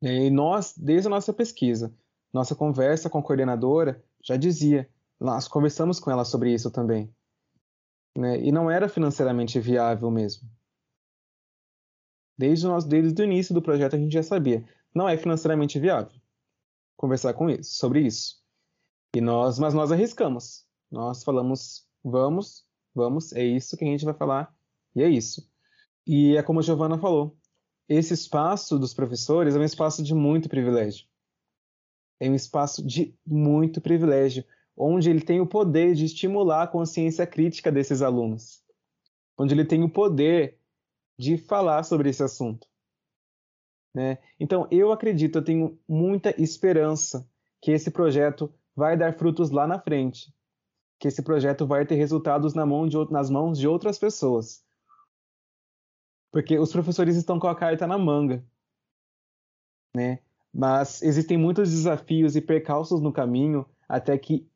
E 0.00 0.30
nós, 0.30 0.76
desde 0.76 1.08
a 1.08 1.10
nossa 1.10 1.32
pesquisa, 1.32 1.94
nossa 2.32 2.54
conversa 2.54 3.10
com 3.10 3.18
a 3.18 3.22
coordenadora 3.22 4.02
já 4.22 4.36
dizia, 4.36 4.88
nós 5.18 5.48
conversamos 5.48 5.98
com 5.98 6.10
ela 6.10 6.24
sobre 6.24 6.52
isso 6.52 6.70
também. 6.70 7.12
Né, 8.16 8.40
e 8.40 8.50
não 8.50 8.70
era 8.70 8.88
financeiramente 8.88 9.60
viável 9.60 10.10
mesmo. 10.10 10.48
Desde, 12.36 12.66
nós, 12.66 12.84
desde 12.84 13.20
o 13.20 13.24
início 13.24 13.54
do 13.54 13.62
projeto 13.62 13.96
a 13.96 13.98
gente 13.98 14.12
já 14.12 14.22
sabia 14.22 14.64
não 14.94 15.08
é 15.08 15.16
financeiramente 15.16 15.78
viável 15.78 16.18
conversar 16.96 17.32
com 17.34 17.48
isso, 17.48 17.76
sobre 17.76 18.00
isso. 18.00 18.42
E 19.14 19.20
nós, 19.20 19.58
mas 19.58 19.72
nós 19.72 19.92
arriscamos. 19.92 20.66
Nós 20.90 21.22
falamos, 21.22 21.86
vamos, 22.02 22.66
vamos, 22.94 23.32
é 23.32 23.44
isso 23.44 23.76
que 23.76 23.84
a 23.84 23.88
gente 23.88 24.04
vai 24.04 24.14
falar 24.14 24.52
e 24.94 25.02
é 25.02 25.08
isso. 25.08 25.48
E 26.06 26.36
é 26.36 26.42
como 26.42 26.58
a 26.58 26.62
Giovana 26.62 26.98
falou, 26.98 27.36
esse 27.88 28.12
espaço 28.12 28.78
dos 28.78 28.92
professores 28.92 29.56
é 29.56 29.58
um 29.58 29.64
espaço 29.64 30.02
de 30.02 30.14
muito 30.14 30.48
privilégio. 30.48 31.06
É 32.20 32.28
um 32.28 32.34
espaço 32.34 32.84
de 32.84 33.16
muito 33.26 33.80
privilégio, 33.80 34.44
onde 34.76 35.08
ele 35.08 35.20
tem 35.20 35.40
o 35.40 35.46
poder 35.46 35.94
de 35.94 36.04
estimular 36.04 36.64
a 36.64 36.66
consciência 36.66 37.26
crítica 37.26 37.72
desses 37.72 38.02
alunos. 38.02 38.62
Onde 39.38 39.54
ele 39.54 39.64
tem 39.64 39.82
o 39.82 39.88
poder 39.88 40.58
de 41.18 41.38
falar 41.38 41.82
sobre 41.84 42.10
esse 42.10 42.22
assunto. 42.22 42.68
Né? 43.94 44.18
Então, 44.38 44.68
eu 44.70 44.92
acredito, 44.92 45.38
eu 45.38 45.44
tenho 45.44 45.78
muita 45.88 46.34
esperança 46.40 47.28
que 47.60 47.70
esse 47.70 47.90
projeto 47.90 48.52
vai 48.76 48.96
dar 48.96 49.16
frutos 49.16 49.50
lá 49.50 49.66
na 49.66 49.80
frente, 49.80 50.32
que 51.00 51.08
esse 51.08 51.22
projeto 51.22 51.66
vai 51.66 51.86
ter 51.86 51.96
resultados 51.96 52.54
na 52.54 52.66
mão 52.66 52.86
de, 52.86 52.96
nas 53.10 53.30
mãos 53.30 53.58
de 53.58 53.66
outras 53.66 53.98
pessoas. 53.98 54.64
Porque 56.30 56.58
os 56.58 56.72
professores 56.72 57.16
estão 57.16 57.38
com 57.38 57.48
a 57.48 57.56
carta 57.56 57.86
na 57.86 57.98
manga. 57.98 58.44
Né? 59.94 60.20
Mas 60.52 61.02
existem 61.02 61.36
muitos 61.36 61.70
desafios 61.70 62.36
e 62.36 62.40
percalços 62.40 63.00
no 63.00 63.12
caminho 63.12 63.66
até 63.88 64.16
que 64.18 64.46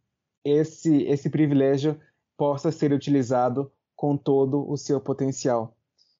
esse, 0.45 1.05
esse 1.05 1.31
privilégio 1.31 1.99
possa 2.37 2.71
ser 2.71 2.93
utilizado 2.93 3.71
com 3.95 4.17
todo 4.17 4.69
o 4.69 4.77
seu 4.77 5.01
potencial. 5.01 5.75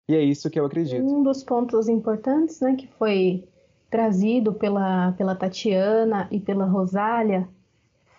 E 0.09 0.15
é 0.15 0.23
isso 0.23 0.51
que 0.51 0.59
eu 0.59 0.65
acredito. 0.65 1.05
Um 1.05 1.23
dos 1.23 1.43
pontos 1.43 1.89
importantes, 1.89 2.61
né, 2.61 2.75
que 2.75 2.87
foi 2.87 3.49
trazido 3.91 4.55
pela, 4.55 5.13
pela 5.13 5.35
Tatiana 5.35 6.29
e 6.31 6.41
pela 6.41 6.65
Rosália 6.65 7.49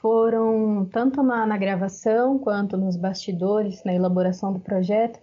foram, 0.01 0.85
tanto 0.91 1.23
na, 1.23 1.45
na 1.45 1.57
gravação 1.57 2.37
quanto 2.37 2.77
nos 2.77 2.97
bastidores, 2.97 3.83
na 3.83 3.93
elaboração 3.93 4.51
do 4.51 4.59
projeto, 4.59 5.19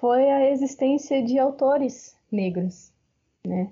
foi 0.00 0.30
a 0.30 0.50
existência 0.50 1.22
de 1.22 1.38
autores 1.38 2.16
negros, 2.32 2.90
né? 3.46 3.70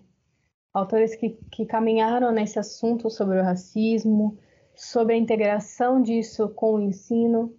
Autores 0.75 1.15
que, 1.17 1.31
que 1.51 1.65
caminharam 1.65 2.31
nesse 2.31 2.59
assunto 2.59 3.09
sobre 3.09 3.39
o 3.41 3.43
racismo, 3.43 4.39
sobre 4.75 5.15
a 5.15 5.17
integração 5.17 6.03
disso 6.03 6.51
com 6.51 6.75
o 6.75 6.81
ensino, 6.81 7.57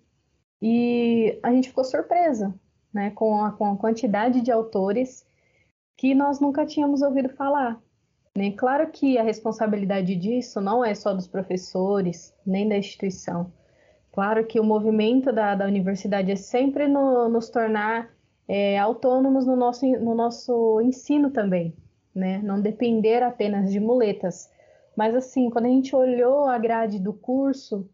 e 0.62 1.40
a 1.42 1.52
gente 1.52 1.70
ficou 1.70 1.84
surpresa, 1.84 2.54
né, 2.94 3.10
com, 3.12 3.44
a, 3.44 3.52
com 3.52 3.66
a 3.66 3.78
quantidade 3.78 4.42
de 4.42 4.52
autores 4.52 5.26
que 5.98 6.14
nós 6.14 6.40
nunca 6.40 6.66
tínhamos 6.66 7.02
ouvido 7.02 7.30
falar. 7.30 7.82
Né? 8.38 8.52
Claro 8.52 8.90
que 8.92 9.18
a 9.18 9.24
responsabilidade 9.24 10.16
disso 10.16 10.62
não 10.62 10.86
é 10.86 10.94
só 10.94 11.14
dos 11.14 11.28
professores, 11.28 12.34
nem 12.46 12.70
da 12.70 12.78
instituição. 12.78 13.52
Claro 14.12 14.46
que 14.46 14.60
o 14.60 14.64
movimento 14.64 15.32
da, 15.32 15.56
da 15.56 15.66
universidade 15.66 16.32
é 16.32 16.36
sempre 16.36 16.88
no, 16.88 17.30
nos 17.30 17.50
tornar 17.50 18.10
é, 18.50 18.80
autônomos 18.80 19.45
no 19.45 19.56
nosso, 19.56 19.86
no 19.86 20.16
nosso 20.16 20.82
ensino 20.82 21.30
também, 21.30 21.76
né? 22.16 22.39
não 22.39 22.60
depender 22.60 23.22
apenas 23.22 23.72
de 23.72 23.80
muletas. 23.80 24.50
Mas 24.97 25.14
assim, 25.14 25.52
quando 25.52 25.66
a 25.66 25.70
gente 25.70 25.95
olhou 25.95 26.47
a 26.47 26.58
grade 26.58 26.97
do 26.97 27.14
curso 27.14 27.88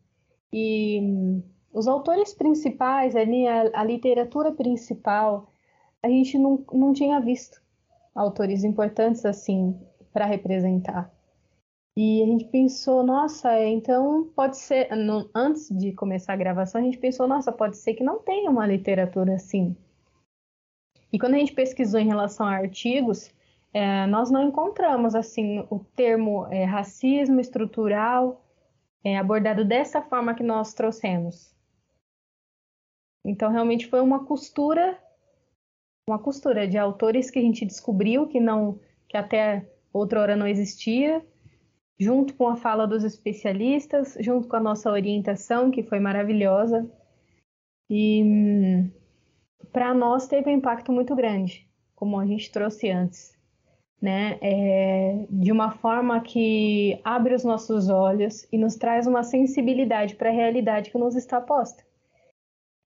e 0.53 1.41
os 1.73 1.89
autores 1.89 2.33
principais, 2.33 3.17
ali, 3.17 3.45
a, 3.45 3.69
a 3.73 3.83
literatura 3.83 4.49
principal, 4.53 5.51
a 6.01 6.07
gente 6.07 6.37
não, 6.37 6.63
não 6.71 6.93
tinha 6.93 7.19
visto 7.19 7.61
autores 8.15 8.63
importantes 8.63 9.25
assim 9.25 9.77
para 10.13 10.25
representar. 10.25 11.13
E 11.97 12.23
a 12.23 12.25
gente 12.25 12.45
pensou, 12.45 13.03
nossa, 13.03 13.61
então 13.65 14.29
pode 14.33 14.57
ser. 14.57 14.93
No, 14.95 15.29
antes 15.35 15.69
de 15.69 15.91
começar 15.91 16.33
a 16.33 16.37
gravação, 16.37 16.79
a 16.79 16.83
gente 16.83 16.97
pensou, 16.97 17.27
nossa, 17.27 17.51
pode 17.51 17.77
ser 17.77 17.93
que 17.93 18.03
não 18.03 18.19
tenha 18.19 18.49
uma 18.49 18.65
literatura 18.65 19.35
assim. 19.35 19.75
E 21.15 21.17
quando 21.17 21.35
a 21.35 21.37
gente 21.37 21.53
pesquisou 21.53 21.97
em 21.97 22.07
relação 22.07 22.45
a 22.45 22.57
artigos, 22.57 23.33
é, 23.73 24.05
nós 24.05 24.29
não 24.29 24.49
encontramos 24.49 25.15
assim 25.15 25.65
o 25.69 25.79
termo 25.79 26.45
é, 26.47 26.65
racismo 26.65 27.39
estrutural 27.39 28.45
é, 29.01 29.17
abordado 29.17 29.63
dessa 29.63 30.01
forma 30.01 30.35
que 30.35 30.43
nós 30.43 30.73
trouxemos. 30.73 31.55
Então, 33.23 33.49
realmente 33.49 33.87
foi 33.87 34.01
uma 34.01 34.25
costura, 34.25 35.01
uma 36.05 36.19
costura 36.19 36.67
de 36.67 36.77
autores 36.77 37.31
que 37.31 37.39
a 37.39 37.41
gente 37.41 37.65
descobriu 37.65 38.27
que 38.27 38.41
não, 38.41 38.77
que 39.07 39.15
até 39.15 39.65
outra 39.93 40.19
hora 40.19 40.35
não 40.35 40.45
existia, 40.45 41.25
junto 41.97 42.33
com 42.33 42.49
a 42.49 42.57
fala 42.57 42.85
dos 42.85 43.05
especialistas, 43.05 44.17
junto 44.19 44.49
com 44.49 44.57
a 44.57 44.59
nossa 44.59 44.91
orientação, 44.91 45.71
que 45.71 45.81
foi 45.81 45.97
maravilhosa. 45.97 46.85
E 47.89 48.91
para 49.71 49.93
nós 49.93 50.27
teve 50.27 50.49
um 50.49 50.53
impacto 50.53 50.91
muito 50.91 51.15
grande, 51.15 51.67
como 51.95 52.19
a 52.19 52.25
gente 52.25 52.51
trouxe 52.51 52.89
antes, 52.89 53.37
né? 54.01 54.37
É, 54.41 55.25
de 55.29 55.51
uma 55.51 55.71
forma 55.71 56.19
que 56.21 56.99
abre 57.03 57.33
os 57.33 57.43
nossos 57.43 57.89
olhos 57.89 58.47
e 58.51 58.57
nos 58.57 58.75
traz 58.75 59.07
uma 59.07 59.23
sensibilidade 59.23 60.15
para 60.15 60.29
a 60.29 60.33
realidade 60.33 60.91
que 60.91 60.97
nos 60.97 61.15
está 61.15 61.41
posta 61.41 61.83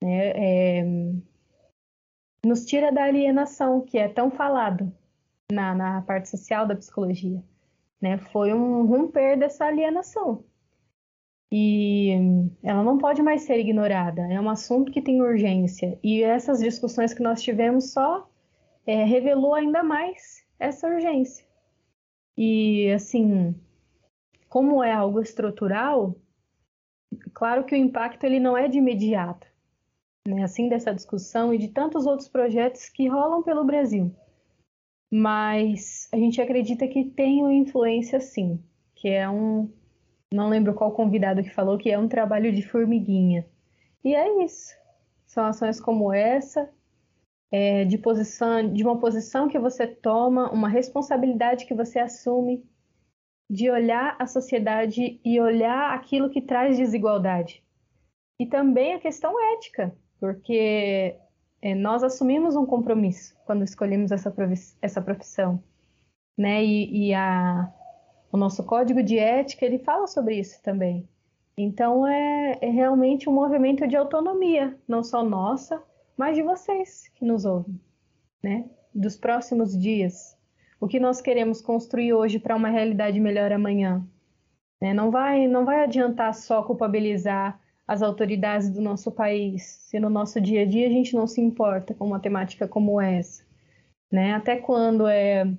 né, 0.01 0.32
é, 0.36 0.84
nos 2.45 2.65
tira 2.65 2.91
da 2.91 3.03
alienação, 3.03 3.82
que 3.82 3.97
é 3.97 4.07
tão 4.07 4.32
falado 4.32 4.91
na, 5.51 5.76
na 5.76 6.01
parte 6.01 6.30
social 6.30 6.65
da 6.65 6.76
psicologia. 6.76 7.43
Né? 8.01 8.17
Foi 8.17 8.53
um 8.53 8.86
romper 8.86 9.38
dessa 9.38 9.65
alienação. 9.65 10.43
E 11.52 12.12
ela 12.64 12.84
não 12.84 12.97
pode 12.97 13.22
mais 13.24 13.41
ser 13.41 13.60
ignorada, 13.60 14.22
é 14.22 14.39
um 14.39 14.50
assunto 14.50 14.91
que 14.91 15.02
tem 15.02 15.22
urgência. 15.22 15.97
E 16.04 16.22
essas 16.22 16.60
discussões 16.60 17.14
que 17.14 17.24
nós 17.24 17.41
tivemos 17.41 17.91
só 17.91 18.30
é, 18.86 19.04
revelou 19.04 19.56
ainda 19.56 19.84
mais 19.84 20.45
essa 20.60 20.88
urgência. 20.88 21.45
E, 22.38 22.91
assim, 22.91 23.56
como 24.47 24.84
é 24.84 24.93
algo 24.93 25.22
estrutural, 25.22 26.16
claro 27.34 27.66
que 27.66 27.76
o 27.76 27.78
impacto 27.78 28.24
ele 28.24 28.39
não 28.39 28.56
é 28.58 28.68
de 28.68 28.78
imediato 28.78 29.50
né, 30.30 30.43
assim 30.43 30.70
dessa 30.70 30.93
discussão 30.93 31.54
e 31.54 31.58
de 31.58 31.70
tantos 31.70 32.06
outros 32.06 32.28
projetos 32.28 32.89
que 32.89 33.08
rolam 33.08 33.43
pelo 33.43 33.66
Brasil. 33.66 34.14
Mas 35.12 36.08
a 36.12 36.18
gente 36.18 36.41
acredita 36.41 36.88
que 36.88 37.06
tem 37.06 37.41
uma 37.41 37.54
influência 37.54 38.20
sim, 38.20 38.64
que 38.95 39.10
é 39.10 39.28
um, 39.28 39.72
não 40.32 40.49
lembro 40.49 40.73
qual 40.73 40.91
convidado 40.91 41.43
que 41.43 41.53
falou 41.53 41.77
que 41.77 41.89
é 41.89 41.97
um 41.97 42.07
trabalho 42.07 42.53
de 42.53 42.61
formiguinha. 42.61 43.45
E 44.03 44.15
é 44.15 44.43
isso. 44.43 44.73
São 45.25 45.45
ações 45.45 45.80
como 45.80 46.13
essa, 46.13 46.69
é, 47.51 47.84
de 47.86 47.97
posição, 47.97 48.71
de 48.71 48.84
uma 48.84 48.99
posição 48.99 49.47
que 49.47 49.57
você 49.57 49.88
toma, 49.88 50.51
uma 50.51 50.69
responsabilidade 50.69 51.65
que 51.65 51.73
você 51.73 51.99
assume, 51.99 52.63
de 53.49 53.69
olhar 53.71 54.15
a 54.19 54.27
sociedade 54.27 55.19
e 55.25 55.39
olhar 55.39 55.93
aquilo 55.93 56.30
que 56.30 56.41
traz 56.41 56.77
desigualdade. 56.77 57.63
E 58.39 58.45
também 58.45 58.93
a 58.93 58.99
questão 58.99 59.34
ética, 59.55 59.93
porque 60.19 61.17
é, 61.61 61.73
nós 61.73 62.03
assumimos 62.03 62.55
um 62.55 62.65
compromisso 62.65 63.36
quando 63.45 63.63
escolhemos 63.63 64.11
essa, 64.11 65.01
profissão, 65.01 65.61
né? 66.38 66.63
E, 66.63 67.07
e 67.07 67.13
a, 67.13 67.73
o 68.32 68.38
nosso 68.38 68.63
código 68.63 69.01
de 69.01 69.17
ética 69.17 69.65
ele 69.65 69.80
fala 69.80 70.07
sobre 70.07 70.36
isso 70.36 70.61
também. 70.61 71.07
Então 71.57 72.07
é, 72.07 72.57
é 72.61 72.69
realmente 72.69 73.30
um 73.30 73.34
movimento 73.34 73.88
de 73.88 73.95
autonomia, 73.95 74.77
não 74.88 75.03
só 75.03 75.23
nossa, 75.23 75.82
mas 76.15 76.36
de 76.36 76.41
vocês 76.41 77.09
que 77.15 77.25
nos 77.25 77.45
ouvem. 77.45 77.80
né? 78.41 78.69
Dos 78.93 79.15
próximos 79.15 79.77
dias. 79.77 80.38
O 80.80 80.88
que 80.88 80.99
nós 80.99 81.21
queremos 81.21 81.61
construir 81.61 82.13
hoje 82.13 82.39
para 82.39 82.55
uma 82.55 82.69
realidade 82.69 83.19
melhor 83.19 83.51
amanhã. 83.51 84.05
Né? 84.82 84.93
Não, 84.93 85.11
vai, 85.11 85.47
não 85.47 85.65
vai 85.65 85.84
adiantar 85.84 86.34
só 86.34 86.63
culpabilizar 86.63 87.59
as 87.86 88.01
autoridades 88.01 88.69
do 88.69 88.82
nosso 88.82 89.11
país, 89.11 89.63
se 89.63 89.99
no 89.99 90.09
nosso 90.09 90.39
dia 90.39 90.61
a 90.61 90.65
dia 90.65 90.88
a 90.88 90.91
gente 90.91 91.15
não 91.15 91.25
se 91.25 91.41
importa 91.41 91.93
com 91.93 92.05
uma 92.05 92.19
temática 92.19 92.67
como 92.67 93.01
essa. 93.01 93.43
Né? 94.11 94.34
Até 94.34 94.57
quando 94.57 95.07
é, 95.07 95.51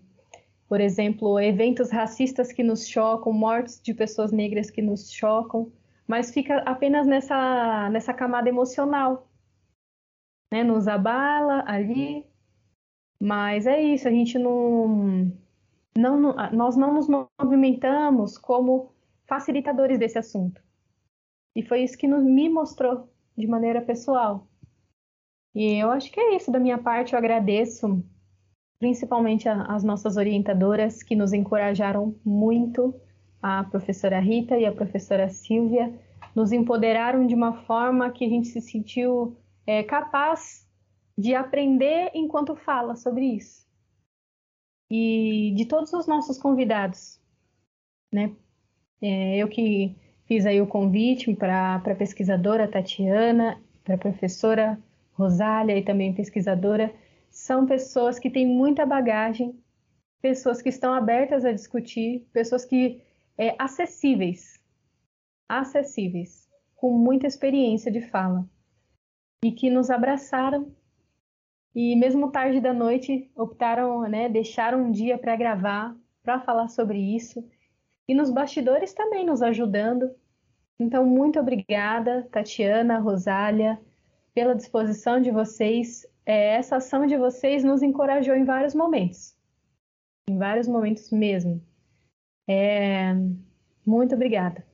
por 0.70 0.80
exemplo, 0.80 1.40
eventos 1.40 1.90
racistas 1.90 2.52
que 2.52 2.62
nos 2.62 2.86
chocam, 2.86 3.32
mortes 3.32 3.82
de 3.82 3.92
pessoas 3.92 4.30
negras 4.30 4.70
que 4.70 4.80
nos 4.80 5.10
chocam, 5.10 5.72
mas 6.06 6.30
fica 6.32 6.58
apenas 6.58 7.08
nessa, 7.08 7.90
nessa 7.90 8.14
camada 8.14 8.48
emocional. 8.48 9.28
Né? 10.48 10.62
Nos 10.62 10.86
abala 10.86 11.64
ali, 11.66 12.24
mas 13.20 13.66
é 13.66 13.82
isso, 13.82 14.06
a 14.06 14.12
gente 14.12 14.38
não, 14.38 15.32
não, 15.98 16.20
nós 16.52 16.76
não 16.76 16.94
nos 16.94 17.08
movimentamos 17.08 18.38
como 18.38 18.94
facilitadores 19.26 19.98
desse 19.98 20.20
assunto. 20.20 20.62
E 21.56 21.64
foi 21.64 21.82
isso 21.82 21.98
que 21.98 22.06
nos, 22.06 22.22
me 22.22 22.48
mostrou 22.48 23.12
de 23.36 23.48
maneira 23.48 23.82
pessoal. 23.82 24.46
E 25.52 25.82
eu 25.82 25.90
acho 25.90 26.12
que 26.12 26.20
é 26.20 26.36
isso 26.36 26.52
da 26.52 26.60
minha 26.60 26.78
parte, 26.78 27.12
eu 27.12 27.18
agradeço 27.18 28.04
principalmente 28.81 29.47
as 29.47 29.85
nossas 29.85 30.16
orientadoras 30.16 31.03
que 31.03 31.14
nos 31.14 31.35
encorajaram 31.35 32.16
muito, 32.24 32.99
a 33.41 33.62
professora 33.62 34.18
Rita 34.18 34.59
e 34.59 34.64
a 34.64 34.72
professora 34.72 35.28
Silvia, 35.28 35.93
nos 36.35 36.51
empoderaram 36.51 37.26
de 37.26 37.35
uma 37.35 37.53
forma 37.64 38.11
que 38.11 38.24
a 38.24 38.28
gente 38.28 38.49
se 38.49 38.61
sentiu 38.61 39.37
é, 39.66 39.83
capaz 39.83 40.66
de 41.16 41.35
aprender 41.35 42.11
enquanto 42.14 42.57
fala 42.57 42.97
sobre 42.97 43.26
isso. 43.26 43.68
E 44.91 45.53
de 45.55 45.66
todos 45.66 45.93
os 45.93 46.07
nossos 46.07 46.39
convidados, 46.39 47.20
né? 48.11 48.35
É, 49.03 49.37
eu 49.37 49.49
que 49.49 49.95
fiz 50.24 50.47
aí 50.47 50.61
o 50.61 50.66
convite 50.66 51.35
para 51.35 51.74
a 51.74 51.95
pesquisadora 51.95 52.66
Tatiana, 52.66 53.61
para 53.85 53.97
a 53.97 53.99
professora 53.99 54.78
Rosália 55.12 55.76
e 55.76 55.83
também 55.83 56.14
pesquisadora, 56.14 56.93
são 57.31 57.64
pessoas 57.64 58.18
que 58.18 58.28
têm 58.28 58.47
muita 58.47 58.85
bagagem, 58.85 59.59
pessoas 60.20 60.61
que 60.61 60.68
estão 60.68 60.93
abertas 60.93 61.45
a 61.45 61.53
discutir, 61.53 62.26
pessoas 62.33 62.64
que 62.64 63.03
é, 63.39 63.55
acessíveis, 63.59 64.61
acessíveis, 65.49 66.49
com 66.76 66.91
muita 66.91 67.26
experiência 67.26 67.91
de 67.91 68.01
fala 68.01 68.47
e 69.43 69.53
que 69.53 69.70
nos 69.70 69.89
abraçaram 69.89 70.74
e 71.74 71.95
mesmo 71.95 72.31
tarde 72.31 72.61
da 72.61 72.72
noite 72.72 73.31
optaram, 73.37 74.03
né, 74.03 74.28
deixaram 74.28 74.83
um 74.83 74.91
dia 74.91 75.16
para 75.16 75.37
gravar, 75.37 75.97
para 76.22 76.41
falar 76.41 76.68
sobre 76.68 76.99
isso 76.99 77.49
e 78.09 78.14
nos 78.14 78.31
bastidores 78.31 78.93
também 78.93 79.24
nos 79.24 79.41
ajudando. 79.41 80.11
Então, 80.78 81.07
muito 81.07 81.39
obrigada, 81.39 82.26
Tatiana, 82.33 82.99
Rosália, 82.99 83.81
pela 84.35 84.55
disposição 84.55 85.20
de 85.20 85.31
vocês. 85.31 86.07
É, 86.26 86.54
essa 86.54 86.76
ação 86.76 87.06
de 87.06 87.16
vocês 87.16 87.64
nos 87.64 87.82
encorajou 87.82 88.34
em 88.34 88.44
vários 88.44 88.74
momentos, 88.74 89.36
em 90.28 90.36
vários 90.36 90.68
momentos 90.68 91.10
mesmo. 91.10 91.62
É, 92.48 93.12
muito 93.86 94.14
obrigada, 94.14 94.64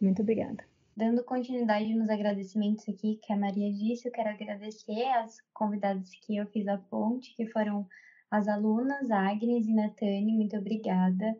muito 0.00 0.22
obrigada. 0.22 0.64
Dando 0.96 1.22
continuidade 1.22 1.94
nos 1.94 2.08
agradecimentos 2.10 2.88
aqui 2.88 3.20
que 3.22 3.32
a 3.32 3.36
Maria 3.36 3.72
disse, 3.72 4.08
eu 4.08 4.12
quero 4.12 4.30
agradecer 4.30 5.04
as 5.18 5.36
convidadas 5.54 6.10
que 6.22 6.36
eu 6.36 6.46
fiz 6.46 6.66
a 6.66 6.76
ponte, 6.76 7.34
que 7.36 7.46
foram 7.46 7.86
as 8.30 8.48
alunas 8.48 9.10
Agnes 9.10 9.66
e 9.66 9.72
Natane, 9.72 10.32
muito 10.32 10.56
obrigada. 10.56 11.36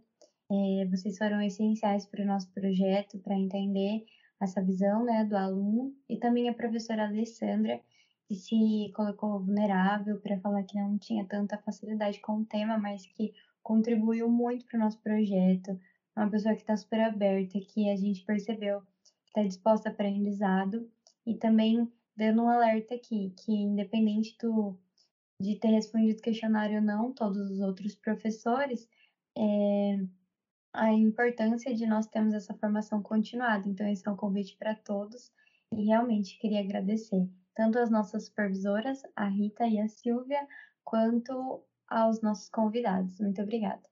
É, 0.51 0.86
vocês 0.86 1.18
foram 1.18 1.43
essenciais 1.43 2.07
para 2.07 2.22
o 2.22 2.26
nosso 2.26 2.51
projeto, 2.53 3.18
para 3.18 3.34
entender 3.34 4.07
essa 4.41 4.62
visão 4.62 5.05
né, 5.05 5.24
do 5.24 5.36
aluno, 5.36 5.93
e 6.09 6.16
também 6.16 6.49
a 6.49 6.55
professora 6.55 7.07
Alessandra, 7.07 7.80
se 8.35 8.93
colocou 8.95 9.41
vulnerável 9.41 10.20
para 10.20 10.39
falar 10.41 10.62
que 10.64 10.76
não 10.76 10.99
tinha 10.99 11.24
tanta 11.24 11.57
facilidade 11.59 12.20
com 12.20 12.39
o 12.39 12.45
tema, 12.45 12.79
mas 12.79 13.07
que 13.07 13.33
contribuiu 13.62 14.31
muito 14.31 14.66
para 14.66 14.76
o 14.76 14.81
nosso 14.81 14.99
projeto. 15.01 15.79
Uma 16.16 16.31
pessoa 16.31 16.55
que 16.55 16.61
está 16.61 16.76
super 16.76 17.01
aberta, 17.01 17.59
que 17.61 17.91
a 17.91 17.97
gente 17.97 18.24
percebeu 18.24 18.81
que 18.81 19.29
está 19.29 19.43
disposta 19.43 19.89
a 19.89 19.93
aprendizado, 19.93 20.91
e 21.26 21.35
também 21.35 21.91
dando 22.16 22.43
um 22.43 22.49
alerta 22.49 22.95
aqui, 22.95 23.33
que 23.39 23.53
independente 23.53 24.37
do, 24.41 24.76
de 25.41 25.57
ter 25.57 25.68
respondido 25.68 26.20
questionário 26.20 26.76
ou 26.76 26.83
não, 26.83 27.12
todos 27.12 27.39
os 27.51 27.61
outros 27.61 27.95
professores, 27.95 28.89
é, 29.37 30.05
a 30.72 30.93
importância 30.93 31.74
de 31.74 31.87
nós 31.87 32.07
termos 32.07 32.35
essa 32.35 32.55
formação 32.55 33.03
continuada. 33.03 33.68
Então, 33.68 33.87
esse 33.87 34.07
é 34.07 34.11
um 34.11 34.16
convite 34.16 34.57
para 34.57 34.74
todos 34.74 35.33
e 35.72 35.87
realmente 35.87 36.39
queria 36.39 36.61
agradecer 36.61 37.29
tanto 37.59 37.77
as 37.77 37.91
nossas 37.91 38.27
supervisoras, 38.27 39.03
a 39.17 39.27
Rita 39.27 39.67
e 39.67 39.81
a 39.81 39.89
Silvia, 39.89 40.39
quanto 40.85 41.61
aos 41.89 42.23
nossos 42.23 42.49
convidados. 42.49 43.19
Muito 43.19 43.43
obrigada. 43.43 43.83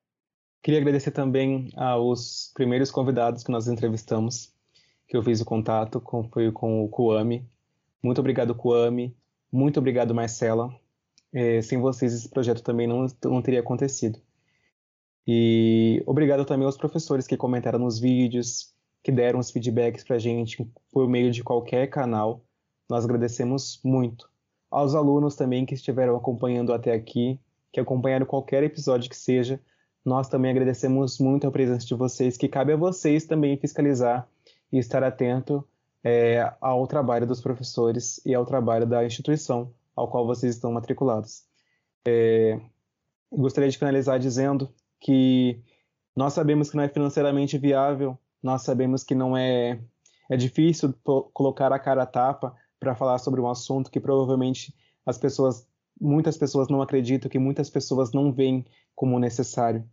Queria 0.63 0.79
agradecer 0.79 1.11
também 1.11 1.73
aos 1.75 2.53
primeiros 2.55 2.93
convidados 2.93 3.43
que 3.43 3.51
nós 3.51 3.67
entrevistamos, 3.67 4.55
que 5.09 5.17
eu 5.17 5.23
fiz 5.23 5.41
o 5.41 5.45
contato, 5.45 6.01
com, 6.01 6.29
foi 6.31 6.53
com 6.53 6.85
o 6.85 6.89
Kuami. 6.89 7.45
Muito 8.01 8.21
obrigado, 8.21 8.55
Kuami. 8.55 9.17
Muito 9.51 9.81
obrigado, 9.81 10.15
Marcela. 10.15 10.73
É, 11.33 11.61
sem 11.61 11.81
vocês, 11.81 12.15
esse 12.15 12.29
projeto 12.29 12.63
também 12.63 12.87
não, 12.87 13.05
não 13.25 13.43
teria 13.43 13.59
acontecido. 13.59 14.21
E 15.27 16.05
obrigado 16.07 16.45
também 16.45 16.67
aos 16.67 16.77
professores 16.77 17.27
que 17.27 17.37
comentaram 17.37 17.81
nos 17.81 17.99
vídeos, 17.99 18.73
que 19.03 19.11
deram 19.11 19.41
os 19.41 19.51
feedbacks 19.51 20.05
para 20.05 20.15
a 20.15 20.21
gente 20.21 20.65
por 20.93 21.09
meio 21.09 21.33
de 21.33 21.43
qualquer 21.43 21.89
canal. 21.89 22.47
Nós 22.89 23.05
agradecemos 23.05 23.81
muito. 23.85 24.29
Aos 24.71 24.95
alunos 24.95 25.35
também 25.35 25.65
que 25.65 25.75
estiveram 25.75 26.17
acompanhando 26.17 26.73
até 26.73 26.93
aqui, 26.93 27.39
que 27.73 27.81
acompanharam 27.81 28.27
qualquer 28.27 28.63
episódio 28.63 29.11
que 29.11 29.17
seja, 29.17 29.61
nós 30.05 30.29
também 30.29 30.51
agradecemos 30.51 31.19
muito 31.19 31.47
a 31.47 31.51
presença 31.51 31.87
de 31.87 31.95
vocês, 31.95 32.37
que 32.37 32.49
cabe 32.49 32.73
a 32.73 32.77
vocês 32.77 33.25
também 33.25 33.57
fiscalizar 33.57 34.29
e 34.73 34.79
estar 34.79 35.03
atento 35.03 35.67
é, 36.03 36.53
ao 36.61 36.87
trabalho 36.87 37.27
dos 37.27 37.41
professores 37.41 38.21
e 38.25 38.35
ao 38.35 38.47
trabalho 38.47 38.87
da 38.87 39.05
instituição 39.05 39.73
ao 39.97 40.09
qual 40.09 40.27
vocês 40.27 40.55
estão 40.55 40.71
matriculados. 40.71 41.45
É, 42.07 42.61
gostaria 43.33 43.71
de 43.71 43.79
finalizar 43.79 44.19
dizendo 44.19 44.73
que 45.01 45.59
nós 46.15 46.35
sabemos 46.35 46.71
que 46.71 46.77
não 46.77 46.85
é 46.85 46.89
financeiramente 46.89 47.59
viável, 47.59 48.17
nós 48.43 48.63
sabemos 48.63 49.03
que 49.03 49.15
não 49.15 49.37
é 49.37 49.81
é 50.29 50.37
difícil 50.37 50.93
colocar 51.33 51.73
a 51.73 51.79
cara 51.79 52.03
a 52.03 52.07
tapa 52.07 52.55
para 52.79 52.95
falar 52.95 53.19
sobre 53.19 53.41
um 53.41 53.49
assunto 53.49 53.91
que 53.91 54.01
provavelmente 54.01 54.75
as 55.05 55.19
pessoas, 55.19 55.67
muitas 56.01 56.37
pessoas 56.37 56.69
não 56.69 56.83
acreditam, 56.83 57.31
que 57.31 57.39
muitas 57.39 57.71
pessoas 57.71 58.13
não 58.13 58.33
veem 58.33 58.65
como 58.95 59.19
necessário. 59.19 59.89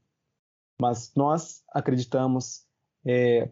Mas 0.79 1.13
nós 1.15 1.63
acreditamos, 1.71 2.65
é, 3.05 3.49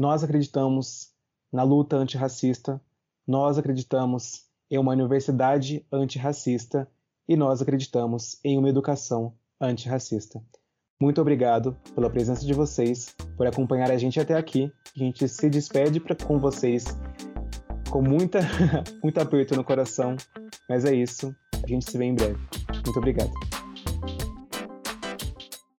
nós 0.00 0.22
acreditamos 0.22 1.12
na 1.52 1.62
luta 1.62 1.96
antirracista, 1.96 2.80
nós 3.26 3.58
acreditamos 3.58 4.46
em 4.70 4.78
uma 4.78 4.92
universidade 4.92 5.84
antirracista 5.92 6.88
e 7.28 7.36
nós 7.36 7.60
acreditamos 7.60 8.38
em 8.44 8.56
uma 8.58 8.68
educação 8.68 9.34
antirracista. 9.60 10.42
Muito 11.00 11.20
obrigado 11.20 11.76
pela 11.94 12.08
presença 12.08 12.44
de 12.46 12.54
vocês, 12.54 13.14
por 13.36 13.46
acompanhar 13.46 13.90
a 13.90 13.98
gente 13.98 14.18
até 14.18 14.34
aqui. 14.34 14.72
A 14.94 14.98
gente 14.98 15.28
se 15.28 15.50
despede 15.50 16.00
pra, 16.00 16.14
com 16.14 16.38
vocês 16.38 16.86
com 17.96 18.02
muita, 18.02 18.40
muito 19.02 19.18
aperto 19.18 19.56
no 19.56 19.64
coração, 19.64 20.16
mas 20.68 20.84
é 20.84 20.94
isso. 20.94 21.34
A 21.64 21.66
gente 21.66 21.90
se 21.90 21.96
vê 21.96 22.04
em 22.04 22.14
breve. 22.14 22.36
Muito 22.84 22.98
obrigado. 22.98 23.32